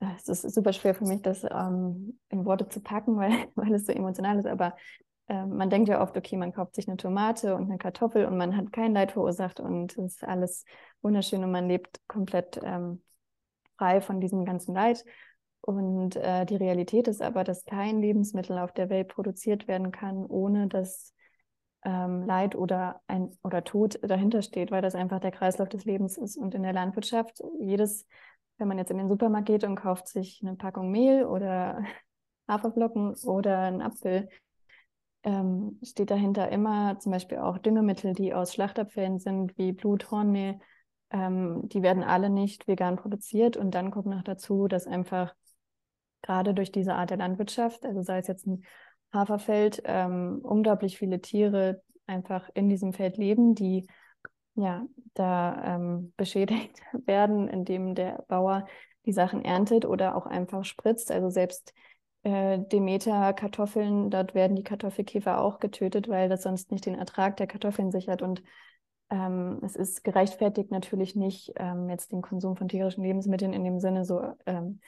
äh, 0.00 0.06
es 0.16 0.28
ist 0.28 0.54
super 0.54 0.72
schwer 0.72 0.94
für 0.94 1.06
mich, 1.06 1.22
das 1.22 1.44
ähm, 1.44 2.18
in 2.28 2.44
Worte 2.44 2.68
zu 2.68 2.80
packen, 2.80 3.16
weil, 3.18 3.32
weil 3.54 3.74
es 3.74 3.86
so 3.86 3.92
emotional 3.92 4.38
ist, 4.38 4.46
aber 4.46 4.76
äh, 5.28 5.46
man 5.46 5.70
denkt 5.70 5.88
ja 5.88 6.02
oft, 6.02 6.16
okay, 6.16 6.36
man 6.36 6.52
kauft 6.52 6.74
sich 6.74 6.86
eine 6.86 6.96
Tomate 6.96 7.54
und 7.54 7.64
eine 7.64 7.78
Kartoffel 7.78 8.26
und 8.26 8.36
man 8.36 8.56
hat 8.56 8.72
kein 8.72 8.92
Leid 8.92 9.12
verursacht 9.12 9.60
und 9.60 9.96
es 9.96 10.16
ist 10.16 10.24
alles 10.24 10.64
wunderschön 11.02 11.42
und 11.44 11.50
man 11.50 11.68
lebt 11.68 12.00
komplett 12.08 12.60
ähm, 12.62 13.02
frei 13.78 14.00
von 14.00 14.20
diesem 14.20 14.44
ganzen 14.44 14.74
Leid. 14.74 15.04
Und 15.64 16.16
äh, 16.16 16.44
die 16.44 16.56
Realität 16.56 17.08
ist 17.08 17.22
aber, 17.22 17.42
dass 17.42 17.64
kein 17.64 17.98
Lebensmittel 17.98 18.58
auf 18.58 18.72
der 18.72 18.90
Welt 18.90 19.08
produziert 19.08 19.66
werden 19.66 19.92
kann, 19.92 20.26
ohne 20.26 20.68
dass 20.68 21.14
ähm, 21.86 22.26
Leid 22.26 22.54
oder 22.54 23.00
ein 23.06 23.30
oder 23.42 23.64
Tod 23.64 23.98
dahinter 24.02 24.42
steht, 24.42 24.70
weil 24.70 24.82
das 24.82 24.94
einfach 24.94 25.20
der 25.20 25.30
Kreislauf 25.30 25.70
des 25.70 25.86
Lebens 25.86 26.18
ist. 26.18 26.36
Und 26.36 26.54
in 26.54 26.64
der 26.64 26.74
Landwirtschaft, 26.74 27.42
jedes, 27.58 28.06
wenn 28.58 28.68
man 28.68 28.76
jetzt 28.76 28.90
in 28.90 28.98
den 28.98 29.08
Supermarkt 29.08 29.46
geht 29.46 29.64
und 29.64 29.76
kauft 29.76 30.06
sich 30.06 30.42
eine 30.42 30.54
Packung 30.54 30.90
Mehl 30.90 31.24
oder 31.24 31.82
Haferflocken 32.48 33.14
oder 33.24 33.60
einen 33.60 33.80
Apfel, 33.80 34.28
ähm, 35.22 35.78
steht 35.82 36.10
dahinter 36.10 36.50
immer 36.50 36.98
zum 36.98 37.12
Beispiel 37.12 37.38
auch 37.38 37.56
Düngemittel, 37.56 38.12
die 38.12 38.34
aus 38.34 38.52
Schlachtabfällen 38.52 39.18
sind, 39.18 39.56
wie 39.56 39.72
Blut, 39.72 40.10
Hornmehl. 40.10 40.58
Ähm, 41.08 41.70
die 41.70 41.82
werden 41.82 42.02
alle 42.02 42.28
nicht 42.28 42.68
vegan 42.68 42.96
produziert. 42.96 43.56
Und 43.56 43.74
dann 43.74 43.90
kommt 43.90 44.08
noch 44.08 44.22
dazu, 44.22 44.68
dass 44.68 44.86
einfach 44.86 45.34
gerade 46.24 46.54
durch 46.54 46.72
diese 46.72 46.94
Art 46.94 47.10
der 47.10 47.18
Landwirtschaft, 47.18 47.84
also 47.84 48.02
sei 48.02 48.18
es 48.18 48.26
jetzt 48.26 48.46
ein 48.46 48.64
Haferfeld, 49.12 49.82
ähm, 49.84 50.40
unglaublich 50.42 50.98
viele 50.98 51.20
Tiere 51.20 51.82
einfach 52.06 52.50
in 52.54 52.68
diesem 52.68 52.92
Feld 52.92 53.16
leben, 53.16 53.54
die 53.54 53.86
ja 54.54 54.84
da 55.14 55.76
ähm, 55.76 56.12
beschädigt 56.16 56.80
werden, 57.06 57.48
indem 57.48 57.94
der 57.94 58.24
Bauer 58.28 58.66
die 59.06 59.12
Sachen 59.12 59.44
erntet 59.44 59.84
oder 59.84 60.16
auch 60.16 60.26
einfach 60.26 60.64
spritzt. 60.64 61.10
Also 61.10 61.28
selbst 61.28 61.74
äh, 62.22 62.58
Demeter-Kartoffeln, 62.58 64.10
dort 64.10 64.34
werden 64.34 64.56
die 64.56 64.62
Kartoffelkäfer 64.62 65.40
auch 65.40 65.60
getötet, 65.60 66.08
weil 66.08 66.28
das 66.28 66.42
sonst 66.42 66.72
nicht 66.72 66.86
den 66.86 66.94
Ertrag 66.94 67.36
der 67.36 67.46
Kartoffeln 67.46 67.90
sichert. 67.90 68.22
Und 68.22 68.42
ähm, 69.10 69.60
es 69.62 69.76
ist 69.76 70.04
gerechtfertigt 70.04 70.70
natürlich 70.70 71.14
nicht, 71.14 71.52
ähm, 71.56 71.90
jetzt 71.90 72.12
den 72.12 72.22
Konsum 72.22 72.56
von 72.56 72.68
tierischen 72.68 73.04
Lebensmitteln 73.04 73.52
in 73.52 73.64
dem 73.64 73.78
Sinne 73.78 74.06
so 74.06 74.22
ähm, 74.46 74.80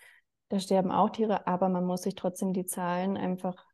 da 0.48 0.60
sterben 0.60 0.90
auch 0.90 1.10
Tiere, 1.10 1.46
aber 1.46 1.68
man 1.68 1.84
muss 1.84 2.02
sich 2.02 2.14
trotzdem 2.14 2.52
die 2.52 2.66
Zahlen 2.66 3.16
einfach 3.16 3.66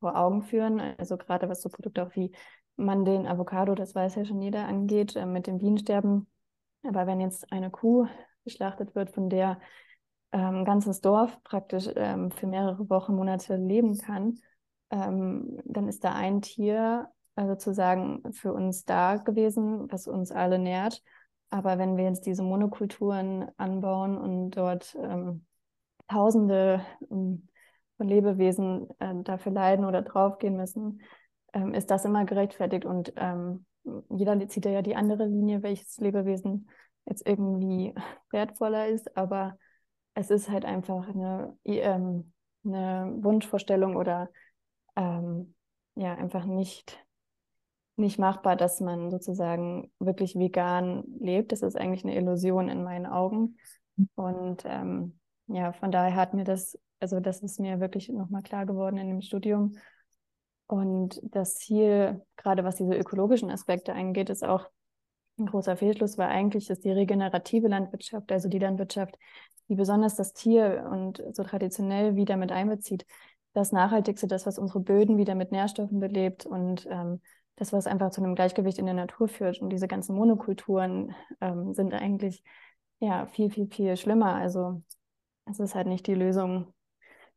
vor 0.00 0.16
Augen 0.16 0.42
führen. 0.42 0.80
Also 0.98 1.16
gerade 1.16 1.48
was 1.48 1.62
so 1.62 1.68
Produkte 1.68 2.06
auch 2.06 2.14
wie 2.14 2.32
Mandeln, 2.76 3.26
Avocado, 3.26 3.74
das 3.74 3.94
weiß 3.94 4.14
ja 4.14 4.24
schon 4.24 4.40
jeder 4.40 4.66
angeht, 4.66 5.16
äh, 5.16 5.26
mit 5.26 5.46
dem 5.46 5.58
Bienensterben. 5.58 6.26
Aber 6.82 7.06
wenn 7.06 7.20
jetzt 7.20 7.52
eine 7.52 7.70
Kuh 7.70 8.06
geschlachtet 8.44 8.94
wird, 8.94 9.10
von 9.10 9.28
der 9.28 9.60
ähm, 10.32 10.60
ein 10.60 10.64
ganzes 10.64 11.00
Dorf 11.00 11.42
praktisch 11.42 11.88
ähm, 11.94 12.30
für 12.30 12.46
mehrere 12.46 12.88
Wochen, 12.88 13.14
Monate 13.14 13.56
leben 13.56 13.98
kann, 13.98 14.38
ähm, 14.90 15.60
dann 15.64 15.88
ist 15.88 16.04
da 16.04 16.12
ein 16.12 16.40
Tier 16.40 17.08
äh, 17.36 17.46
sozusagen 17.46 18.32
für 18.32 18.52
uns 18.52 18.84
da 18.84 19.16
gewesen, 19.16 19.90
was 19.90 20.06
uns 20.06 20.32
alle 20.32 20.58
nährt. 20.58 21.02
Aber 21.50 21.78
wenn 21.78 21.96
wir 21.96 22.04
jetzt 22.04 22.26
diese 22.26 22.42
Monokulturen 22.42 23.50
anbauen 23.56 24.16
und 24.16 24.52
dort 24.52 24.96
ähm, 25.02 25.44
Tausende 26.10 26.84
ähm, 27.10 27.46
von 27.96 28.08
Lebewesen 28.08 28.88
äh, 28.98 29.14
dafür 29.22 29.52
leiden 29.52 29.84
oder 29.84 30.02
draufgehen 30.02 30.56
müssen, 30.56 31.02
ähm, 31.52 31.72
ist 31.72 31.90
das 31.90 32.04
immer 32.04 32.24
gerechtfertigt. 32.24 32.84
Und 32.84 33.12
ähm, 33.16 33.64
jeder 34.08 34.48
zieht 34.48 34.66
ja 34.66 34.82
die 34.82 34.96
andere 34.96 35.26
Linie, 35.26 35.62
welches 35.62 35.98
Lebewesen 35.98 36.68
jetzt 37.06 37.26
irgendwie 37.26 37.94
wertvoller 38.30 38.88
ist. 38.88 39.16
Aber 39.16 39.56
es 40.14 40.30
ist 40.30 40.50
halt 40.50 40.64
einfach 40.64 41.08
eine, 41.08 41.56
ähm, 41.64 42.32
eine 42.64 43.12
Wunschvorstellung 43.20 43.96
oder 43.96 44.30
ähm, 44.96 45.54
ja, 45.94 46.14
einfach 46.14 46.44
nicht, 46.44 46.98
nicht 47.96 48.18
machbar, 48.18 48.56
dass 48.56 48.80
man 48.80 49.10
sozusagen 49.10 49.92
wirklich 50.00 50.34
vegan 50.34 51.04
lebt. 51.20 51.52
Das 51.52 51.62
ist 51.62 51.76
eigentlich 51.76 52.04
eine 52.04 52.16
Illusion 52.16 52.68
in 52.68 52.82
meinen 52.82 53.06
Augen. 53.06 53.58
Und 54.16 54.64
ähm, 54.66 55.19
ja, 55.52 55.72
von 55.72 55.90
daher 55.90 56.14
hat 56.16 56.34
mir 56.34 56.44
das, 56.44 56.78
also 57.00 57.20
das 57.20 57.40
ist 57.40 57.60
mir 57.60 57.80
wirklich 57.80 58.08
nochmal 58.08 58.42
klar 58.42 58.66
geworden 58.66 58.98
in 58.98 59.08
dem 59.08 59.20
Studium. 59.20 59.76
Und 60.66 61.20
das 61.22 61.56
Ziel, 61.56 62.22
gerade 62.36 62.62
was 62.64 62.76
diese 62.76 62.94
ökologischen 62.94 63.50
Aspekte 63.50 63.92
angeht, 63.92 64.30
ist 64.30 64.44
auch 64.44 64.66
ein 65.38 65.46
großer 65.46 65.76
Fehlschluss, 65.76 66.18
weil 66.18 66.28
eigentlich 66.28 66.70
ist 66.70 66.84
die 66.84 66.92
regenerative 66.92 67.68
Landwirtschaft, 67.68 68.30
also 68.30 68.48
die 68.48 68.58
Landwirtschaft, 68.58 69.16
die 69.68 69.74
besonders 69.74 70.16
das 70.16 70.32
Tier 70.32 70.88
und 70.90 71.22
so 71.32 71.42
traditionell 71.42 72.14
wieder 72.14 72.36
mit 72.36 72.52
einbezieht, 72.52 73.06
das 73.52 73.72
Nachhaltigste, 73.72 74.28
das, 74.28 74.46
was 74.46 74.58
unsere 74.58 74.80
Böden 74.80 75.16
wieder 75.16 75.34
mit 75.34 75.50
Nährstoffen 75.50 75.98
belebt 75.98 76.46
und 76.46 76.86
ähm, 76.88 77.20
das, 77.56 77.72
was 77.72 77.86
einfach 77.86 78.10
zu 78.10 78.22
einem 78.22 78.34
Gleichgewicht 78.34 78.78
in 78.78 78.86
der 78.86 78.94
Natur 78.94 79.28
führt. 79.28 79.60
Und 79.60 79.70
diese 79.70 79.88
ganzen 79.88 80.14
Monokulturen 80.14 81.14
ähm, 81.40 81.74
sind 81.74 81.92
eigentlich 81.92 82.44
ja 83.00 83.26
viel, 83.26 83.50
viel, 83.50 83.66
viel 83.66 83.96
schlimmer. 83.96 84.34
Also 84.34 84.82
es 85.50 85.60
ist 85.60 85.74
halt 85.74 85.86
nicht 85.86 86.06
die 86.06 86.14
Lösung, 86.14 86.72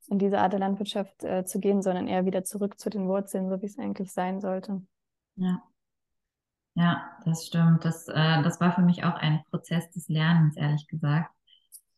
in 0.10 0.20
diese 0.20 0.40
Art 0.40 0.54
der 0.54 0.60
Landwirtschaft 0.60 1.24
äh, 1.24 1.46
zu 1.46 1.60
gehen, 1.60 1.82
sondern 1.82 2.08
eher 2.08 2.26
wieder 2.26 2.44
zurück 2.44 2.80
zu 2.80 2.90
den 2.90 3.08
Wurzeln, 3.08 3.50
so 3.50 3.62
wie 3.62 3.66
es 3.66 3.80
eigentlich 3.80 4.12
sein 4.12 4.42
sollte. 4.42 4.82
Ja. 5.36 5.62
Ja, 6.76 7.12
das 7.24 7.46
stimmt. 7.46 7.86
Das, 7.86 8.08
äh, 8.08 8.42
das 8.44 8.60
war 8.60 8.74
für 8.74 8.82
mich 8.82 9.04
auch 9.04 9.16
ein 9.16 9.44
Prozess 9.50 9.92
des 9.92 10.10
Lernens, 10.10 10.58
ehrlich 10.58 10.88
gesagt. 10.88 11.32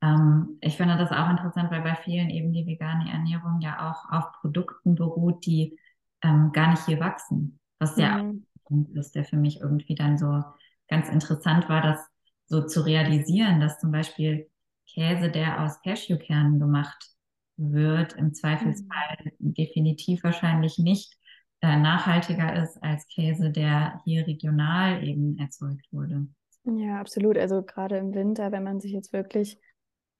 Ähm, 0.01 0.57
ich 0.61 0.75
finde 0.75 0.97
das 0.97 1.11
auch 1.11 1.29
interessant, 1.29 1.71
weil 1.71 1.81
bei 1.81 1.95
vielen 1.95 2.29
eben 2.29 2.51
die 2.51 2.65
vegane 2.65 3.09
Ernährung 3.09 3.61
ja 3.61 3.89
auch 3.89 4.11
auf 4.11 4.33
Produkten 4.41 4.95
beruht, 4.95 5.45
die 5.45 5.79
ähm, 6.21 6.51
gar 6.51 6.71
nicht 6.71 6.85
hier 6.85 6.99
wachsen. 6.99 7.59
Was 7.79 7.95
ja 7.97 8.17
mhm. 8.17 8.29
ein 8.29 8.47
Punkt 8.65 8.91
ist, 8.95 9.15
der 9.15 9.23
für 9.23 9.37
mich 9.37 9.61
irgendwie 9.61 9.95
dann 9.95 10.17
so 10.17 10.43
ganz 10.89 11.09
interessant 11.09 11.69
war, 11.69 11.81
das 11.81 11.99
so 12.47 12.65
zu 12.65 12.81
realisieren, 12.81 13.59
dass 13.59 13.79
zum 13.79 13.91
Beispiel 13.91 14.49
Käse, 14.85 15.29
der 15.29 15.63
aus 15.63 15.81
Cashewkernen 15.81 16.59
gemacht 16.59 17.11
wird, 17.57 18.13
im 18.13 18.33
Zweifelsfall 18.33 19.31
mhm. 19.39 19.53
definitiv 19.53 20.23
wahrscheinlich 20.23 20.77
nicht 20.77 21.17
äh, 21.61 21.77
nachhaltiger 21.77 22.61
ist 22.61 22.81
als 22.83 23.07
Käse, 23.07 23.49
der 23.49 24.01
hier 24.05 24.27
regional 24.27 25.03
eben 25.03 25.37
erzeugt 25.37 25.87
wurde. 25.91 26.27
Ja, 26.65 26.99
absolut. 26.99 27.37
Also 27.37 27.63
gerade 27.63 27.97
im 27.97 28.13
Winter, 28.13 28.51
wenn 28.51 28.63
man 28.63 28.79
sich 28.79 28.91
jetzt 28.91 29.13
wirklich 29.13 29.59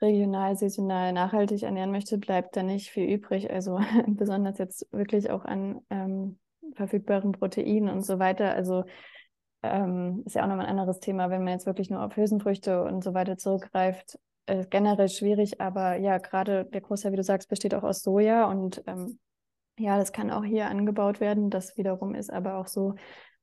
regional, 0.02 0.56
saisonal, 0.56 1.14
nachhaltig 1.14 1.64
ernähren 1.64 1.92
möchte, 1.92 2.18
bleibt 2.18 2.56
da 2.56 2.64
nicht 2.64 2.90
viel 2.90 3.10
übrig. 3.10 3.52
Also 3.52 3.80
besonders 4.08 4.58
jetzt 4.58 4.88
wirklich 4.92 5.30
auch 5.30 5.46
an 5.46 5.82
ähm, 5.90 6.40
verfügbaren 6.74 7.32
Proteinen 7.32 7.90
und 7.90 8.02
so 8.02 8.20
weiter. 8.20 8.54
Also 8.54 8.86
ähm, 9.64 10.24
ist 10.26 10.36
ja 10.36 10.44
auch 10.44 10.48
nochmal 10.48 10.66
ein 10.66 10.80
anderes 10.80 11.00
Thema, 11.00 11.30
wenn 11.30 11.44
man 11.44 11.54
jetzt 11.54 11.66
wirklich 11.66 11.90
nur 11.90 12.04
auf 12.04 12.16
Hülsenfrüchte 12.16 12.84
und 12.84 13.04
so 13.04 13.14
weiter 13.14 13.38
zurückgreift. 13.38 14.20
Äh, 14.48 14.66
generell 14.70 15.10
schwierig, 15.10 15.60
aber 15.60 15.96
ja, 15.96 16.20
gerade 16.20 16.66
der 16.66 16.82
Großteil, 16.82 17.12
wie 17.12 17.18
du 17.18 17.24
sagst, 17.24 17.50
besteht 17.50 17.74
auch 17.74 17.84
aus 17.84 18.04
Soja 18.04 18.46
und 18.46 18.84
ähm, 18.86 19.20
ja, 19.78 19.98
das 19.98 20.12
kann 20.12 20.32
auch 20.32 20.44
hier 20.44 20.68
angebaut 20.68 21.20
werden. 21.20 21.50
Das 21.50 21.78
wiederum 21.78 22.16
ist 22.16 22.32
aber 22.32 22.58
auch 22.58 22.68
so 22.68 22.96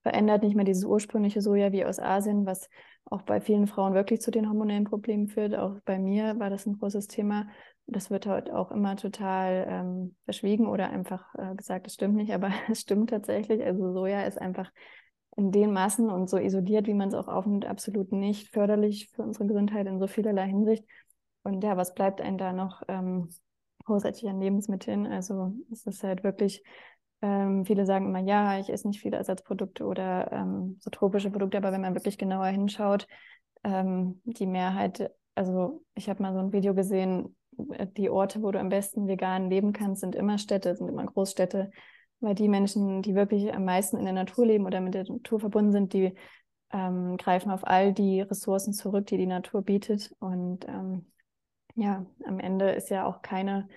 verändert 0.02 0.42
nicht 0.42 0.56
mehr 0.56 0.64
dieses 0.64 0.84
ursprüngliche 0.84 1.40
Soja 1.40 1.72
wie 1.72 1.84
aus 1.84 1.98
Asien, 1.98 2.46
was 2.46 2.68
auch 3.04 3.22
bei 3.22 3.40
vielen 3.40 3.66
Frauen 3.66 3.94
wirklich 3.94 4.20
zu 4.20 4.30
den 4.30 4.48
hormonellen 4.48 4.84
Problemen 4.84 5.28
führt. 5.28 5.54
Auch 5.54 5.78
bei 5.84 5.98
mir 5.98 6.38
war 6.38 6.50
das 6.50 6.66
ein 6.66 6.78
großes 6.78 7.08
Thema. 7.08 7.48
Das 7.86 8.10
wird 8.10 8.26
heute 8.26 8.56
auch 8.56 8.70
immer 8.70 8.96
total 8.96 9.66
ähm, 9.68 10.16
verschwiegen 10.24 10.66
oder 10.66 10.90
einfach 10.90 11.34
äh, 11.34 11.54
gesagt, 11.54 11.86
es 11.86 11.94
stimmt 11.94 12.14
nicht, 12.14 12.32
aber 12.32 12.50
es 12.70 12.80
stimmt 12.80 13.10
tatsächlich. 13.10 13.62
Also 13.62 13.92
Soja 13.92 14.22
ist 14.22 14.40
einfach 14.40 14.70
in 15.36 15.50
den 15.50 15.72
Massen 15.72 16.10
und 16.10 16.28
so 16.28 16.36
isoliert, 16.36 16.86
wie 16.86 16.94
man 16.94 17.08
es 17.08 17.14
auch 17.14 17.28
aufnimmt, 17.28 17.64
absolut 17.64 18.12
nicht 18.12 18.48
förderlich 18.48 19.08
für 19.08 19.22
unsere 19.22 19.46
Gesundheit 19.46 19.86
in 19.86 19.98
so 19.98 20.06
vielerlei 20.06 20.46
Hinsicht. 20.46 20.84
Und 21.42 21.64
ja, 21.64 21.76
was 21.76 21.94
bleibt 21.94 22.20
einem 22.20 22.38
da 22.38 22.52
noch 22.52 22.82
ähm, 22.88 23.28
großartig 23.84 24.28
an 24.28 24.40
Lebensmitteln? 24.40 25.06
Also 25.06 25.54
es 25.70 25.86
ist 25.86 26.04
halt 26.04 26.22
wirklich 26.22 26.62
ähm, 27.22 27.64
viele 27.64 27.86
sagen 27.86 28.06
immer, 28.06 28.18
ja, 28.18 28.58
ich 28.58 28.68
esse 28.68 28.88
nicht 28.88 29.00
viele 29.00 29.16
Ersatzprodukte 29.16 29.84
oder 29.84 30.30
ähm, 30.32 30.76
so 30.80 30.90
tropische 30.90 31.30
Produkte, 31.30 31.56
aber 31.56 31.72
wenn 31.72 31.80
man 31.80 31.94
wirklich 31.94 32.18
genauer 32.18 32.46
hinschaut, 32.46 33.06
ähm, 33.62 34.20
die 34.24 34.46
Mehrheit, 34.46 35.10
also 35.36 35.84
ich 35.94 36.10
habe 36.10 36.20
mal 36.20 36.34
so 36.34 36.40
ein 36.40 36.52
Video 36.52 36.74
gesehen, 36.74 37.36
äh, 37.74 37.86
die 37.86 38.10
Orte, 38.10 38.42
wo 38.42 38.50
du 38.50 38.58
am 38.58 38.68
besten 38.68 39.06
vegan 39.06 39.48
leben 39.48 39.72
kannst, 39.72 40.00
sind 40.00 40.16
immer 40.16 40.36
Städte, 40.36 40.74
sind 40.74 40.88
immer 40.88 41.06
Großstädte, 41.06 41.70
weil 42.22 42.34
die 42.34 42.48
Menschen, 42.48 43.02
die 43.02 43.14
wirklich 43.14 43.52
am 43.52 43.64
meisten 43.64 43.96
in 43.96 44.04
der 44.04 44.14
Natur 44.14 44.46
leben 44.46 44.66
oder 44.66 44.80
mit 44.80 44.94
der 44.94 45.04
Natur 45.04 45.40
verbunden 45.40 45.72
sind, 45.72 45.92
die 45.92 46.14
ähm, 46.72 47.16
greifen 47.16 47.50
auf 47.50 47.66
all 47.66 47.92
die 47.92 48.20
Ressourcen 48.22 48.72
zurück, 48.72 49.06
die 49.06 49.16
die 49.16 49.26
Natur 49.26 49.62
bietet. 49.62 50.14
Und 50.20 50.66
ähm, 50.68 51.06
ja, 51.74 52.06
am 52.24 52.38
Ende 52.38 52.70
ist 52.70 52.90
ja 52.90 53.06
auch 53.06 53.22
keine, 53.22 53.68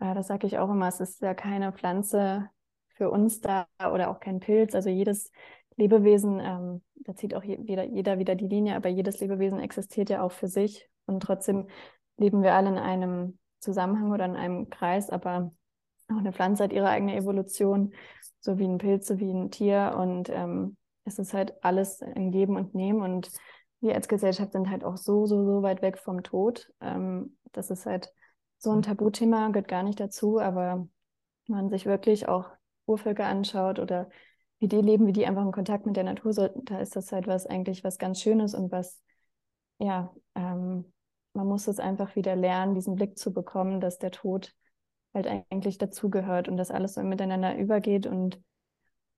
äh, 0.00 0.14
das 0.14 0.28
sage 0.28 0.46
ich 0.46 0.58
auch 0.58 0.70
immer, 0.70 0.88
es 0.88 1.00
ist 1.00 1.20
ja 1.20 1.34
keine 1.34 1.72
Pflanze 1.72 2.50
für 2.94 3.10
uns 3.10 3.40
da 3.40 3.66
oder 3.92 4.10
auch 4.10 4.20
kein 4.20 4.40
Pilz. 4.40 4.74
Also 4.74 4.88
jedes 4.88 5.30
Lebewesen, 5.76 6.40
ähm, 6.40 6.82
da 6.96 7.14
zieht 7.14 7.34
auch 7.34 7.44
jeder, 7.44 7.84
jeder 7.84 8.18
wieder 8.18 8.34
die 8.34 8.48
Linie, 8.48 8.74
aber 8.76 8.88
jedes 8.88 9.20
Lebewesen 9.20 9.60
existiert 9.60 10.10
ja 10.10 10.22
auch 10.22 10.32
für 10.32 10.48
sich 10.48 10.88
und 11.06 11.20
trotzdem 11.20 11.68
leben 12.16 12.42
wir 12.42 12.54
alle 12.54 12.68
in 12.68 12.78
einem 12.78 13.38
Zusammenhang 13.58 14.12
oder 14.12 14.24
in 14.24 14.36
einem 14.36 14.70
Kreis, 14.70 15.10
aber 15.10 15.52
auch 16.08 16.18
eine 16.18 16.32
Pflanze 16.32 16.64
hat 16.64 16.72
ihre 16.72 16.88
eigene 16.88 17.16
Evolution, 17.16 17.92
so 18.40 18.58
wie 18.58 18.64
ein 18.64 18.78
Pilz, 18.78 19.06
so 19.06 19.18
wie 19.18 19.30
ein 19.30 19.50
Tier. 19.50 19.94
Und 19.98 20.28
ähm, 20.30 20.76
es 21.04 21.18
ist 21.18 21.34
halt 21.34 21.54
alles 21.64 22.02
ein 22.02 22.30
Geben 22.30 22.56
und 22.56 22.74
Nehmen. 22.74 23.02
Und 23.02 23.30
wir 23.80 23.94
als 23.94 24.08
Gesellschaft 24.08 24.52
sind 24.52 24.70
halt 24.70 24.84
auch 24.84 24.96
so, 24.96 25.26
so, 25.26 25.44
so 25.44 25.62
weit 25.62 25.82
weg 25.82 25.98
vom 25.98 26.22
Tod. 26.22 26.72
Ähm, 26.80 27.36
das 27.52 27.70
ist 27.70 27.86
halt 27.86 28.12
so 28.58 28.70
ein 28.70 28.82
Tabuthema, 28.82 29.48
gehört 29.48 29.68
gar 29.68 29.82
nicht 29.82 29.98
dazu, 29.98 30.38
aber 30.40 30.88
man 31.48 31.68
sich 31.68 31.86
wirklich 31.86 32.28
auch 32.28 32.50
Urvölker 32.86 33.26
anschaut 33.26 33.78
oder 33.78 34.08
wie 34.58 34.68
die 34.68 34.80
leben, 34.80 35.06
wie 35.06 35.12
die 35.12 35.26
einfach 35.26 35.44
in 35.44 35.52
Kontakt 35.52 35.86
mit 35.86 35.96
der 35.96 36.04
Natur 36.04 36.32
sind, 36.32 36.70
da 36.70 36.78
ist 36.78 36.94
das 36.94 37.10
halt 37.10 37.26
was 37.26 37.46
eigentlich 37.46 37.82
was 37.82 37.98
ganz 37.98 38.20
Schönes 38.20 38.54
und 38.54 38.70
was, 38.70 39.02
ja, 39.78 40.14
ähm, 40.36 40.92
man 41.34 41.46
muss 41.46 41.66
es 41.66 41.80
einfach 41.80 42.14
wieder 42.14 42.36
lernen, 42.36 42.74
diesen 42.74 42.94
Blick 42.94 43.18
zu 43.18 43.32
bekommen, 43.32 43.80
dass 43.80 43.98
der 43.98 44.12
Tod 44.12 44.54
halt 45.14 45.26
eigentlich 45.50 45.78
dazugehört 45.78 46.48
und 46.48 46.56
dass 46.56 46.70
alles 46.70 46.94
so 46.94 47.02
miteinander 47.02 47.56
übergeht 47.56 48.06
und 48.06 48.40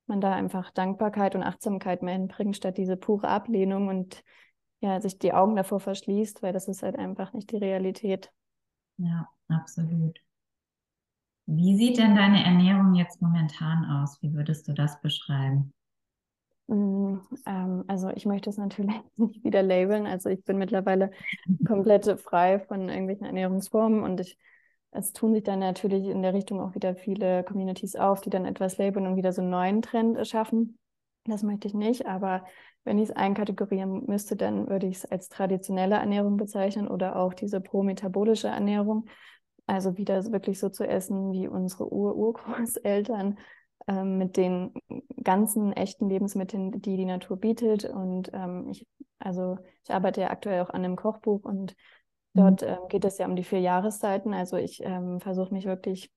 man 0.07 0.21
da 0.21 0.33
einfach 0.33 0.71
Dankbarkeit 0.71 1.35
und 1.35 1.43
Achtsamkeit 1.43 2.01
mehr 2.03 2.13
hinbringt, 2.13 2.55
statt 2.55 2.77
diese 2.77 2.97
pure 2.97 3.27
Ablehnung 3.27 3.87
und 3.87 4.23
ja, 4.81 5.01
sich 5.01 5.17
die 5.17 5.33
Augen 5.33 5.55
davor 5.55 5.79
verschließt, 5.79 6.43
weil 6.43 6.53
das 6.53 6.67
ist 6.67 6.83
halt 6.83 6.97
einfach 6.97 7.33
nicht 7.33 7.51
die 7.51 7.57
Realität. 7.57 8.31
Ja, 8.97 9.27
absolut. 9.47 10.19
Wie 11.47 11.77
sieht 11.77 11.97
denn 11.97 12.15
deine 12.15 12.43
Ernährung 12.43 12.95
jetzt 12.95 13.21
momentan 13.21 13.85
aus? 13.85 14.21
Wie 14.21 14.33
würdest 14.33 14.67
du 14.67 14.73
das 14.73 14.99
beschreiben? 15.01 15.73
Mm, 16.67 17.17
ähm, 17.45 17.83
also 17.87 18.09
ich 18.09 18.25
möchte 18.25 18.49
es 18.49 18.57
natürlich 18.57 18.95
nicht 19.17 19.43
wieder 19.43 19.61
labeln. 19.61 20.07
Also 20.07 20.29
ich 20.29 20.43
bin 20.43 20.57
mittlerweile 20.57 21.11
komplett 21.65 22.19
frei 22.19 22.59
von 22.59 22.89
irgendwelchen 22.89 23.25
Ernährungsformen 23.25 24.03
und 24.03 24.19
ich, 24.19 24.37
es 24.95 25.13
tun 25.13 25.33
sich 25.33 25.43
dann 25.43 25.59
natürlich 25.59 26.05
in 26.05 26.21
der 26.21 26.33
Richtung 26.33 26.61
auch 26.61 26.75
wieder 26.75 26.95
viele 26.95 27.43
Communities 27.43 27.95
auf, 27.95 28.21
die 28.21 28.29
dann 28.29 28.45
etwas 28.45 28.77
labeln 28.77 29.07
und 29.07 29.15
wieder 29.15 29.33
so 29.33 29.41
einen 29.41 29.51
neuen 29.51 29.81
Trend 29.81 30.25
schaffen. 30.27 30.77
Das 31.25 31.43
möchte 31.43 31.67
ich 31.67 31.73
nicht, 31.73 32.05
aber 32.05 32.45
wenn 32.83 32.99
ich 32.99 33.09
es 33.09 33.15
einkategorieren 33.15 34.05
müsste, 34.05 34.35
dann 34.35 34.69
würde 34.69 34.87
ich 34.87 34.97
es 34.97 35.05
als 35.05 35.27
traditionelle 35.27 35.95
Ernährung 35.95 36.37
bezeichnen 36.37 36.87
oder 36.87 37.15
auch 37.15 37.33
diese 37.33 37.59
pro-metabolische 37.59 38.47
Ernährung. 38.47 39.07
Also 39.65 39.97
wieder 39.97 40.23
wirklich 40.31 40.59
so 40.59 40.69
zu 40.69 40.87
essen 40.87 41.31
wie 41.31 41.47
unsere 41.47 41.91
Ur-Urgroßeltern 41.91 43.39
ähm, 43.87 44.17
mit 44.19 44.37
den 44.37 44.73
ganzen 45.23 45.73
echten 45.73 46.07
Lebensmitteln, 46.09 46.79
die 46.81 46.97
die 46.97 47.05
Natur 47.05 47.37
bietet. 47.37 47.85
Und 47.85 48.29
ähm, 48.33 48.69
ich, 48.69 48.87
also 49.17 49.57
ich 49.83 49.91
arbeite 49.91 50.21
ja 50.21 50.29
aktuell 50.29 50.61
auch 50.61 50.69
an 50.69 50.85
einem 50.85 50.95
Kochbuch 50.95 51.43
und 51.43 51.75
mhm. 52.35 52.39
dort 52.39 52.63
ähm, 52.63 52.87
geht 52.89 53.05
es 53.05 53.17
ja 53.17 53.25
um 53.25 53.35
die 53.35 53.43
vier 53.43 53.59
Jahreszeiten. 53.59 54.33
Also 54.33 54.57
ich 54.57 54.81
ähm, 54.83 55.19
versuche 55.19 55.53
mich 55.53 55.65
wirklich 55.65 56.11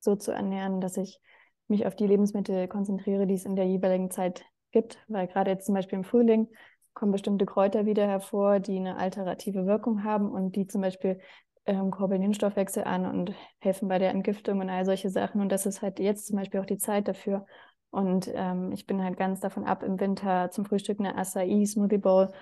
so 0.00 0.16
zu 0.16 0.32
ernähren, 0.32 0.80
dass 0.80 0.96
ich 0.96 1.20
mich 1.68 1.86
auf 1.86 1.94
die 1.94 2.06
Lebensmittel 2.06 2.68
konzentriere, 2.68 3.26
die 3.26 3.34
es 3.34 3.44
in 3.44 3.56
der 3.56 3.66
jeweiligen 3.66 4.10
Zeit 4.10 4.44
gibt. 4.72 4.98
Weil 5.08 5.28
gerade 5.28 5.50
jetzt 5.50 5.66
zum 5.66 5.74
Beispiel 5.74 5.98
im 5.98 6.04
Frühling 6.04 6.48
kommen 6.94 7.12
bestimmte 7.12 7.46
Kräuter 7.46 7.86
wieder 7.86 8.06
hervor, 8.06 8.60
die 8.60 8.76
eine 8.76 8.96
alternative 8.96 9.66
Wirkung 9.66 10.04
haben 10.04 10.30
und 10.30 10.56
die 10.56 10.66
zum 10.66 10.82
Beispiel 10.82 11.20
ähm, 11.64 11.90
kurbeln 11.90 12.20
den 12.20 12.34
Stoffwechsel 12.34 12.84
an 12.84 13.06
und 13.06 13.32
helfen 13.60 13.88
bei 13.88 13.98
der 13.98 14.10
Entgiftung 14.10 14.60
und 14.60 14.68
all 14.68 14.84
solche 14.84 15.10
Sachen. 15.10 15.40
Und 15.40 15.50
das 15.50 15.66
ist 15.66 15.80
halt 15.82 16.00
jetzt 16.00 16.26
zum 16.26 16.36
Beispiel 16.36 16.60
auch 16.60 16.66
die 16.66 16.78
Zeit 16.78 17.08
dafür. 17.08 17.46
Und 17.90 18.30
ähm, 18.34 18.72
ich 18.72 18.86
bin 18.86 19.02
halt 19.02 19.16
ganz 19.16 19.40
davon 19.40 19.64
ab, 19.64 19.82
im 19.82 20.00
Winter 20.00 20.50
zum 20.50 20.64
Frühstück 20.64 20.98
eine 20.98 21.16
Acai 21.16 21.64
Smoothie 21.66 21.98
Bowl 21.98 22.32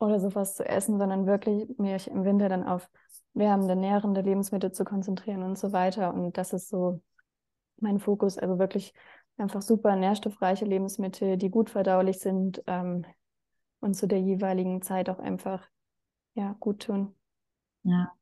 oder 0.00 0.18
sowas 0.18 0.56
zu 0.56 0.64
essen, 0.66 0.98
sondern 0.98 1.26
wirklich 1.26 1.68
mich 1.78 2.08
im 2.08 2.24
Winter 2.24 2.48
dann 2.48 2.64
auf 2.64 2.88
wärmende, 3.34 3.76
nährende 3.76 4.22
Lebensmittel 4.22 4.72
zu 4.72 4.84
konzentrieren 4.84 5.42
und 5.42 5.58
so 5.58 5.72
weiter. 5.72 6.12
Und 6.12 6.36
das 6.36 6.52
ist 6.52 6.68
so 6.68 7.00
mein 7.78 8.00
Fokus. 8.00 8.38
Also 8.38 8.58
wirklich 8.58 8.92
einfach 9.36 9.62
super 9.62 9.94
nährstoffreiche 9.96 10.64
Lebensmittel, 10.64 11.36
die 11.36 11.50
gut 11.50 11.70
verdaulich 11.70 12.18
sind 12.18 12.62
ähm, 12.66 13.04
und 13.80 13.94
zu 13.94 14.08
der 14.08 14.20
jeweiligen 14.20 14.82
Zeit 14.82 15.08
auch 15.08 15.18
einfach 15.18 15.66
ja, 16.34 16.56
gut 16.58 16.82
tun. 16.82 17.14
Ja, 17.82 18.12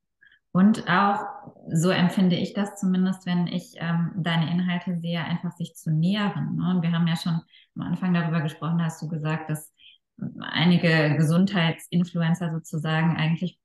und 0.53 0.89
auch, 0.89 1.25
so 1.71 1.91
empfinde 1.91 2.37
ich 2.37 2.55
das 2.55 2.77
zumindest, 2.77 3.27
wenn 3.27 3.47
ich 3.47 3.75
ähm, 3.77 4.13
deine 4.17 4.51
Inhalte 4.51 4.99
sehe, 4.99 5.23
einfach 5.23 5.53
sich 5.53 5.75
zu 5.75 5.91
nähren. 5.91 6.57
Ne? 6.57 6.71
Und 6.71 6.83
wir 6.83 6.93
haben 6.93 7.07
ja 7.07 7.17
schon 7.17 7.41
am 7.77 7.83
Anfang 7.83 8.15
darüber 8.15 8.41
gesprochen, 8.41 8.83
hast 8.83 9.03
du 9.03 9.09
gesagt, 9.09 9.51
dass 9.51 9.73
einige 10.41 11.17
Gesundheitsinfluencer 11.17 12.51
sozusagen 12.53 13.17
eigentlich 13.17 13.59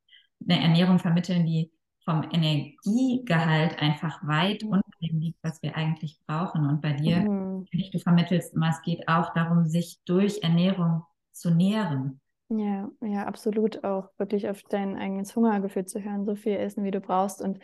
eine 0.47 0.61
Ernährung 0.61 0.99
vermitteln, 0.99 1.45
die 1.45 1.71
vom 2.05 2.23
Energiegehalt 2.31 3.81
einfach 3.81 4.25
weit 4.27 4.63
unter 4.63 4.81
dem 5.01 5.19
liegt, 5.19 5.39
was 5.41 5.61
wir 5.63 5.75
eigentlich 5.75 6.19
brauchen. 6.27 6.67
Und 6.67 6.81
bei 6.81 6.93
dir, 6.93 7.21
mhm. 7.21 7.65
du 7.71 7.99
vermittelst 7.99 8.53
immer, 8.53 8.69
es 8.69 8.81
geht 8.81 9.07
auch 9.07 9.33
darum, 9.33 9.65
sich 9.65 9.99
durch 10.05 10.43
Ernährung 10.43 11.03
zu 11.31 11.49
nähren. 11.49 12.19
Ja, 12.49 12.89
ja, 13.01 13.25
absolut 13.25 13.83
auch 13.83 14.09
wirklich 14.17 14.49
auf 14.49 14.61
dein 14.63 14.97
eigenes 14.97 15.35
Hungergefühl 15.35 15.85
zu 15.85 16.03
hören, 16.03 16.25
so 16.25 16.35
viel 16.35 16.57
essen, 16.57 16.83
wie 16.83 16.91
du 16.91 16.99
brauchst. 16.99 17.41
Und 17.41 17.59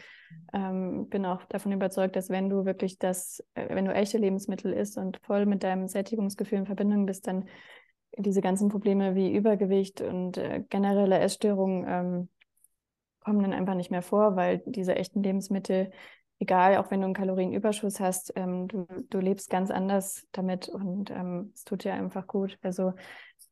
ähm, 0.54 1.10
bin 1.10 1.26
auch 1.26 1.44
davon 1.46 1.74
überzeugt, 1.74 2.16
dass 2.16 2.30
wenn 2.30 2.50
du 2.50 2.66
wirklich 2.66 2.98
das, 2.98 3.44
äh, 3.54 3.76
wenn 3.76 3.86
du 3.86 3.94
echte 3.94 4.18
Lebensmittel 4.18 4.72
isst 4.74 4.98
und 4.98 5.20
voll 5.24 5.46
mit 5.46 5.64
deinem 5.64 5.88
Sättigungsgefühl 5.88 6.60
in 6.60 6.66
Verbindung 6.66 7.06
bist, 7.06 7.28
dann 7.28 7.46
diese 8.18 8.42
ganzen 8.42 8.70
Probleme 8.70 9.16
wie 9.16 9.34
Übergewicht 9.34 10.02
und 10.02 10.38
äh, 10.38 10.64
generelle 10.70 11.20
Essstörungen 11.20 11.86
ähm, 11.88 12.30
kommen 13.22 13.42
dann 13.42 13.54
einfach 13.54 13.76
nicht 13.76 13.92
mehr 13.92 14.02
vor, 14.02 14.36
weil 14.36 14.62
diese 14.66 14.96
echten 14.96 15.22
Lebensmittel, 15.22 15.92
egal, 16.40 16.78
auch 16.78 16.90
wenn 16.90 17.02
du 17.02 17.06
einen 17.06 17.14
Kalorienüberschuss 17.14 18.00
hast, 18.00 18.34
ähm, 18.36 18.68
du, 18.68 18.88
du 19.10 19.20
lebst 19.20 19.50
ganz 19.50 19.72
anders 19.72 20.26
damit 20.32 20.70
und 20.70 21.12
ähm, 21.12 21.52
es 21.54 21.64
tut 21.64 21.84
dir 21.84 21.94
einfach 21.94 22.28
gut. 22.28 22.58
Also 22.62 22.94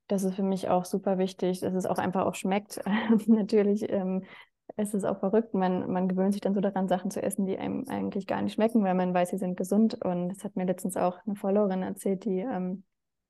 das 0.08 0.24
ist 0.24 0.36
für 0.36 0.44
mich 0.44 0.70
auch 0.70 0.86
super 0.86 1.18
wichtig, 1.18 1.60
dass 1.60 1.74
es 1.74 1.86
auch 1.86 1.98
einfach 1.98 2.26
auch 2.26 2.36
schmeckt. 2.36 2.82
Natürlich 3.28 3.92
ähm, 3.92 4.24
es 4.76 4.94
ist 4.94 5.06
auch 5.06 5.20
verrückt. 5.20 5.54
Man, 5.54 5.92
man 5.92 6.08
gewöhnt 6.08 6.34
sich 6.34 6.42
dann 6.42 6.54
so 6.54 6.62
daran, 6.62 6.88
Sachen 6.88 7.10
zu 7.10 7.22
essen, 7.22 7.46
die 7.46 7.58
einem 7.58 7.86
eigentlich 7.88 8.28
gar 8.28 8.42
nicht 8.42 8.54
schmecken, 8.54 8.84
weil 8.84 8.96
man 8.96 9.14
weiß, 9.14 9.30
sie 9.30 9.38
sind 9.38 9.58
gesund. 9.58 10.04
Und 10.04 10.30
das 10.30 10.44
hat 10.44 10.56
mir 10.56 10.66
letztens 10.66 10.98
auch 10.98 11.20
eine 11.26 11.36
Followerin 11.36 11.84
erzählt, 11.84 12.26
die 12.26 12.40
ähm, 12.40 12.84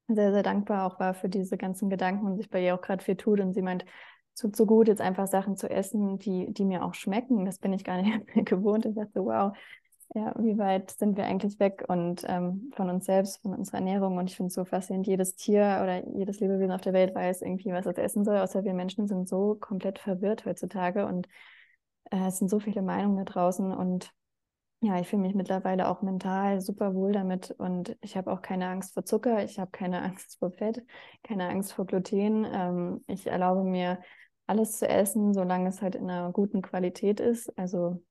sehr, 0.08 0.32
sehr 0.32 0.44
dankbar 0.44 0.86
auch 0.86 1.00
war 1.00 1.14
für 1.14 1.30
diese 1.30 1.58
ganzen 1.58 1.90
Gedanken 1.90 2.26
und 2.26 2.38
sich 2.38 2.50
bei 2.50 2.64
ihr 2.64 2.76
auch 2.76 2.82
gerade 2.82 3.04
viel 3.04 3.16
tut. 3.16 3.40
Und 3.40 3.54
sie 3.54 3.62
meint, 3.62 3.86
tut 4.40 4.56
so 4.56 4.66
gut, 4.66 4.88
jetzt 4.88 5.02
einfach 5.02 5.28
Sachen 5.28 5.58
zu 5.58 5.70
essen, 5.70 6.20
die, 6.20 6.54
die 6.54 6.66
mir 6.66 6.84
auch 6.84 6.94
schmecken. 6.94 7.46
Das 7.46 7.60
bin 7.60 7.74
ich 7.74 7.84
gar 7.84 8.02
nicht 8.02 8.26
mehr 8.36 8.44
gewohnt. 8.46 8.86
Ich 8.86 8.96
dachte, 8.96 9.26
wow, 9.26 9.56
ja, 10.16 10.34
wie 10.40 10.58
weit 10.58 10.92
sind 10.92 11.18
wir 11.18 11.26
eigentlich 11.26 11.60
weg 11.60 11.84
und 11.88 12.24
ähm, 12.28 12.72
von 12.76 12.90
uns 12.90 13.06
selbst, 13.06 13.42
von 13.42 13.54
unserer 13.54 13.78
Ernährung. 13.78 14.18
Und 14.18 14.30
ich 14.30 14.38
finde 14.38 14.48
es 14.48 14.54
so 14.54 14.64
faszinierend, 14.66 15.08
jedes 15.08 15.36
Tier 15.36 15.82
oder 15.84 16.08
jedes 16.18 16.40
Lebewesen 16.40 16.72
auf 16.72 16.82
der 16.82 16.94
Welt 16.94 17.14
weiß 17.14 17.42
irgendwie, 17.42 17.74
was 17.74 17.86
es 17.86 17.98
essen 17.98 18.24
soll, 18.24 18.38
außer 18.38 18.64
wir 18.64 18.74
Menschen 18.74 19.08
sind 19.08 19.28
so 19.28 19.56
komplett 19.56 20.00
verwirrt 20.00 20.46
heutzutage 20.46 21.06
und 21.06 21.28
äh, 22.12 22.28
es 22.28 22.38
sind 22.40 22.50
so 22.50 22.60
viele 22.60 22.82
Meinungen 22.82 23.18
da 23.18 23.24
draußen 23.26 23.72
und 23.74 24.14
ja, 24.82 25.00
ich 25.00 25.08
fühle 25.08 25.24
mich 25.24 25.34
mittlerweile 25.34 25.88
auch 25.88 26.02
mental 26.02 26.62
super 26.62 26.94
wohl 26.94 27.12
damit 27.12 27.52
und 27.52 27.98
ich 28.02 28.16
habe 28.16 28.32
auch 28.32 28.42
keine 28.42 28.68
Angst 28.68 28.94
vor 28.94 29.06
Zucker, 29.06 29.44
ich 29.44 29.60
habe 29.60 29.72
keine 29.72 30.02
Angst 30.04 30.38
vor 30.40 30.52
Fett, 30.52 30.86
keine 31.24 31.50
Angst 31.50 31.74
vor 31.74 31.86
Gluten. 31.86 32.46
Ähm, 32.46 33.04
ich 33.08 33.28
erlaube 33.28 33.64
mir 33.64 34.00
alles 34.46 34.78
zu 34.78 34.88
essen, 34.88 35.34
solange 35.34 35.70
es 35.70 35.82
halt 35.82 35.96
in 35.96 36.10
einer 36.10 36.32
guten 36.32 36.62
Qualität 36.62 37.20
ist. 37.20 37.58
Also 37.58 38.04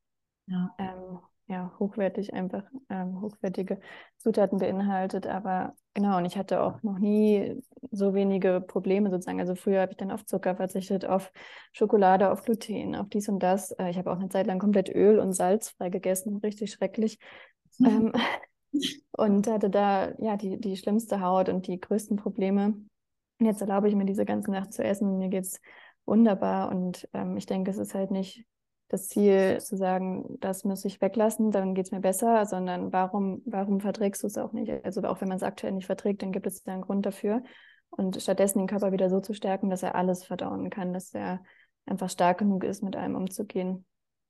ja, 0.47 0.75
ähm, 0.79 1.21
ja 1.49 1.73
hochwertig 1.79 2.35
einfach, 2.35 2.65
ähm, 2.89 3.21
hochwertige 3.21 3.81
Zutaten 4.19 4.59
beinhaltet. 4.59 5.27
Aber 5.27 5.75
genau, 5.95 6.19
und 6.19 6.25
ich 6.25 6.37
hatte 6.37 6.61
auch 6.61 6.83
noch 6.83 6.99
nie 6.99 7.63
so 7.91 8.15
wenige 8.15 8.61
Probleme 8.61 9.11
sozusagen. 9.11 9.41
Also 9.41 9.55
früher 9.55 9.83
habe 9.83 9.93
ich 9.93 9.97
dann 9.99 10.11
auf 10.11 10.27
Zucker 10.27 10.57
verzichtet, 10.57 11.07
auf 11.07 11.33
Schokolade, 11.73 12.31
auf 12.31 12.43
Gluten, 12.43 12.97
auf 12.97 13.09
dies 13.09 13.29
und 13.29 13.41
das. 13.41 13.71
Äh, 13.73 13.91
ich 13.91 13.99
habe 13.99 14.11
auch 14.11 14.19
eine 14.19 14.29
Zeit 14.29 14.47
lang 14.47 14.59
komplett 14.59 14.89
Öl 14.89 15.19
und 15.19 15.33
Salz 15.33 15.71
frei 15.71 15.89
gegessen, 15.89 16.37
richtig 16.37 16.73
schrecklich. 16.73 17.19
Mhm. 17.79 18.13
und 19.13 19.47
hatte 19.47 19.71
da 19.71 20.13
ja 20.19 20.37
die, 20.37 20.59
die 20.59 20.77
schlimmste 20.77 21.21
Haut 21.21 21.49
und 21.49 21.67
die 21.67 21.81
größten 21.81 22.17
Probleme. 22.17 22.75
Und 23.39 23.47
jetzt 23.47 23.61
erlaube 23.61 23.89
ich 23.89 23.95
mir 23.95 24.07
diese 24.07 24.25
ganze 24.25 24.51
Nacht 24.51 24.73
zu 24.73 24.83
essen. 24.83 25.19
Mir 25.19 25.29
geht 25.29 25.45
es 25.45 25.61
wunderbar. 26.07 26.71
Und 26.71 27.09
ähm, 27.13 27.37
ich 27.37 27.47
denke, 27.47 27.71
es 27.71 27.79
ist 27.79 27.95
halt 27.95 28.11
nicht 28.11 28.45
das 28.89 29.09
Ziel 29.09 29.59
zu 29.61 29.77
sagen, 29.77 30.39
das 30.41 30.65
muss 30.65 30.85
ich 30.85 31.01
weglassen, 31.01 31.51
dann 31.51 31.75
geht 31.75 31.87
es 31.87 31.93
mir 31.93 32.01
besser, 32.01 32.47
sondern 32.47 32.93
warum, 32.93 33.43
warum 33.45 33.81
verträgst 33.81 34.23
du 34.23 34.29
es 34.29 34.39
auch 34.39 34.53
nicht? 34.53 34.71
Also 34.85 35.03
auch 35.03 35.21
wenn 35.21 35.29
man 35.29 35.37
es 35.37 35.43
aktuell 35.43 35.73
nicht 35.73 35.87
verträgt, 35.87 36.23
dann 36.23 36.33
gibt 36.33 36.47
es 36.47 36.63
da 36.63 36.73
einen 36.73 36.83
Grund 36.83 37.05
dafür. 37.05 37.43
Und 37.91 38.21
stattdessen 38.21 38.59
den 38.59 38.69
Körper 38.69 38.93
wieder 38.93 39.11
so 39.11 39.21
zu 39.21 39.33
stärken, 39.33 39.71
dass 39.71 39.83
er 39.83 39.95
alles 39.95 40.25
verdauen 40.25 40.71
kann, 40.71 40.93
dass 40.93 41.15
er 41.15 41.43
einfach 41.87 42.11
stark 42.11 42.39
genug 42.39 42.65
ist, 42.65 42.83
mit 42.83 42.97
allem 42.97 43.17
umzugehen. 43.17 43.85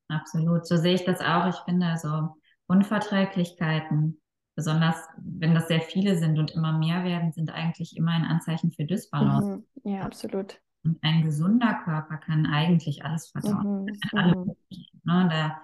Absolut, 0.08 0.66
so 0.66 0.76
sehe 0.76 0.94
ich 0.94 1.04
das 1.04 1.20
auch. 1.20 1.46
Ich 1.48 1.56
finde 1.64 1.96
so 1.98 2.36
Unverträglichkeiten, 2.66 4.20
besonders 4.54 4.96
wenn 5.18 5.54
das 5.54 5.68
sehr 5.68 5.80
viele 5.80 6.16
sind 6.16 6.38
und 6.38 6.52
immer 6.52 6.78
mehr 6.78 7.04
werden, 7.04 7.32
sind 7.32 7.50
eigentlich 7.52 7.96
immer 7.96 8.12
ein 8.12 8.24
Anzeichen 8.24 8.72
für 8.72 8.84
Dysbalance. 8.84 9.62
Mhm. 9.82 9.92
Ja, 9.92 10.02
absolut. 10.02 10.60
Und 10.86 10.98
ein 11.02 11.22
gesunder 11.22 11.74
Körper 11.84 12.16
kann 12.16 12.46
eigentlich 12.46 13.04
alles 13.04 13.28
verdauen. 13.28 13.86
Mhm. 14.12 14.20
Mhm. 14.20 14.56
ne, 15.04 15.28
da 15.30 15.60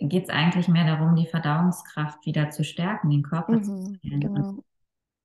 geht 0.00 0.24
es 0.24 0.30
eigentlich 0.30 0.68
mehr 0.68 0.86
darum, 0.86 1.14
die 1.14 1.26
Verdauungskraft 1.26 2.24
wieder 2.24 2.50
zu 2.50 2.64
stärken, 2.64 3.10
den 3.10 3.22
Körper 3.22 3.52
mhm. 3.52 3.62
zu 3.62 3.94
stärken. 3.96 4.20
Genau. 4.20 4.64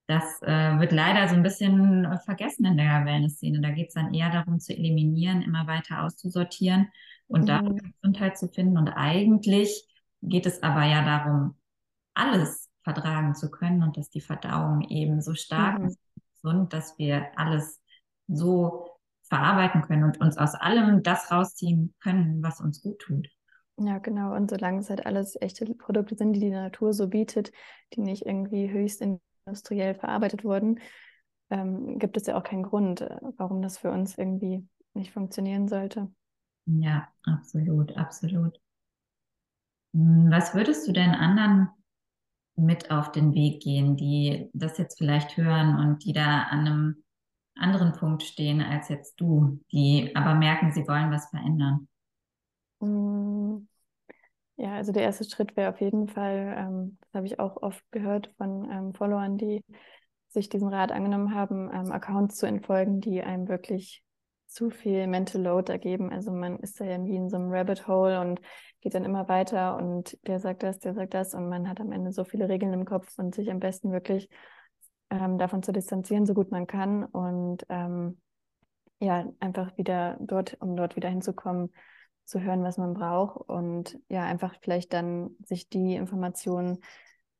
Das 0.08 0.42
äh, 0.42 0.80
wird 0.80 0.94
leider 0.94 1.28
so 1.28 1.36
ein 1.36 1.44
bisschen 1.44 2.08
vergessen 2.24 2.66
in 2.66 2.78
der 2.78 3.04
Wellness-Szene. 3.06 3.60
Da 3.62 3.72
geht 3.72 3.90
es 3.90 3.94
dann 3.94 4.14
eher 4.14 4.30
darum 4.30 4.60
zu 4.60 4.74
eliminieren, 4.74 5.42
immer 5.42 5.68
weiter 5.68 6.04
auszusortieren 6.04 6.88
und 7.28 7.42
mhm. 7.42 7.46
da 7.46 7.60
Gesundheit 7.62 8.38
zu 8.38 8.48
finden. 8.48 8.78
Und 8.78 8.90
eigentlich 8.90 9.86
geht 10.22 10.46
es 10.46 10.64
aber 10.64 10.86
ja 10.86 11.04
darum, 11.04 11.56
alles 12.14 12.70
vertragen 12.84 13.36
zu 13.36 13.52
können 13.52 13.84
und 13.84 13.98
dass 13.98 14.10
die 14.10 14.22
Verdauung 14.22 14.82
eben 14.90 15.22
so 15.22 15.34
stark 15.34 15.80
mhm. 15.80 15.88
ist, 15.88 16.00
gesund, 16.36 16.72
dass 16.72 16.98
wir 16.98 17.28
alles 17.36 17.82
so 18.28 18.90
verarbeiten 19.24 19.82
können 19.82 20.04
und 20.04 20.22
uns 20.22 20.38
aus 20.38 20.56
allem 20.56 21.04
das 21.04 21.32
rausziehen 21.32 21.94
können, 22.02 22.42
was 22.42 22.62
uns 22.62 22.82
gut 22.82 23.00
tut. 23.00 23.28
Ja, 23.78 24.00
genau. 24.00 24.34
Und 24.36 24.50
solange 24.50 24.80
es 24.80 24.90
halt 24.90 25.06
alles 25.06 25.40
echte 25.40 25.66
Produkte 25.76 26.16
sind, 26.16 26.34
die 26.34 26.40
die 26.40 26.50
Natur 26.50 26.94
so 26.94 27.08
bietet, 27.08 27.52
die 27.94 28.02
nicht 28.02 28.26
irgendwie 28.26 28.72
höchst 28.72 29.02
industriell 29.46 29.94
verarbeitet 29.96 30.44
wurden, 30.44 30.80
ähm, 31.50 32.00
gibt 32.00 32.18
es 32.18 32.26
ja 32.28 32.38
auch 32.38 32.44
keinen 32.44 32.64
Grund, 32.64 33.02
äh, 33.02 33.20
warum 33.38 33.62
das 33.62 33.78
für 33.78 33.92
uns 33.92 34.18
irgendwie 34.18 34.68
nicht 34.94 35.12
funktionieren 35.12 35.68
sollte. 35.68 36.12
Ja, 36.66 37.08
absolut, 37.24 37.96
absolut. 37.96 38.60
Hm, 39.94 40.30
was 40.32 40.54
würdest 40.54 40.88
du 40.88 40.92
denn 40.92 41.12
anderen 41.12 41.70
mit 42.56 42.90
auf 42.90 43.12
den 43.12 43.34
Weg 43.34 43.62
gehen, 43.62 43.96
die 43.96 44.50
das 44.54 44.78
jetzt 44.78 44.98
vielleicht 44.98 45.38
hören 45.38 45.78
und 45.78 46.04
die 46.04 46.14
da 46.14 46.44
an 46.44 46.60
einem 46.60 47.04
anderen 47.60 47.94
Punkt 47.94 48.24
stehen 48.24 48.62
als 48.62 48.90
jetzt 48.90 49.20
du, 49.20 49.60
die 49.72 50.16
aber 50.16 50.36
merken, 50.36 50.72
sie 50.72 50.88
wollen 50.88 51.12
was 51.12 51.30
verändern? 51.30 51.88
Mm, 52.80 53.68
ja, 54.58 54.76
also 54.76 54.92
der 54.92 55.04
erste 55.04 55.24
Schritt 55.24 55.56
wäre 55.56 55.70
auf 55.72 55.82
jeden 55.82 56.08
Fall, 56.08 56.56
ähm, 56.58 56.98
das 57.02 57.14
habe 57.14 57.28
ich 57.28 57.40
auch 57.40 57.62
oft 57.62 57.84
gehört 57.92 58.34
von 58.38 58.70
ähm, 58.72 58.94
Followern, 58.94 59.38
die 59.38 59.64
sich 60.30 60.50
diesen 60.50 60.70
Rat 60.70 60.92
angenommen 60.92 61.34
haben, 61.34 61.70
ähm, 61.74 61.92
Accounts 61.92 62.38
zu 62.38 62.46
entfolgen, 62.48 63.02
die 63.02 63.22
einem 63.22 63.48
wirklich 63.48 64.04
zu 64.48 64.70
viel 64.70 65.08
Mental 65.08 65.42
Load 65.42 65.72
ergeben. 65.72 66.12
Also 66.12 66.32
man 66.32 66.60
ist 66.60 66.80
da 66.80 66.86
ja 66.86 67.04
wie 67.04 67.16
in 67.16 67.30
so 67.30 67.36
einem 67.36 67.52
Rabbit 67.52 67.88
Hole 67.88 68.20
und 68.22 68.42
geht 68.82 68.96
dann 68.96 69.06
immer 69.06 69.28
weiter 69.28 69.76
und 69.76 70.18
der 70.26 70.40
sagt 70.40 70.64
das, 70.64 70.80
der 70.80 70.94
sagt 70.94 71.14
das 71.14 71.34
und 71.34 71.50
man 71.50 71.70
hat 71.70 71.80
am 71.82 71.92
Ende 71.92 72.12
so 72.12 72.24
viele 72.24 72.50
Regeln 72.50 72.74
im 72.74 72.86
Kopf 72.86 73.18
und 73.18 73.36
sich 73.36 73.52
am 73.52 73.60
besten 73.60 73.92
wirklich 73.92 74.30
ähm, 75.10 75.38
davon 75.38 75.64
zu 75.64 75.72
distanzieren, 75.72 76.26
so 76.26 76.34
gut 76.34 76.52
man 76.52 76.68
kann 76.68 77.04
und 77.04 77.66
ähm, 77.70 78.20
ja, 79.00 79.26
einfach 79.40 79.78
wieder 79.78 80.18
dort, 80.20 80.58
um 80.60 80.76
dort 80.76 80.96
wieder 80.96 81.10
hinzukommen, 81.10 81.72
zu 82.26 82.42
hören, 82.42 82.64
was 82.64 82.78
man 82.78 82.94
braucht 82.94 83.50
und 83.50 84.00
ja, 84.10 84.24
einfach 84.24 84.56
vielleicht 84.62 84.94
dann 84.94 85.36
sich 85.46 85.70
die 85.70 85.96
Informationen 85.96 86.80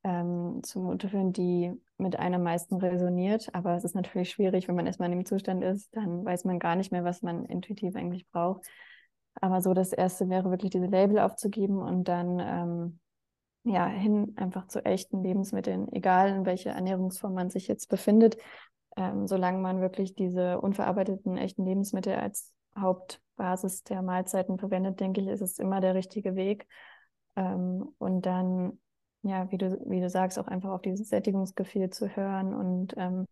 ähm, 0.04 0.60
zu 0.62 0.96
führen, 1.08 1.32
die 1.32 1.72
mit 1.98 2.16
einem 2.16 2.42
meisten 2.42 2.76
resoniert. 2.76 3.54
Aber 3.54 3.74
es 3.74 3.84
ist 3.84 3.94
natürlich 3.94 4.30
schwierig, 4.30 4.68
wenn 4.68 4.76
man 4.76 4.86
erstmal 4.86 5.10
in 5.10 5.18
dem 5.18 5.26
Zustand 5.26 5.62
ist, 5.62 5.94
dann 5.94 6.24
weiß 6.24 6.44
man 6.44 6.58
gar 6.58 6.76
nicht 6.76 6.92
mehr, 6.92 7.04
was 7.04 7.22
man 7.22 7.44
intuitiv 7.44 7.96
eigentlich 7.96 8.28
braucht. 8.30 8.66
Aber 9.40 9.60
so 9.60 9.74
das 9.74 9.92
Erste 9.92 10.28
wäre 10.28 10.50
wirklich 10.50 10.70
diese 10.70 10.86
Label 10.86 11.18
aufzugeben 11.18 11.78
und 11.78 12.04
dann 12.08 12.38
ähm, 12.40 13.00
ja, 13.64 13.86
hin 13.86 14.34
einfach 14.36 14.66
zu 14.68 14.84
echten 14.84 15.22
Lebensmitteln, 15.22 15.92
egal 15.92 16.30
in 16.30 16.46
welcher 16.46 16.72
Ernährungsform 16.72 17.34
man 17.34 17.50
sich 17.50 17.68
jetzt 17.68 17.88
befindet, 17.88 18.36
ähm, 18.96 19.26
solange 19.26 19.58
man 19.58 19.80
wirklich 19.80 20.14
diese 20.14 20.60
unverarbeiteten 20.60 21.36
echten 21.36 21.64
Lebensmittel 21.64 22.14
als 22.14 22.52
Hauptbasis 22.76 23.84
der 23.84 24.02
Mahlzeiten 24.02 24.58
verwendet, 24.58 25.00
denke 25.00 25.20
ich, 25.20 25.28
ist 25.28 25.40
es 25.40 25.58
immer 25.58 25.80
der 25.80 25.94
richtige 25.94 26.34
Weg. 26.34 26.66
Ähm, 27.36 27.94
und 27.98 28.26
dann, 28.26 28.78
ja, 29.22 29.50
wie 29.50 29.58
du, 29.58 29.78
wie 29.86 30.00
du 30.00 30.08
sagst, 30.08 30.38
auch 30.38 30.48
einfach 30.48 30.70
auf 30.70 30.82
dieses 30.82 31.08
Sättigungsgefühl 31.08 31.90
zu 31.90 32.08
hören 32.08 32.54
und 32.54 32.94
ähm, 32.96 33.26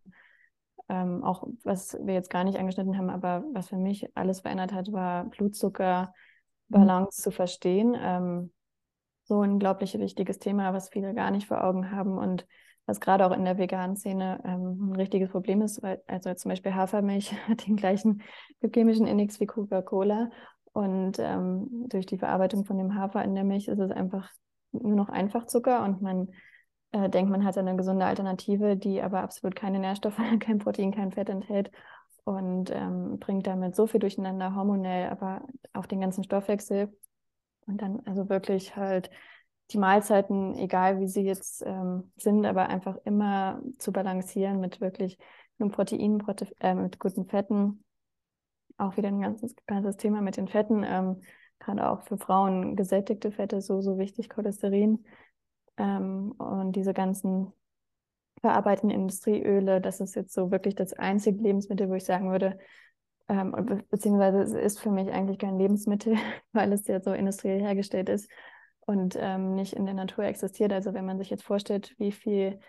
ähm 0.88 1.24
auch, 1.24 1.48
was 1.64 1.96
wir 2.02 2.14
jetzt 2.14 2.30
gar 2.30 2.44
nicht 2.44 2.58
angeschnitten 2.58 2.98
haben, 2.98 3.10
aber 3.10 3.44
was 3.52 3.68
für 3.68 3.76
mich 3.76 4.08
alles 4.16 4.40
verändert 4.40 4.72
hat, 4.72 4.92
war 4.92 5.24
Blutzuckerbalance 5.24 6.12
mhm. 7.20 7.22
zu 7.22 7.30
verstehen 7.30 7.96
ähm, 7.98 8.52
so 9.26 9.42
ein 9.42 9.52
unglaublich 9.52 9.98
wichtiges 9.98 10.38
Thema, 10.38 10.72
was 10.72 10.88
viele 10.88 11.14
gar 11.14 11.30
nicht 11.30 11.48
vor 11.48 11.62
Augen 11.64 11.90
haben 11.90 12.16
und 12.18 12.46
was 12.86 13.00
gerade 13.00 13.26
auch 13.26 13.32
in 13.32 13.44
der 13.44 13.58
veganen 13.58 13.96
Szene 13.96 14.40
ähm, 14.44 14.90
ein 14.90 14.96
richtiges 14.96 15.30
Problem 15.30 15.60
ist, 15.62 15.82
weil 15.82 16.00
also 16.06 16.32
zum 16.34 16.50
Beispiel 16.50 16.74
Hafermilch 16.74 17.32
hat 17.48 17.66
den 17.66 17.76
gleichen 17.76 18.22
chemischen 18.72 19.06
Index 19.06 19.40
wie 19.40 19.46
Coca-Cola 19.46 20.30
und 20.72 21.18
ähm, 21.18 21.68
durch 21.88 22.06
die 22.06 22.18
Verarbeitung 22.18 22.64
von 22.64 22.78
dem 22.78 22.94
Hafer 22.94 23.24
in 23.24 23.34
der 23.34 23.44
Milch 23.44 23.68
ist 23.68 23.78
es 23.78 23.90
einfach 23.90 24.30
nur 24.72 24.94
noch 24.94 25.08
Einfachzucker 25.08 25.82
und 25.84 26.02
man 26.02 26.28
äh, 26.92 27.08
denkt, 27.08 27.30
man 27.30 27.44
hat 27.44 27.58
eine 27.58 27.76
gesunde 27.76 28.06
Alternative, 28.06 28.76
die 28.76 29.02
aber 29.02 29.20
absolut 29.20 29.56
keine 29.56 29.78
Nährstoffe, 29.78 30.18
kein 30.40 30.58
Protein, 30.58 30.92
kein 30.92 31.12
Fett 31.12 31.28
enthält 31.28 31.70
und 32.24 32.70
ähm, 32.72 33.18
bringt 33.18 33.46
damit 33.46 33.74
so 33.74 33.86
viel 33.86 34.00
durcheinander 34.00 34.54
hormonell, 34.54 35.08
aber 35.10 35.42
auch 35.72 35.86
den 35.86 36.00
ganzen 36.00 36.24
Stoffwechsel 36.24 36.92
und 37.66 37.82
dann 37.82 38.00
also 38.06 38.28
wirklich 38.28 38.76
halt 38.76 39.10
die 39.70 39.78
Mahlzeiten, 39.78 40.54
egal 40.56 41.00
wie 41.00 41.08
sie 41.08 41.22
jetzt 41.22 41.62
ähm, 41.66 42.12
sind, 42.16 42.46
aber 42.46 42.68
einfach 42.68 42.96
immer 43.04 43.60
zu 43.78 43.92
balancieren 43.92 44.60
mit 44.60 44.80
wirklich 44.80 45.18
einem 45.58 45.70
Protein, 45.70 46.18
Prote 46.18 46.46
äh, 46.60 46.74
mit 46.74 46.98
guten 46.98 47.26
Fetten. 47.26 47.84
Auch 48.78 48.96
wieder 48.96 49.08
ein 49.08 49.20
ganzes, 49.20 49.54
ganzes 49.66 49.96
Thema 49.96 50.20
mit 50.20 50.36
den 50.36 50.48
Fetten. 50.48 50.84
Ähm, 50.84 51.22
Gerade 51.58 51.88
auch 51.88 52.02
für 52.02 52.18
Frauen 52.18 52.76
gesättigte 52.76 53.32
Fette 53.32 53.62
so, 53.62 53.80
so 53.80 53.98
wichtig, 53.98 54.28
Cholesterin. 54.28 55.04
Ähm, 55.78 56.32
und 56.32 56.72
diese 56.72 56.92
ganzen 56.92 57.52
verarbeiteten 58.40 58.90
Industrieöle, 58.90 59.80
das 59.80 60.00
ist 60.00 60.14
jetzt 60.14 60.34
so 60.34 60.50
wirklich 60.50 60.74
das 60.74 60.92
einzige 60.92 61.42
Lebensmittel, 61.42 61.88
wo 61.88 61.94
ich 61.94 62.04
sagen 62.04 62.30
würde, 62.30 62.58
ähm, 63.28 63.52
be 63.52 63.84
beziehungsweise 63.90 64.40
es 64.40 64.52
ist 64.52 64.80
für 64.80 64.90
mich 64.90 65.10
eigentlich 65.10 65.38
kein 65.38 65.58
Lebensmittel, 65.58 66.16
weil 66.52 66.72
es 66.72 66.86
ja 66.86 67.00
so 67.00 67.12
industriell 67.12 67.60
hergestellt 67.60 68.08
ist 68.08 68.30
und 68.80 69.16
ähm, 69.18 69.54
nicht 69.54 69.72
in 69.72 69.84
der 69.84 69.94
Natur 69.94 70.24
existiert. 70.24 70.72
Also 70.72 70.94
wenn 70.94 71.06
man 71.06 71.18
sich 71.18 71.30
jetzt 71.30 71.44
vorstellt, 71.44 71.94
wie 71.98 72.12
viel 72.12 72.60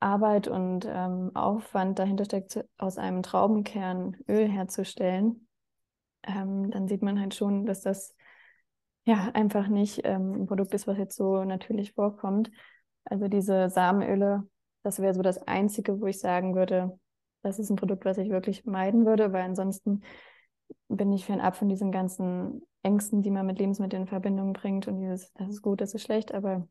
Arbeit 0.00 0.48
und 0.48 0.86
ähm, 0.88 1.30
Aufwand 1.34 1.98
dahinter 1.98 2.24
steckt, 2.24 2.64
aus 2.78 2.98
einem 2.98 3.22
Traubenkern 3.22 4.16
Öl 4.28 4.48
herzustellen, 4.48 5.46
ähm, 6.22 6.70
dann 6.70 6.88
sieht 6.88 7.02
man 7.02 7.18
halt 7.20 7.34
schon, 7.34 7.66
dass 7.66 7.80
das 7.82 8.14
ja 9.04 9.30
einfach 9.34 9.68
nicht 9.68 10.02
ähm, 10.04 10.42
ein 10.42 10.46
Produkt 10.46 10.74
ist, 10.74 10.86
was 10.86 10.98
jetzt 10.98 11.16
so 11.16 11.44
natürlich 11.44 11.92
vorkommt. 11.92 12.50
Also 13.04 13.28
diese 13.28 13.70
Samenöle, 13.70 14.46
das 14.82 15.00
wäre 15.00 15.14
so 15.14 15.22
das 15.22 15.38
Einzige, 15.46 16.00
wo 16.00 16.06
ich 16.06 16.18
sagen 16.18 16.54
würde, 16.54 16.98
das 17.42 17.58
ist 17.58 17.70
ein 17.70 17.76
Produkt, 17.76 18.04
was 18.04 18.18
ich 18.18 18.30
wirklich 18.30 18.64
meiden 18.64 19.06
würde, 19.06 19.32
weil 19.32 19.42
ansonsten 19.42 20.02
bin 20.88 21.12
ich 21.12 21.24
fernab 21.24 21.56
von 21.56 21.68
diesen 21.68 21.92
ganzen 21.92 22.62
Ängsten, 22.82 23.22
die 23.22 23.30
man 23.30 23.46
mit 23.46 23.58
Lebensmitteln 23.58 24.02
in 24.02 24.08
Verbindung 24.08 24.52
bringt 24.52 24.88
und 24.88 24.98
dieses, 24.98 25.32
das 25.34 25.48
ist 25.48 25.62
gut, 25.62 25.80
das 25.80 25.94
ist 25.94 26.02
schlecht, 26.02 26.32
aber 26.32 26.66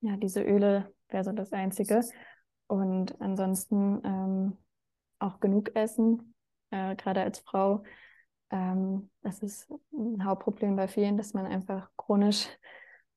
ja, 0.00 0.16
diese 0.16 0.42
Öle 0.42 0.92
wäre 1.08 1.24
so 1.24 1.32
das 1.32 1.52
Einzige. 1.52 2.00
Und 2.66 3.20
ansonsten 3.20 4.00
ähm, 4.04 4.56
auch 5.18 5.40
genug 5.40 5.74
essen, 5.74 6.34
äh, 6.70 6.94
gerade 6.96 7.22
als 7.22 7.40
Frau. 7.40 7.82
Ähm, 8.50 9.10
das 9.22 9.40
ist 9.40 9.70
ein 9.92 10.24
Hauptproblem 10.24 10.76
bei 10.76 10.88
vielen, 10.88 11.16
dass 11.16 11.34
man 11.34 11.46
einfach 11.46 11.90
chronisch 11.96 12.46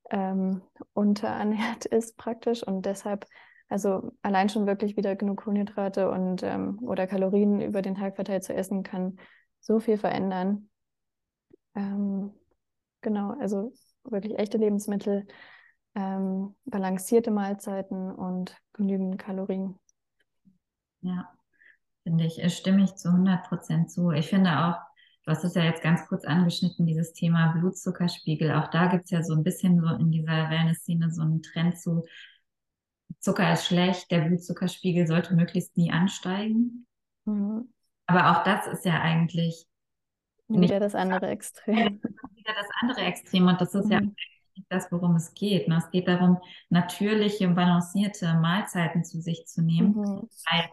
ähm, 0.10 0.62
unterernährt 0.94 1.86
ist 1.92 2.18
praktisch 2.18 2.64
und 2.64 2.86
deshalb 2.86 3.26
also 3.74 4.12
allein 4.22 4.50
schon 4.50 4.68
wirklich 4.68 4.98
wieder 4.98 5.16
genug 5.16 5.42
Kohlenhydrate 5.42 6.12
und 6.12 6.44
ähm, 6.44 6.78
oder 6.84 7.08
Kalorien 7.08 7.60
über 7.60 7.82
den 7.82 7.96
Tag 7.96 8.16
verteilt 8.16 8.44
zu 8.44 8.54
essen 8.54 8.84
kann 8.84 9.18
so 9.62 9.80
viel 9.80 9.98
verändern. 9.98 10.70
Ähm, 11.74 12.32
genau, 13.02 13.36
also 13.40 13.74
wirklich 14.04 14.38
echte 14.38 14.60
Lebensmittel, 14.60 15.26
ähm, 15.96 16.54
balancierte 16.66 17.32
Mahlzeiten 17.32 18.12
und 18.12 18.56
genügend 18.74 19.18
Kalorien. 19.18 19.80
Ja, 21.02 21.28
finde 22.04 22.26
ich, 22.26 22.56
stimme 22.56 22.84
ich 22.84 22.94
zu 22.94 23.10
100 23.10 23.48
Prozent 23.48 23.90
zu. 23.90 24.12
Ich 24.12 24.30
finde 24.30 24.52
auch, 24.52 24.76
du 25.26 25.32
hast 25.32 25.44
es 25.46 25.56
ja 25.56 25.64
jetzt 25.64 25.82
ganz 25.82 26.06
kurz 26.08 26.26
angeschnitten, 26.26 26.86
dieses 26.86 27.12
Thema 27.14 27.54
Blutzuckerspiegel. 27.54 28.54
Auch 28.54 28.68
da 28.68 28.86
gibt 28.86 29.06
es 29.06 29.10
ja 29.10 29.24
so 29.24 29.34
ein 29.34 29.44
bisschen 29.44 29.82
so 29.82 29.88
in 29.96 30.12
dieser 30.12 30.52
Wellness-Szene 30.52 31.10
so 31.10 31.24
einen 31.24 31.42
Trend 31.42 31.80
zu, 31.80 32.04
Zucker 33.24 33.54
ist 33.54 33.68
schlecht, 33.68 34.12
der 34.12 34.20
Blutzuckerspiegel 34.20 35.08
sollte 35.08 35.34
möglichst 35.34 35.78
nie 35.78 35.92
ansteigen. 35.92 36.86
Mhm. 37.24 37.70
Aber 38.06 38.32
auch 38.32 38.44
das 38.44 38.68
ist 38.68 38.84
ja 38.84 39.00
eigentlich 39.00 39.66
wieder 40.50 40.82
das 40.82 40.94
andere 40.94 41.28
Extrem. 41.28 42.02
Wieder 42.02 42.54
das 42.54 42.68
andere 42.82 43.02
Extrem 43.02 43.48
und 43.48 43.62
das 43.62 43.74
ist 43.74 43.86
mhm. 43.86 43.92
ja 43.92 44.00
nicht 44.02 44.68
das, 44.68 44.92
worum 44.92 45.16
es 45.16 45.34
geht. 45.34 45.70
Ne? 45.70 45.78
Es 45.78 45.90
geht 45.90 46.10
darum, 46.10 46.38
natürliche, 46.70 47.48
balancierte 47.48 48.34
Mahlzeiten 48.34 49.06
zu 49.06 49.22
sich 49.22 49.46
zu 49.46 49.62
nehmen, 49.62 49.96
mhm. 49.96 50.30
weil 50.52 50.70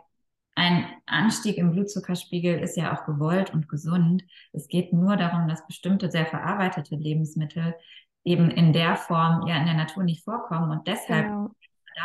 ein 0.56 0.86
Anstieg 1.06 1.56
im 1.56 1.70
Blutzuckerspiegel 1.70 2.58
ist 2.58 2.76
ja 2.76 2.92
auch 2.92 3.06
gewollt 3.06 3.54
und 3.54 3.68
gesund. 3.68 4.24
Es 4.52 4.66
geht 4.66 4.92
nur 4.92 5.16
darum, 5.16 5.46
dass 5.46 5.64
bestimmte 5.68 6.10
sehr 6.10 6.26
verarbeitete 6.26 6.96
Lebensmittel 6.96 7.76
eben 8.24 8.50
in 8.50 8.72
der 8.72 8.96
Form 8.96 9.46
ja 9.46 9.56
in 9.56 9.66
der 9.66 9.76
Natur 9.76 10.02
nicht 10.02 10.24
vorkommen 10.24 10.72
und 10.72 10.88
deshalb 10.88 11.26
genau. 11.26 11.50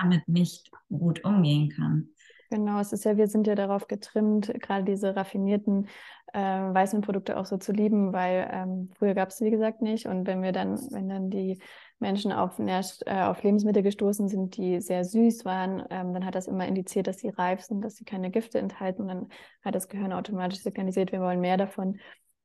Damit 0.01 0.27
nicht 0.27 0.71
gut 0.89 1.23
umgehen 1.23 1.69
kann. 1.69 2.09
Genau, 2.51 2.79
es 2.79 2.93
ist 2.93 3.05
ja, 3.05 3.17
wir 3.17 3.27
sind 3.27 3.47
ja 3.47 3.55
darauf 3.55 3.87
getrimmt, 3.87 4.53
gerade 4.61 4.83
diese 4.83 5.15
raffinierten 5.15 5.87
äh, 6.33 6.39
Weißmehlprodukte 6.39 7.37
auch 7.37 7.45
so 7.45 7.57
zu 7.57 7.71
lieben, 7.71 8.13
weil 8.13 8.47
ähm, 8.51 8.91
früher 8.97 9.13
gab 9.13 9.29
es 9.29 9.41
wie 9.41 9.49
gesagt 9.49 9.81
nicht. 9.81 10.05
Und 10.05 10.27
wenn 10.27 10.43
wir 10.43 10.51
dann, 10.51 10.77
wenn 10.91 11.09
dann 11.09 11.29
die 11.29 11.59
Menschen 11.99 12.31
auf, 12.31 12.59
Nährst 12.59 13.07
äh, 13.07 13.21
auf 13.23 13.41
Lebensmittel 13.41 13.81
gestoßen 13.81 14.27
sind, 14.27 14.57
die 14.57 14.79
sehr 14.79 15.05
süß 15.05 15.43
waren, 15.45 15.83
ähm, 15.89 16.13
dann 16.13 16.25
hat 16.25 16.35
das 16.35 16.47
immer 16.47 16.67
indiziert, 16.67 17.07
dass 17.07 17.19
sie 17.19 17.29
reif 17.29 17.61
sind, 17.61 17.81
dass 17.81 17.95
sie 17.95 18.05
keine 18.05 18.29
Gifte 18.29 18.59
enthalten. 18.59 19.03
Und 19.03 19.07
dann 19.07 19.29
hat 19.63 19.75
das 19.75 19.87
Gehirn 19.87 20.13
automatisch 20.13 20.59
signalisiert, 20.59 21.11
wir 21.11 21.21
wollen 21.21 21.39
mehr 21.39 21.57
davon. 21.57 21.99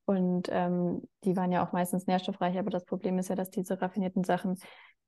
Und 0.07 0.49
ähm, 0.51 1.03
die 1.25 1.37
waren 1.37 1.53
ja 1.53 1.65
auch 1.65 1.73
meistens 1.73 2.07
nährstoffreich, 2.07 2.59
aber 2.59 2.71
das 2.71 2.85
Problem 2.85 3.19
ist 3.19 3.29
ja, 3.29 3.37
dass 3.37 3.51
diese 3.51 3.81
raffinierten 3.81 4.25
Sachen 4.25 4.57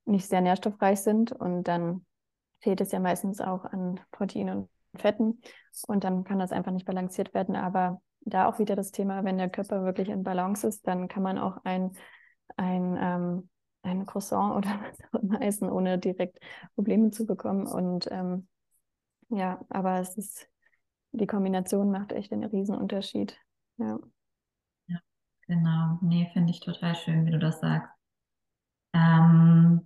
nicht 0.05 0.29
sehr 0.29 0.41
nährstoffreich 0.41 1.01
sind 1.01 1.33
und 1.33 1.65
dann 1.65 2.05
fehlt 2.63 2.81
es 2.81 2.93
ja 2.93 3.01
meistens 3.01 3.41
auch 3.41 3.65
an 3.65 4.01
Proteinen 4.11 4.69
und 4.93 5.01
Fetten 5.01 5.41
und 5.87 6.05
dann 6.05 6.25
kann 6.25 6.39
das 6.39 6.53
einfach 6.53 6.73
nicht 6.73 6.87
balanciert 6.87 7.35
werden. 7.35 7.57
Aber 7.57 8.01
da 8.21 8.49
auch 8.49 8.59
wieder 8.59 8.77
das 8.77 8.93
Thema, 8.93 9.25
wenn 9.25 9.39
der 9.39 9.51
Körper 9.51 9.85
wirklich 9.85 10.09
in 10.09 10.23
Balance 10.23 10.67
ist, 10.67 10.87
dann 10.87 11.09
kann 11.09 11.23
man 11.23 11.39
auch 11.39 11.59
ein, 11.65 11.93
ein, 12.57 12.97
ähm, 13.01 13.49
ein 13.83 14.07
Croissant 14.07 14.55
oder 14.57 14.71
was 14.83 14.99
auch 15.13 15.23
immer 15.23 15.43
essen, 15.43 15.71
ohne 15.71 15.99
direkt 15.99 16.39
Probleme 16.75 17.11
zu 17.11 17.27
bekommen. 17.27 17.67
Und 17.67 18.09
ähm, 18.11 18.49
ja, 19.29 19.61
aber 19.69 19.99
es 20.01 20.17
ist, 20.17 20.49
die 21.13 21.27
Kombination 21.27 21.91
macht 21.91 22.13
echt 22.13 22.33
einen 22.33 22.45
Riesenunterschied. 22.45 23.37
Ja. 23.79 23.99
Ja, 24.87 24.99
genau. 25.47 25.99
Nee, 26.01 26.31
finde 26.33 26.51
ich 26.51 26.61
total 26.61 26.95
schön, 26.95 27.27
wie 27.27 27.31
du 27.31 27.39
das 27.39 27.61
sagst. 27.61 27.91
Ähm, 28.95 29.81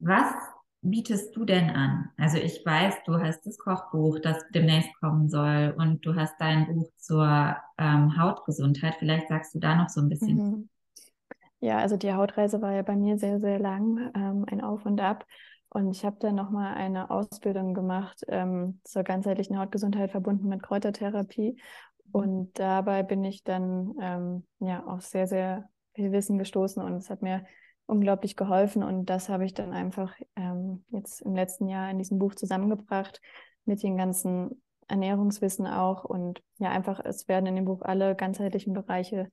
was 0.00 0.34
bietest 0.82 1.34
du 1.36 1.44
denn 1.44 1.70
an? 1.70 2.10
Also 2.16 2.38
ich 2.38 2.64
weiß, 2.64 2.94
du 3.06 3.18
hast 3.18 3.44
das 3.46 3.58
Kochbuch, 3.58 4.18
das 4.20 4.38
demnächst 4.54 4.94
kommen 5.00 5.28
soll 5.28 5.74
und 5.76 6.04
du 6.04 6.14
hast 6.14 6.34
dein 6.38 6.66
Buch 6.66 6.90
zur 6.98 7.56
ähm, 7.78 8.16
Hautgesundheit. 8.16 8.96
Vielleicht 8.98 9.28
sagst 9.28 9.54
du 9.54 9.58
da 9.58 9.74
noch 9.74 9.88
so 9.88 10.00
ein 10.00 10.08
bisschen. 10.08 10.36
Mhm. 10.36 10.68
Ja, 11.60 11.78
also 11.78 11.96
die 11.96 12.12
Hautreise 12.12 12.62
war 12.62 12.72
ja 12.72 12.82
bei 12.82 12.94
mir 12.94 13.18
sehr, 13.18 13.40
sehr 13.40 13.58
lang, 13.58 14.12
ähm, 14.14 14.44
ein 14.48 14.60
Auf 14.60 14.86
und 14.86 15.00
Ab. 15.00 15.26
Und 15.70 15.90
ich 15.90 16.04
habe 16.04 16.16
dann 16.20 16.34
nochmal 16.34 16.74
eine 16.74 17.10
Ausbildung 17.10 17.74
gemacht 17.74 18.24
ähm, 18.28 18.80
zur 18.84 19.02
ganzheitlichen 19.02 19.58
Hautgesundheit 19.58 20.10
verbunden 20.10 20.48
mit 20.48 20.62
Kräutertherapie. 20.62 21.60
Und 22.10 22.58
dabei 22.58 23.02
bin 23.02 23.22
ich 23.24 23.44
dann 23.44 23.94
ähm, 24.00 24.46
ja 24.60 24.84
auf 24.86 25.02
sehr, 25.02 25.26
sehr 25.26 25.68
viel 25.94 26.12
Wissen 26.12 26.38
gestoßen 26.38 26.82
und 26.82 26.94
es 26.94 27.10
hat 27.10 27.22
mir 27.22 27.44
unglaublich 27.88 28.36
geholfen 28.36 28.82
und 28.82 29.06
das 29.06 29.28
habe 29.28 29.44
ich 29.46 29.54
dann 29.54 29.72
einfach 29.72 30.14
ähm, 30.36 30.84
jetzt 30.90 31.22
im 31.22 31.34
letzten 31.34 31.68
Jahr 31.68 31.90
in 31.90 31.98
diesem 31.98 32.18
Buch 32.18 32.34
zusammengebracht 32.34 33.20
mit 33.64 33.82
den 33.82 33.96
ganzen 33.96 34.62
Ernährungswissen 34.88 35.66
auch 35.66 36.04
und 36.04 36.42
ja 36.58 36.70
einfach 36.70 37.00
es 37.04 37.28
werden 37.28 37.46
in 37.46 37.56
dem 37.56 37.64
Buch 37.64 37.80
alle 37.82 38.14
ganzheitlichen 38.14 38.74
Bereiche 38.74 39.30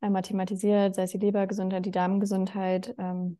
einmal 0.00 0.22
thematisiert, 0.22 0.94
sei 0.94 1.02
es 1.02 1.10
die 1.10 1.18
Lebergesundheit, 1.18 1.84
die 1.84 1.90
Darmgesundheit, 1.90 2.94
ähm, 2.98 3.38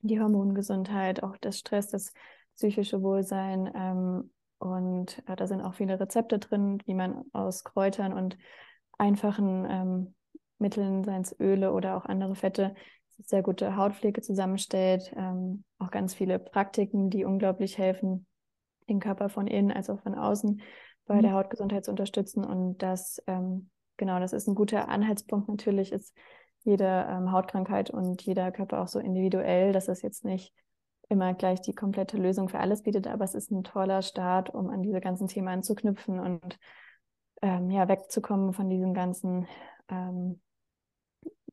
die 0.00 0.18
Hormongesundheit, 0.18 1.22
auch 1.22 1.36
das 1.36 1.58
Stress, 1.58 1.88
das 1.88 2.12
psychische 2.56 3.02
Wohlsein 3.02 3.70
ähm, 3.74 4.30
und 4.58 5.22
äh, 5.28 5.36
da 5.36 5.46
sind 5.46 5.60
auch 5.60 5.74
viele 5.74 6.00
Rezepte 6.00 6.38
drin, 6.38 6.82
wie 6.86 6.94
man 6.94 7.24
aus 7.32 7.62
Kräutern 7.62 8.14
und 8.14 8.38
einfachen 8.96 9.66
ähm, 9.68 10.14
Mitteln, 10.58 11.04
seien 11.04 11.22
es 11.22 11.38
Öle 11.38 11.72
oder 11.72 11.96
auch 11.96 12.06
andere 12.06 12.34
Fette, 12.34 12.74
sehr 13.24 13.42
gute 13.42 13.76
Hautpflege 13.76 14.20
zusammenstellt. 14.20 15.12
Ähm, 15.16 15.64
auch 15.78 15.90
ganz 15.90 16.14
viele 16.14 16.38
Praktiken, 16.38 17.10
die 17.10 17.24
unglaublich 17.24 17.78
helfen, 17.78 18.26
den 18.88 19.00
Körper 19.00 19.28
von 19.28 19.46
innen 19.46 19.72
als 19.72 19.90
auch 19.90 20.00
von 20.00 20.14
außen 20.14 20.60
bei 21.06 21.16
mhm. 21.16 21.22
der 21.22 21.32
Hautgesundheit 21.32 21.84
zu 21.84 21.90
unterstützen. 21.90 22.44
Und 22.44 22.78
das, 22.78 23.22
ähm, 23.26 23.70
genau, 23.96 24.20
das 24.20 24.32
ist 24.32 24.46
ein 24.48 24.54
guter 24.54 24.88
Anhaltspunkt. 24.88 25.48
Natürlich 25.48 25.92
ist 25.92 26.16
jede 26.64 27.06
ähm, 27.08 27.32
Hautkrankheit 27.32 27.90
und 27.90 28.22
jeder 28.22 28.52
Körper 28.52 28.82
auch 28.82 28.88
so 28.88 28.98
individuell, 28.98 29.72
dass 29.72 29.88
es 29.88 30.02
jetzt 30.02 30.24
nicht 30.24 30.52
immer 31.08 31.34
gleich 31.34 31.60
die 31.60 31.74
komplette 31.74 32.18
Lösung 32.18 32.48
für 32.48 32.60
alles 32.60 32.82
bietet, 32.82 33.06
aber 33.06 33.24
es 33.24 33.34
ist 33.34 33.50
ein 33.50 33.64
toller 33.64 34.02
Start, 34.02 34.50
um 34.50 34.68
an 34.68 34.82
diese 34.82 35.00
ganzen 35.00 35.26
Themen 35.26 35.48
anzuknüpfen 35.48 36.20
und 36.20 36.58
ähm, 37.40 37.70
ja, 37.70 37.88
wegzukommen 37.88 38.52
von 38.52 38.68
diesen 38.68 38.92
ganzen 38.92 39.46
ähm, 39.88 40.40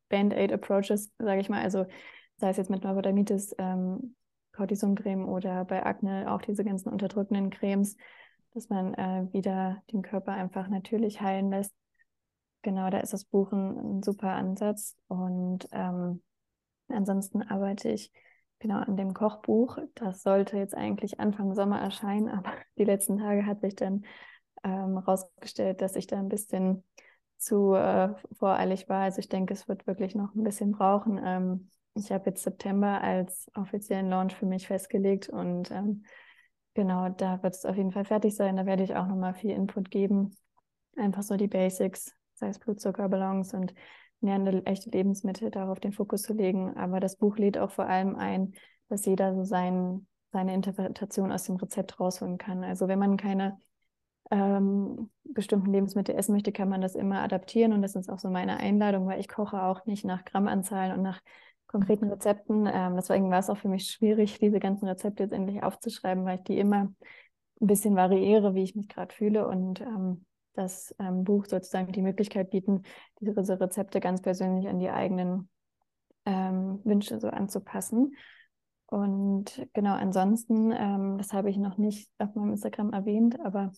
Band-Aid-Approaches, 0.10 1.12
sage 1.20 1.42
ich 1.42 1.50
mal, 1.50 1.62
also 1.62 1.86
sei 2.38 2.50
es 2.50 2.58
jetzt 2.58 2.70
mit 2.70 2.84
Neurodermitis, 2.84 3.56
ähm, 3.58 4.16
Cortisoncreme 4.54 5.28
oder 5.28 5.66
bei 5.66 5.86
Akne 5.86 6.32
auch 6.32 6.42
diese 6.42 6.64
ganzen 6.64 6.90
unterdrückenden 6.90 7.50
Cremes, 7.50 7.98
dass 8.54 8.70
man 8.70 8.94
äh, 8.94 9.28
wieder 9.34 9.84
den 9.92 10.02
Körper 10.02 10.32
einfach 10.32 10.70
natürlich 10.70 11.22
heilen 11.22 11.50
lässt. 11.50 11.74
Genau, 12.62 12.90
da 12.90 13.00
ist 13.00 13.14
das 13.14 13.26
Buchen 13.26 13.78
ein 13.78 14.04
super 14.04 14.34
Ansatz. 14.34 14.96
Und 15.08 15.68
ähm, 15.72 16.24
ansonsten 16.88 17.44
arbeite 17.44 17.90
ich 17.90 18.12
genau 18.60 18.78
an 18.78 18.98
dem 18.98 19.14
Kochbuch. 19.14 19.78
Das 19.94 20.24
sollte 20.24 20.58
jetzt 20.58 20.76
eigentlich 20.76 21.20
Anfang 21.20 21.54
Sommer 21.54 21.80
erscheinen, 21.80 22.30
aber 22.30 22.52
die 22.78 22.86
letzten 22.86 23.18
Tage 23.18 23.46
hat 23.46 23.62
sich 23.62 23.76
dann 23.76 24.06
ähm, 24.64 24.98
rausgestellt, 24.98 25.82
dass 25.82 25.96
ich 25.96 26.08
da 26.08 26.18
ein 26.18 26.30
bisschen 26.30 26.84
zu 27.46 27.76
äh, 27.76 28.10
voreilig 28.38 28.90
war. 28.90 29.04
Also 29.04 29.20
ich 29.20 29.30
denke, 29.30 29.54
es 29.54 29.68
wird 29.68 29.86
wirklich 29.86 30.16
noch 30.16 30.34
ein 30.34 30.44
bisschen 30.44 30.72
brauchen. 30.72 31.22
Ähm, 31.24 31.70
ich 31.94 32.12
habe 32.12 32.32
jetzt 32.32 32.44
September 32.44 33.02
als 33.02 33.50
offiziellen 33.56 34.10
Launch 34.10 34.36
für 34.36 34.48
mich 34.48 34.68
festgelegt 34.68 35.30
und 35.30 35.70
ähm, 35.72 36.04
genau, 36.74 37.10
da 37.10 37.42
wird 37.44 37.54
es 37.54 37.66
auf 37.66 37.78
jeden 37.78 37.92
Fall 37.92 38.04
fertig 38.04 38.36
sein. 38.36 38.58
Da 38.58 38.66
werde 38.66 38.84
ich 38.84 38.96
auch 38.96 39.08
nochmal 39.08 39.36
viel 39.36 39.52
Input 39.52 39.92
geben. 39.92 40.36
Einfach 40.98 41.22
so 41.22 41.38
die 41.38 41.48
Basics, 41.48 42.14
sei 42.34 42.48
es 42.48 42.60
Blutzuckerbalance 42.60 43.56
und 43.56 43.74
nährende 44.22 44.66
echte 44.66 44.90
Lebensmittel, 44.90 45.52
darauf 45.52 45.80
den 45.80 45.94
Fokus 45.94 46.24
zu 46.24 46.34
legen. 46.34 46.76
Aber 46.76 47.00
das 47.00 47.16
Buch 47.16 47.38
lädt 47.38 47.60
auch 47.60 47.72
vor 47.72 47.86
allem 47.86 48.16
ein, 48.16 48.54
dass 48.90 49.06
jeder 49.06 49.36
so 49.36 49.44
seinen, 49.44 50.08
seine 50.32 50.56
Interpretation 50.56 51.32
aus 51.32 51.44
dem 51.44 51.58
Rezept 51.58 52.00
rausholen 52.00 52.40
kann. 52.40 52.64
Also 52.64 52.88
wenn 52.88 53.00
man 53.00 53.18
keine 53.18 53.60
ähm, 54.32 55.10
bestimmten 55.24 55.72
Lebensmittel 55.72 56.16
essen 56.16 56.34
möchte, 56.34 56.52
kann 56.52 56.70
man 56.70 56.82
das 56.82 56.96
immer 56.96 57.22
adaptieren. 57.22 57.74
Und 57.74 57.82
das 57.82 57.96
ist 57.96 58.10
auch 58.10 58.20
so 58.20 58.30
meine 58.30 58.58
Einladung, 58.58 59.08
weil 59.08 59.20
ich 59.20 59.28
koche 59.28 59.62
auch 59.62 59.86
nicht 59.86 60.06
nach 60.06 60.26
Grammanzahlen 60.26 60.94
und 60.94 61.02
nach 61.02 61.22
konkreten 61.68 62.10
Rezepten. 62.10 62.70
Ähm, 62.72 62.96
deswegen 62.96 63.30
war 63.30 63.40
es 63.40 63.50
auch 63.50 63.58
für 63.58 63.68
mich 63.68 63.88
schwierig, 63.88 64.40
diese 64.40 64.60
ganzen 64.60 64.88
Rezepte 64.88 65.24
jetzt 65.24 65.34
endlich 65.34 65.64
aufzuschreiben, 65.64 66.26
weil 66.26 66.38
ich 66.38 66.44
die 66.44 66.60
immer 66.60 66.94
ein 67.62 67.68
bisschen 67.68 67.96
variiere, 67.96 68.56
wie 68.56 68.64
ich 68.64 68.76
mich 68.76 68.88
gerade 68.88 69.14
fühle. 69.14 69.48
Und 69.48 69.82
ähm, 69.82 70.26
das 70.54 70.96
ähm, 71.00 71.24
Buch 71.24 71.46
sozusagen 71.46 71.92
die 71.92 72.02
Möglichkeit 72.02 72.50
bieten, 72.50 72.84
diese 73.20 73.60
Rezepte 73.60 74.00
ganz 74.00 74.22
persönlich 74.22 74.68
an 74.68 74.80
die 74.80 74.90
eigenen 74.90 75.50
ähm, 76.26 76.80
Wünsche 76.84 77.20
so 77.20 77.28
anzupassen. 77.28 78.16
Und 78.88 79.68
genau, 79.74 79.96
ansonsten, 79.96 80.72
ähm, 80.72 81.18
das 81.18 81.34
habe 81.34 81.50
ich 81.50 81.58
noch 81.58 81.78
nicht 81.78 82.10
auf 82.20 82.34
meinem 82.36 82.52
Instagram 82.52 82.94
erwähnt, 82.94 83.40
aber 83.44 83.72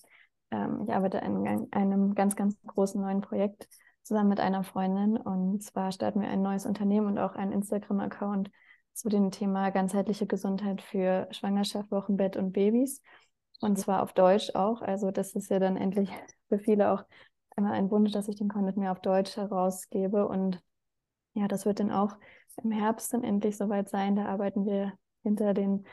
ähm, 0.51 0.83
ich 0.83 0.93
arbeite 0.93 1.21
an 1.23 1.67
einem 1.71 2.15
ganz, 2.15 2.35
ganz 2.35 2.57
großen 2.65 3.01
neuen 3.01 3.21
Projekt 3.21 3.67
zusammen 4.03 4.29
mit 4.29 4.39
einer 4.39 4.63
Freundin. 4.63 5.17
Und 5.17 5.61
zwar 5.63 5.91
starten 5.91 6.21
wir 6.21 6.29
ein 6.29 6.41
neues 6.41 6.65
Unternehmen 6.65 7.07
und 7.07 7.19
auch 7.19 7.35
einen 7.35 7.51
Instagram-Account 7.51 8.49
zu 8.93 9.09
dem 9.09 9.31
Thema 9.31 9.69
ganzheitliche 9.69 10.25
Gesundheit 10.25 10.81
für 10.81 11.27
Schwangerschaft, 11.31 11.91
Wochenbett 11.91 12.37
und 12.37 12.53
Babys. 12.53 13.01
Und 13.59 13.77
zwar 13.77 14.01
auf 14.01 14.13
Deutsch 14.13 14.55
auch. 14.55 14.81
Also 14.81 15.11
das 15.11 15.35
ist 15.35 15.49
ja 15.49 15.59
dann 15.59 15.77
endlich 15.77 16.09
für 16.49 16.59
viele 16.59 16.91
auch 16.91 17.03
immer 17.55 17.71
ein 17.71 17.91
Wunsch, 17.91 18.11
dass 18.11 18.27
ich 18.27 18.35
den 18.35 18.49
Content 18.49 18.77
mehr 18.77 18.91
auf 18.91 19.01
Deutsch 19.01 19.35
herausgebe. 19.35 20.27
Und 20.27 20.61
ja, 21.33 21.47
das 21.47 21.65
wird 21.65 21.79
dann 21.79 21.91
auch 21.91 22.15
im 22.63 22.71
Herbst 22.71 23.13
dann 23.13 23.23
endlich 23.23 23.57
soweit 23.57 23.89
sein. 23.89 24.15
Da 24.15 24.25
arbeiten 24.25 24.65
wir 24.65 24.93
hinter 25.23 25.53
den 25.53 25.85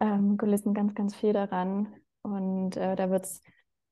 ähm, 0.00 0.36
Kulissen 0.36 0.74
ganz, 0.74 0.94
ganz 0.94 1.14
viel 1.14 1.32
daran. 1.32 1.94
Und 2.22 2.76
äh, 2.76 2.94
da 2.94 3.10
wird 3.10 3.24
es 3.24 3.42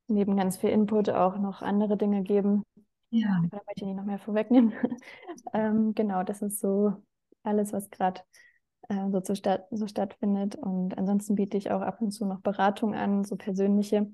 neben 0.09 0.37
ganz 0.37 0.57
viel 0.57 0.71
Input 0.71 1.11
auch 1.11 1.39
noch 1.39 1.63
andere 1.63 1.97
Dinge 1.97 2.23
geben. 2.23 2.63
Ja. 3.11 3.41
Da 3.51 3.59
möchte 3.67 3.73
ich 3.77 3.83
nicht 3.85 3.97
noch 3.97 4.05
mehr 4.05 4.19
vorwegnehmen. 4.19 4.73
ähm, 5.53 5.95
genau, 5.95 6.23
das 6.23 6.43
ist 6.43 6.61
so 6.61 6.95
alles, 7.43 7.73
was 7.73 7.91
gerade 7.91 8.21
äh, 8.89 9.11
so, 9.23 9.35
statt, 9.35 9.67
so 9.71 9.87
stattfindet. 9.87 10.57
Und 10.57 10.97
ansonsten 10.99 11.35
biete 11.35 11.57
ich 11.57 11.71
auch 11.71 11.81
ab 11.81 12.01
und 12.01 12.11
zu 12.11 12.27
noch 12.27 12.41
Beratung 12.41 12.95
an, 12.95 13.25
so 13.25 13.37
persönliche, 13.37 14.11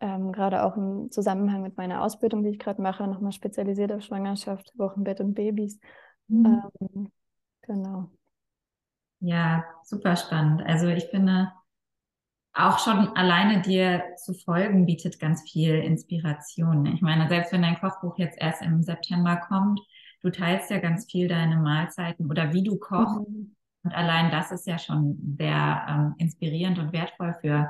ähm, 0.00 0.32
gerade 0.32 0.62
auch 0.62 0.76
im 0.76 1.10
Zusammenhang 1.10 1.62
mit 1.62 1.76
meiner 1.76 2.02
Ausbildung, 2.02 2.42
die 2.42 2.50
ich 2.50 2.58
gerade 2.58 2.80
mache, 2.80 3.06
nochmal 3.06 3.32
spezialisiert 3.32 3.92
auf 3.92 4.02
Schwangerschaft, 4.02 4.72
Wochenbett 4.76 5.20
und 5.20 5.34
Babys. 5.34 5.78
Mhm. 6.28 6.62
Ähm, 6.80 7.12
genau. 7.62 8.10
Ja, 9.20 9.64
super 9.82 10.14
spannend. 10.14 10.62
Also 10.64 10.86
ich 10.86 11.06
finde, 11.06 11.52
auch 12.58 12.78
schon 12.80 13.16
alleine 13.16 13.62
dir 13.62 14.02
zu 14.16 14.34
folgen 14.34 14.84
bietet 14.84 15.20
ganz 15.20 15.48
viel 15.48 15.74
Inspiration. 15.74 16.86
Ich 16.86 17.00
meine, 17.00 17.28
selbst 17.28 17.52
wenn 17.52 17.62
dein 17.62 17.78
Kochbuch 17.78 18.18
jetzt 18.18 18.36
erst 18.40 18.62
im 18.62 18.82
September 18.82 19.36
kommt, 19.36 19.80
du 20.22 20.30
teilst 20.30 20.70
ja 20.70 20.78
ganz 20.78 21.10
viel 21.10 21.28
deine 21.28 21.56
Mahlzeiten 21.56 22.28
oder 22.28 22.52
wie 22.52 22.64
du 22.64 22.76
kochst. 22.78 23.28
Mhm. 23.28 23.54
Und 23.84 23.94
allein 23.94 24.30
das 24.30 24.50
ist 24.50 24.66
ja 24.66 24.78
schon 24.78 25.36
sehr 25.38 25.86
ähm, 25.88 26.14
inspirierend 26.18 26.78
und 26.78 26.92
wertvoll 26.92 27.34
für, 27.40 27.68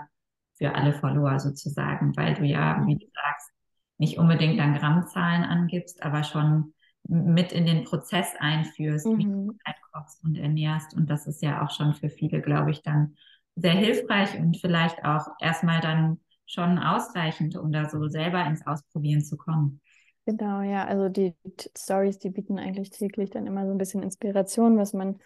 für 0.57 0.74
alle 0.74 0.95
Follower 0.95 1.39
sozusagen, 1.39 2.16
weil 2.16 2.34
du 2.34 2.45
ja, 2.45 2.82
wie 2.86 2.97
du 2.97 3.07
sagst, 3.07 3.51
nicht 3.99 4.18
unbedingt 4.18 4.59
dann 4.59 4.74
Grammzahlen 4.74 5.45
angibst, 5.45 6.03
aber 6.03 6.24
schon 6.24 6.72
mit 7.07 7.53
in 7.53 7.66
den 7.66 7.84
Prozess 7.84 8.34
einführst, 8.39 9.07
mhm. 9.07 9.18
wie 9.18 9.24
du 9.24 9.59
halt 9.66 9.76
kochst 9.93 10.24
und 10.24 10.36
ernährst. 10.36 10.95
Und 10.95 11.11
das 11.11 11.26
ist 11.26 11.43
ja 11.43 11.62
auch 11.62 11.70
schon 11.70 11.95
für 11.95 12.09
viele, 12.09 12.41
glaube 12.41 12.70
ich, 12.70 12.82
dann 12.82 13.16
sehr 13.61 13.72
hilfreich 13.72 14.38
und 14.38 14.56
vielleicht 14.59 15.04
auch 15.04 15.26
erstmal 15.40 15.80
dann 15.80 16.20
schon 16.46 16.78
ausreichend, 16.78 17.56
um 17.56 17.72
da 17.72 17.88
so 17.88 18.09
selber 18.09 18.44
ins 18.46 18.66
Ausprobieren 18.66 19.22
zu 19.22 19.36
kommen. 19.36 19.80
Genau, 20.24 20.62
ja, 20.62 20.84
also 20.84 21.09
die 21.09 21.34
Stories, 21.76 22.18
die 22.18 22.30
bieten 22.30 22.59
eigentlich 22.59 22.90
täglich 22.90 23.30
dann 23.30 23.46
immer 23.46 23.66
so 23.66 23.72
ein 23.72 23.78
bisschen 23.78 24.02
Inspiration, 24.02 24.76
was 24.78 24.92
man 24.92 25.18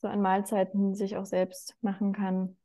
so 0.00 0.08
an 0.08 0.20
Mahlzeiten 0.20 0.94
sich 0.94 1.16
auch 1.16 1.24
selbst 1.24 1.76
machen 1.80 2.12
kann. 2.12 2.56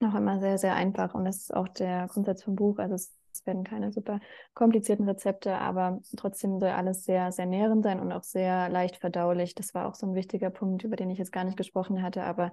Noch 0.00 0.14
immer 0.14 0.40
sehr, 0.40 0.58
sehr 0.58 0.74
einfach. 0.74 1.14
Und 1.14 1.24
das 1.24 1.36
ist 1.36 1.54
auch 1.54 1.68
der 1.68 2.08
Grundsatz 2.08 2.42
vom 2.42 2.56
Buch. 2.56 2.78
Also 2.78 2.94
es 2.94 3.14
werden 3.44 3.64
keine 3.64 3.92
super 3.92 4.20
komplizierten 4.52 5.08
Rezepte, 5.08 5.56
aber 5.56 6.00
trotzdem 6.16 6.58
soll 6.58 6.70
alles 6.70 7.04
sehr, 7.04 7.32
sehr 7.32 7.46
nährend 7.46 7.84
sein 7.84 8.00
und 8.00 8.12
auch 8.12 8.24
sehr 8.24 8.68
leicht 8.68 8.96
verdaulich. 8.96 9.54
Das 9.54 9.74
war 9.74 9.86
auch 9.86 9.94
so 9.94 10.06
ein 10.06 10.14
wichtiger 10.14 10.50
Punkt, 10.50 10.82
über 10.82 10.96
den 10.96 11.10
ich 11.10 11.18
jetzt 11.18 11.32
gar 11.32 11.44
nicht 11.44 11.56
gesprochen 11.56 12.02
hatte, 12.02 12.24
aber 12.24 12.52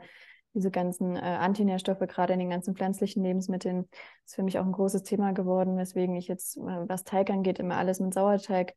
diese 0.53 0.71
ganzen 0.71 1.15
äh, 1.15 1.19
Antinährstoffe, 1.19 1.99
gerade 1.99 2.33
in 2.33 2.39
den 2.39 2.49
ganzen 2.49 2.75
pflanzlichen 2.75 3.23
Lebensmitteln, 3.23 3.87
ist 4.25 4.35
für 4.35 4.43
mich 4.43 4.59
auch 4.59 4.65
ein 4.65 4.71
großes 4.71 5.03
Thema 5.03 5.31
geworden, 5.31 5.77
weswegen 5.77 6.15
ich 6.15 6.27
jetzt, 6.27 6.57
äh, 6.57 6.61
was 6.61 7.03
Teig 7.03 7.29
angeht, 7.29 7.59
immer 7.59 7.77
alles 7.77 7.99
mit 7.99 8.13
Sauerteig 8.13 8.73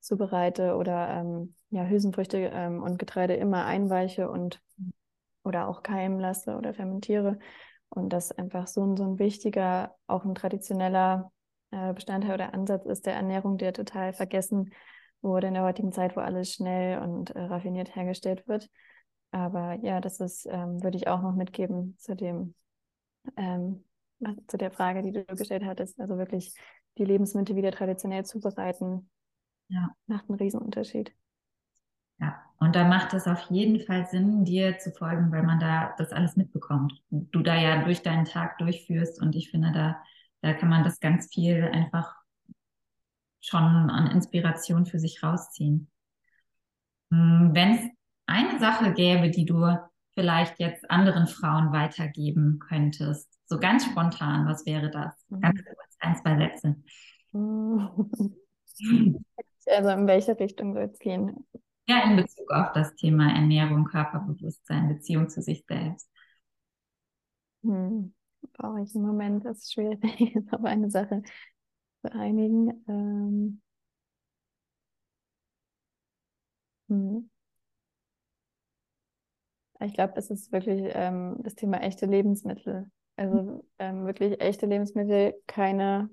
zubereite 0.00 0.76
oder 0.76 1.08
ähm, 1.10 1.54
ja, 1.70 1.84
Hülsenfrüchte 1.84 2.38
ähm, 2.52 2.82
und 2.82 2.98
Getreide 2.98 3.34
immer 3.34 3.64
einweiche 3.64 4.30
und 4.30 4.60
oder 5.44 5.68
auch 5.68 5.82
keimen 5.82 6.18
lasse 6.18 6.56
oder 6.56 6.74
fermentiere. 6.74 7.38
Und 7.88 8.12
das 8.12 8.32
einfach 8.32 8.66
so 8.66 8.84
ein, 8.84 8.96
so 8.96 9.04
ein 9.04 9.18
wichtiger, 9.18 9.94
auch 10.06 10.24
ein 10.24 10.34
traditioneller 10.34 11.32
äh, 11.70 11.92
Bestandteil 11.92 12.34
oder 12.34 12.54
Ansatz 12.54 12.86
ist 12.86 13.06
der 13.06 13.14
Ernährung, 13.14 13.56
der 13.56 13.72
total 13.72 14.12
vergessen 14.12 14.70
wurde 15.22 15.46
in 15.46 15.54
der 15.54 15.62
heutigen 15.62 15.92
Zeit, 15.92 16.16
wo 16.16 16.20
alles 16.20 16.52
schnell 16.52 16.98
und 16.98 17.30
äh, 17.30 17.40
raffiniert 17.40 17.94
hergestellt 17.94 18.46
wird. 18.46 18.68
Aber 19.34 19.74
ja, 19.82 20.00
das 20.00 20.20
ist, 20.20 20.46
ähm, 20.48 20.80
würde 20.84 20.96
ich 20.96 21.08
auch 21.08 21.20
noch 21.20 21.34
mitgeben 21.34 21.96
zu 21.98 22.14
dem, 22.14 22.54
ähm, 23.36 23.82
zu 24.46 24.56
der 24.56 24.70
Frage, 24.70 25.02
die 25.02 25.10
du 25.10 25.24
gestellt 25.24 25.64
hattest. 25.64 25.98
Also 25.98 26.18
wirklich 26.18 26.54
die 26.98 27.04
Lebensmittel 27.04 27.56
wieder 27.56 27.72
traditionell 27.72 28.24
zubereiten, 28.24 29.10
ja. 29.66 29.90
macht 30.06 30.28
einen 30.28 30.38
Riesenunterschied. 30.38 31.12
Ja, 32.20 32.40
und 32.60 32.76
da 32.76 32.86
macht 32.86 33.12
es 33.12 33.26
auf 33.26 33.50
jeden 33.50 33.80
Fall 33.84 34.06
Sinn, 34.06 34.44
dir 34.44 34.78
zu 34.78 34.92
folgen, 34.92 35.32
weil 35.32 35.42
man 35.42 35.58
da 35.58 35.96
das 35.98 36.12
alles 36.12 36.36
mitbekommt. 36.36 37.02
Du 37.10 37.42
da 37.42 37.56
ja 37.56 37.82
durch 37.82 38.02
deinen 38.02 38.26
Tag 38.26 38.58
durchführst 38.58 39.20
und 39.20 39.34
ich 39.34 39.50
finde, 39.50 39.72
da, 39.72 40.00
da 40.42 40.54
kann 40.54 40.68
man 40.68 40.84
das 40.84 41.00
ganz 41.00 41.34
viel 41.34 41.64
einfach 41.64 42.14
schon 43.40 43.64
an 43.64 44.12
Inspiration 44.12 44.86
für 44.86 45.00
sich 45.00 45.24
rausziehen. 45.24 45.90
Hm, 47.10 47.50
Wenn 47.52 47.74
es 47.74 47.90
eine 48.26 48.58
Sache 48.58 48.92
gäbe, 48.92 49.30
die 49.30 49.44
du 49.44 49.76
vielleicht 50.14 50.60
jetzt 50.60 50.90
anderen 50.90 51.26
Frauen 51.26 51.72
weitergeben 51.72 52.58
könntest, 52.60 53.28
so 53.46 53.58
ganz 53.58 53.84
spontan, 53.84 54.46
was 54.46 54.64
wäre 54.64 54.90
das? 54.90 55.14
Mhm. 55.28 55.40
Ganz 55.40 55.64
kurz, 55.64 55.96
ein, 56.00 56.16
zwei 56.16 56.36
Sätze. 56.36 56.76
Also 59.66 59.88
in 59.90 60.06
welche 60.06 60.38
Richtung 60.38 60.74
soll 60.74 60.90
es 60.92 60.98
gehen? 60.98 61.46
Ja, 61.88 62.04
in 62.04 62.16
Bezug 62.16 62.50
auf 62.50 62.72
das 62.72 62.94
Thema 62.96 63.32
Ernährung, 63.32 63.84
Körperbewusstsein, 63.84 64.88
Beziehung 64.88 65.28
zu 65.28 65.40
sich 65.40 65.64
selbst. 65.66 66.10
Hm. 67.62 68.14
Brauche 68.52 68.82
ich 68.82 68.94
im 68.94 69.02
Moment, 69.02 69.44
das 69.44 69.58
ist 69.58 69.72
schwierig, 69.72 70.02
auf 70.50 70.64
eine 70.64 70.90
Sache 70.90 71.22
zu 72.02 72.12
einigen. 72.12 72.84
Ähm. 72.88 73.62
Hm. 76.88 77.30
Ich 79.84 79.94
glaube, 79.94 80.14
es 80.16 80.30
ist 80.30 80.52
wirklich 80.52 80.90
ähm, 80.94 81.36
das 81.42 81.54
Thema 81.54 81.78
echte 81.78 82.06
Lebensmittel. 82.06 82.90
Also 83.16 83.64
ähm, 83.78 84.06
wirklich 84.06 84.40
echte 84.40 84.66
Lebensmittel, 84.66 85.34
keine, 85.46 86.10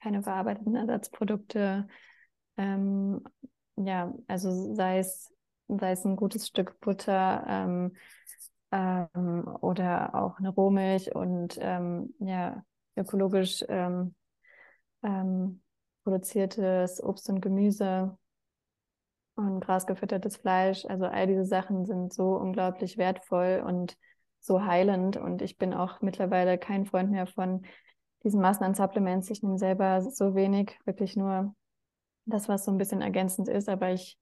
keine 0.00 0.22
verarbeiteten 0.22 0.74
Ersatzprodukte. 0.74 1.86
Ähm, 2.56 3.22
ja, 3.76 4.12
also 4.26 4.74
sei 4.74 4.98
es, 4.98 5.32
sei 5.68 5.92
es 5.92 6.04
ein 6.04 6.16
gutes 6.16 6.46
Stück 6.46 6.78
Butter 6.80 7.44
ähm, 7.48 7.96
ähm, 8.70 9.48
oder 9.60 10.14
auch 10.14 10.38
eine 10.38 10.50
Rohmilch 10.50 11.14
und 11.14 11.56
ähm, 11.60 12.14
ja, 12.18 12.64
ökologisch 12.96 13.64
produziertes 16.04 17.02
Obst 17.02 17.28
und 17.28 17.40
Gemüse 17.40 18.16
und 19.34 19.60
grasgefüttertes 19.60 20.36
Fleisch. 20.36 20.84
Also 20.86 21.06
all 21.06 21.26
diese 21.26 21.44
Sachen 21.44 21.86
sind 21.86 22.12
so 22.12 22.36
unglaublich 22.36 22.98
wertvoll 22.98 23.62
und 23.66 23.96
so 24.40 24.64
heilend. 24.64 25.16
Und 25.16 25.42
ich 25.42 25.58
bin 25.58 25.72
auch 25.74 26.00
mittlerweile 26.00 26.58
kein 26.58 26.84
Freund 26.84 27.10
mehr 27.10 27.26
von 27.26 27.62
diesen 28.24 28.40
Massen 28.40 28.64
an 28.64 28.74
Supplements. 28.74 29.30
Ich 29.30 29.42
nehme 29.42 29.58
selber 29.58 30.02
so 30.02 30.34
wenig, 30.34 30.78
wirklich 30.84 31.16
nur 31.16 31.54
das, 32.24 32.48
was 32.48 32.64
so 32.64 32.70
ein 32.70 32.78
bisschen 32.78 33.00
ergänzend 33.00 33.48
ist. 33.48 33.68
Aber 33.68 33.90
ich 33.92 34.18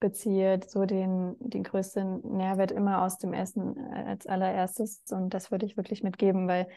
beziehe 0.00 0.60
so 0.66 0.84
den, 0.84 1.36
den 1.40 1.62
größten 1.62 2.36
Nährwert 2.36 2.70
immer 2.70 3.02
aus 3.02 3.18
dem 3.18 3.32
Essen 3.32 3.76
äh, 3.76 4.04
als 4.04 4.26
allererstes. 4.26 5.02
Und 5.10 5.34
das 5.34 5.50
würde 5.50 5.66
ich 5.66 5.76
wirklich 5.76 6.02
mitgeben, 6.02 6.48
weil 6.48 6.68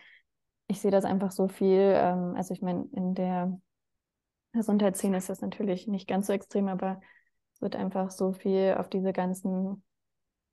ich 0.67 0.79
sehe 0.79 0.91
das 0.91 1.05
einfach 1.05 1.31
so 1.31 1.47
viel. 1.47 1.93
Ähm, 1.95 2.35
also 2.35 2.53
ich 2.53 2.61
meine, 2.61 2.87
in 2.93 3.15
der 3.15 3.59
Gesundheitsszene 4.53 5.17
ist 5.17 5.29
das 5.29 5.41
natürlich 5.41 5.87
nicht 5.87 6.07
ganz 6.07 6.27
so 6.27 6.33
extrem, 6.33 6.67
aber 6.67 7.01
wird 7.59 7.75
einfach 7.75 8.11
so 8.11 8.33
viel 8.33 8.75
auf 8.77 8.89
diese 8.89 9.13
ganzen 9.13 9.83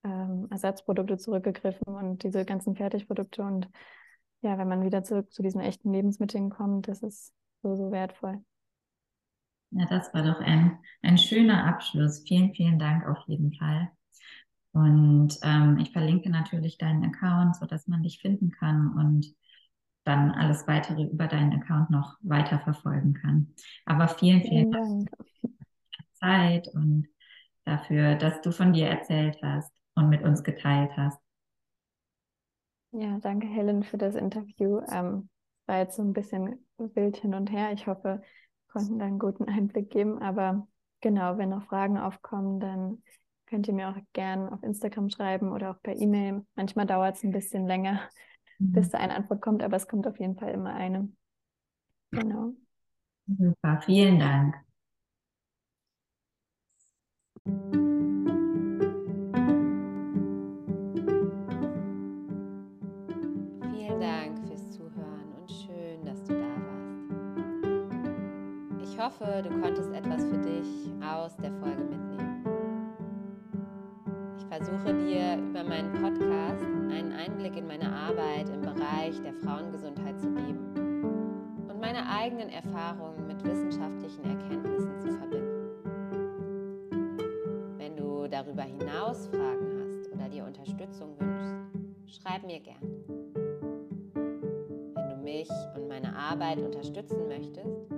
ähm, 0.04 0.46
Ersatzprodukte 0.50 1.18
zurückgegriffen 1.18 1.94
und 1.94 2.22
diese 2.22 2.44
ganzen 2.44 2.76
Fertigprodukte. 2.76 3.42
Und 3.42 3.68
ja, 4.42 4.58
wenn 4.58 4.68
man 4.68 4.84
wieder 4.84 5.02
zurück 5.02 5.32
zu 5.32 5.42
diesen 5.42 5.60
echten 5.60 5.92
Lebensmitteln 5.92 6.50
kommt, 6.50 6.88
das 6.88 7.02
ist 7.02 7.34
so, 7.62 7.74
so 7.74 7.90
wertvoll. 7.90 8.42
Ja, 9.70 9.86
das 9.86 10.12
war 10.14 10.22
doch 10.22 10.40
ein, 10.40 10.78
ein 11.02 11.18
schöner 11.18 11.66
Abschluss. 11.66 12.22
Vielen, 12.26 12.54
vielen 12.54 12.78
Dank 12.78 13.06
auf 13.06 13.18
jeden 13.26 13.52
Fall. 13.54 13.90
Und 14.72 15.38
ähm, 15.42 15.78
ich 15.78 15.90
verlinke 15.90 16.30
natürlich 16.30 16.78
deinen 16.78 17.04
Account, 17.04 17.56
sodass 17.56 17.88
man 17.88 18.02
dich 18.02 18.20
finden 18.20 18.50
kann 18.50 18.92
und 18.94 19.34
dann 20.04 20.30
alles 20.30 20.68
weitere 20.68 21.02
über 21.02 21.26
deinen 21.26 21.52
Account 21.60 21.90
noch 21.90 22.16
weiter 22.20 22.60
verfolgen 22.60 23.14
kann. 23.14 23.54
Aber 23.86 24.06
vielen, 24.06 24.42
vielen, 24.42 24.72
vielen 24.72 25.06
Dank 25.06 25.10
die 25.42 25.65
Zeit 26.16 26.68
und 26.68 27.08
dafür, 27.64 28.14
dass 28.14 28.40
du 28.40 28.52
von 28.52 28.72
dir 28.72 28.88
erzählt 28.88 29.38
hast 29.42 29.72
und 29.94 30.08
mit 30.08 30.22
uns 30.22 30.42
geteilt 30.42 30.90
hast. 30.96 31.18
Ja, 32.92 33.18
danke 33.18 33.46
Helen 33.46 33.82
für 33.82 33.98
das 33.98 34.14
Interview. 34.14 34.80
Ähm, 34.90 35.28
war 35.66 35.78
jetzt 35.78 35.96
so 35.96 36.02
ein 36.02 36.12
bisschen 36.12 36.66
wild 36.78 37.16
hin 37.16 37.34
und 37.34 37.50
her. 37.50 37.72
Ich 37.72 37.86
hoffe, 37.86 38.22
wir 38.22 38.72
konnten 38.72 38.98
da 38.98 39.06
einen 39.06 39.18
guten 39.18 39.44
Einblick 39.48 39.90
geben. 39.90 40.20
Aber 40.22 40.66
genau, 41.00 41.36
wenn 41.38 41.50
noch 41.50 41.66
Fragen 41.66 41.98
aufkommen, 41.98 42.60
dann 42.60 43.02
könnt 43.46 43.68
ihr 43.68 43.74
mir 43.74 43.90
auch 43.90 43.98
gerne 44.12 44.50
auf 44.52 44.62
Instagram 44.62 45.10
schreiben 45.10 45.52
oder 45.52 45.70
auch 45.70 45.82
per 45.82 45.96
E-Mail. 45.96 46.44
Manchmal 46.54 46.86
dauert 46.86 47.16
es 47.16 47.24
ein 47.24 47.32
bisschen 47.32 47.66
länger, 47.66 48.00
mhm. 48.58 48.72
bis 48.72 48.90
da 48.90 48.98
eine 48.98 49.14
Antwort 49.14 49.40
kommt, 49.40 49.62
aber 49.62 49.76
es 49.76 49.88
kommt 49.88 50.06
auf 50.06 50.18
jeden 50.18 50.36
Fall 50.36 50.52
immer 50.52 50.74
eine. 50.74 51.10
Genau. 52.10 52.52
Super, 53.26 53.80
vielen 53.84 54.18
Dank. 54.18 54.65
Vielen 57.46 57.70
Dank 64.00 64.36
fürs 64.48 64.72
Zuhören 64.72 65.32
und 65.38 65.48
schön, 65.48 66.04
dass 66.04 66.24
du 66.24 66.34
da 66.34 66.40
warst. 66.40 67.04
Ich 68.82 68.98
hoffe, 68.98 69.44
du 69.48 69.60
konntest 69.60 69.92
etwas 69.92 70.24
für 70.24 70.38
dich 70.38 70.66
aus 71.00 71.36
der 71.36 71.52
Folge 71.52 71.84
mitnehmen. 71.84 72.44
Ich 74.38 74.46
versuche 74.46 74.92
dir 74.94 75.38
über 75.38 75.62
meinen 75.62 75.92
Podcast 75.92 76.64
einen 76.90 77.12
Einblick 77.12 77.56
in 77.56 77.68
meine 77.68 77.92
Arbeit 77.92 78.48
im 78.48 78.62
Bereich 78.62 79.22
der 79.22 79.34
Frauengesundheit 79.34 80.20
zu 80.20 80.32
geben 80.32 80.74
und 81.68 81.80
meine 81.80 82.08
eigenen 82.08 82.48
Erfahrungen 82.48 83.28
mit 83.28 83.44
wissenschaftlichen 83.44 84.24
Erkenntnissen 84.24 85.00
zu 85.00 85.12
verbinden 85.12 85.45
darüber 88.56 88.62
hinaus 88.62 89.26
Fragen 89.26 89.66
hast 89.80 90.12
oder 90.12 90.28
dir 90.28 90.44
Unterstützung 90.44 91.18
wünschst, 91.18 92.20
schreib 92.20 92.42
mir 92.44 92.60
gern. 92.60 92.80
Wenn 94.94 95.08
du 95.10 95.16
mich 95.22 95.48
und 95.74 95.88
meine 95.88 96.16
Arbeit 96.16 96.58
unterstützen 96.58 97.28
möchtest, 97.28 97.90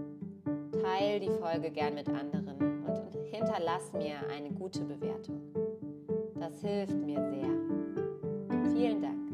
teil 0.82 1.20
die 1.20 1.30
Folge 1.30 1.70
gern 1.70 1.94
mit 1.94 2.08
anderen 2.08 2.84
und 2.84 3.14
hinterlass 3.30 3.92
mir 3.92 4.16
eine 4.34 4.50
gute 4.50 4.84
Bewertung. 4.84 5.40
Das 6.34 6.60
hilft 6.60 6.96
mir 7.04 7.20
sehr. 7.22 8.72
Vielen 8.72 9.02
Dank. 9.02 9.30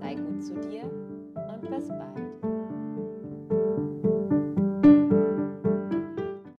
Sei 0.00 0.14
gut 0.14 0.42
zu 0.42 0.54
dir 0.54 0.82
und 0.82 1.70
bis 1.70 1.88
bald. 1.88 2.55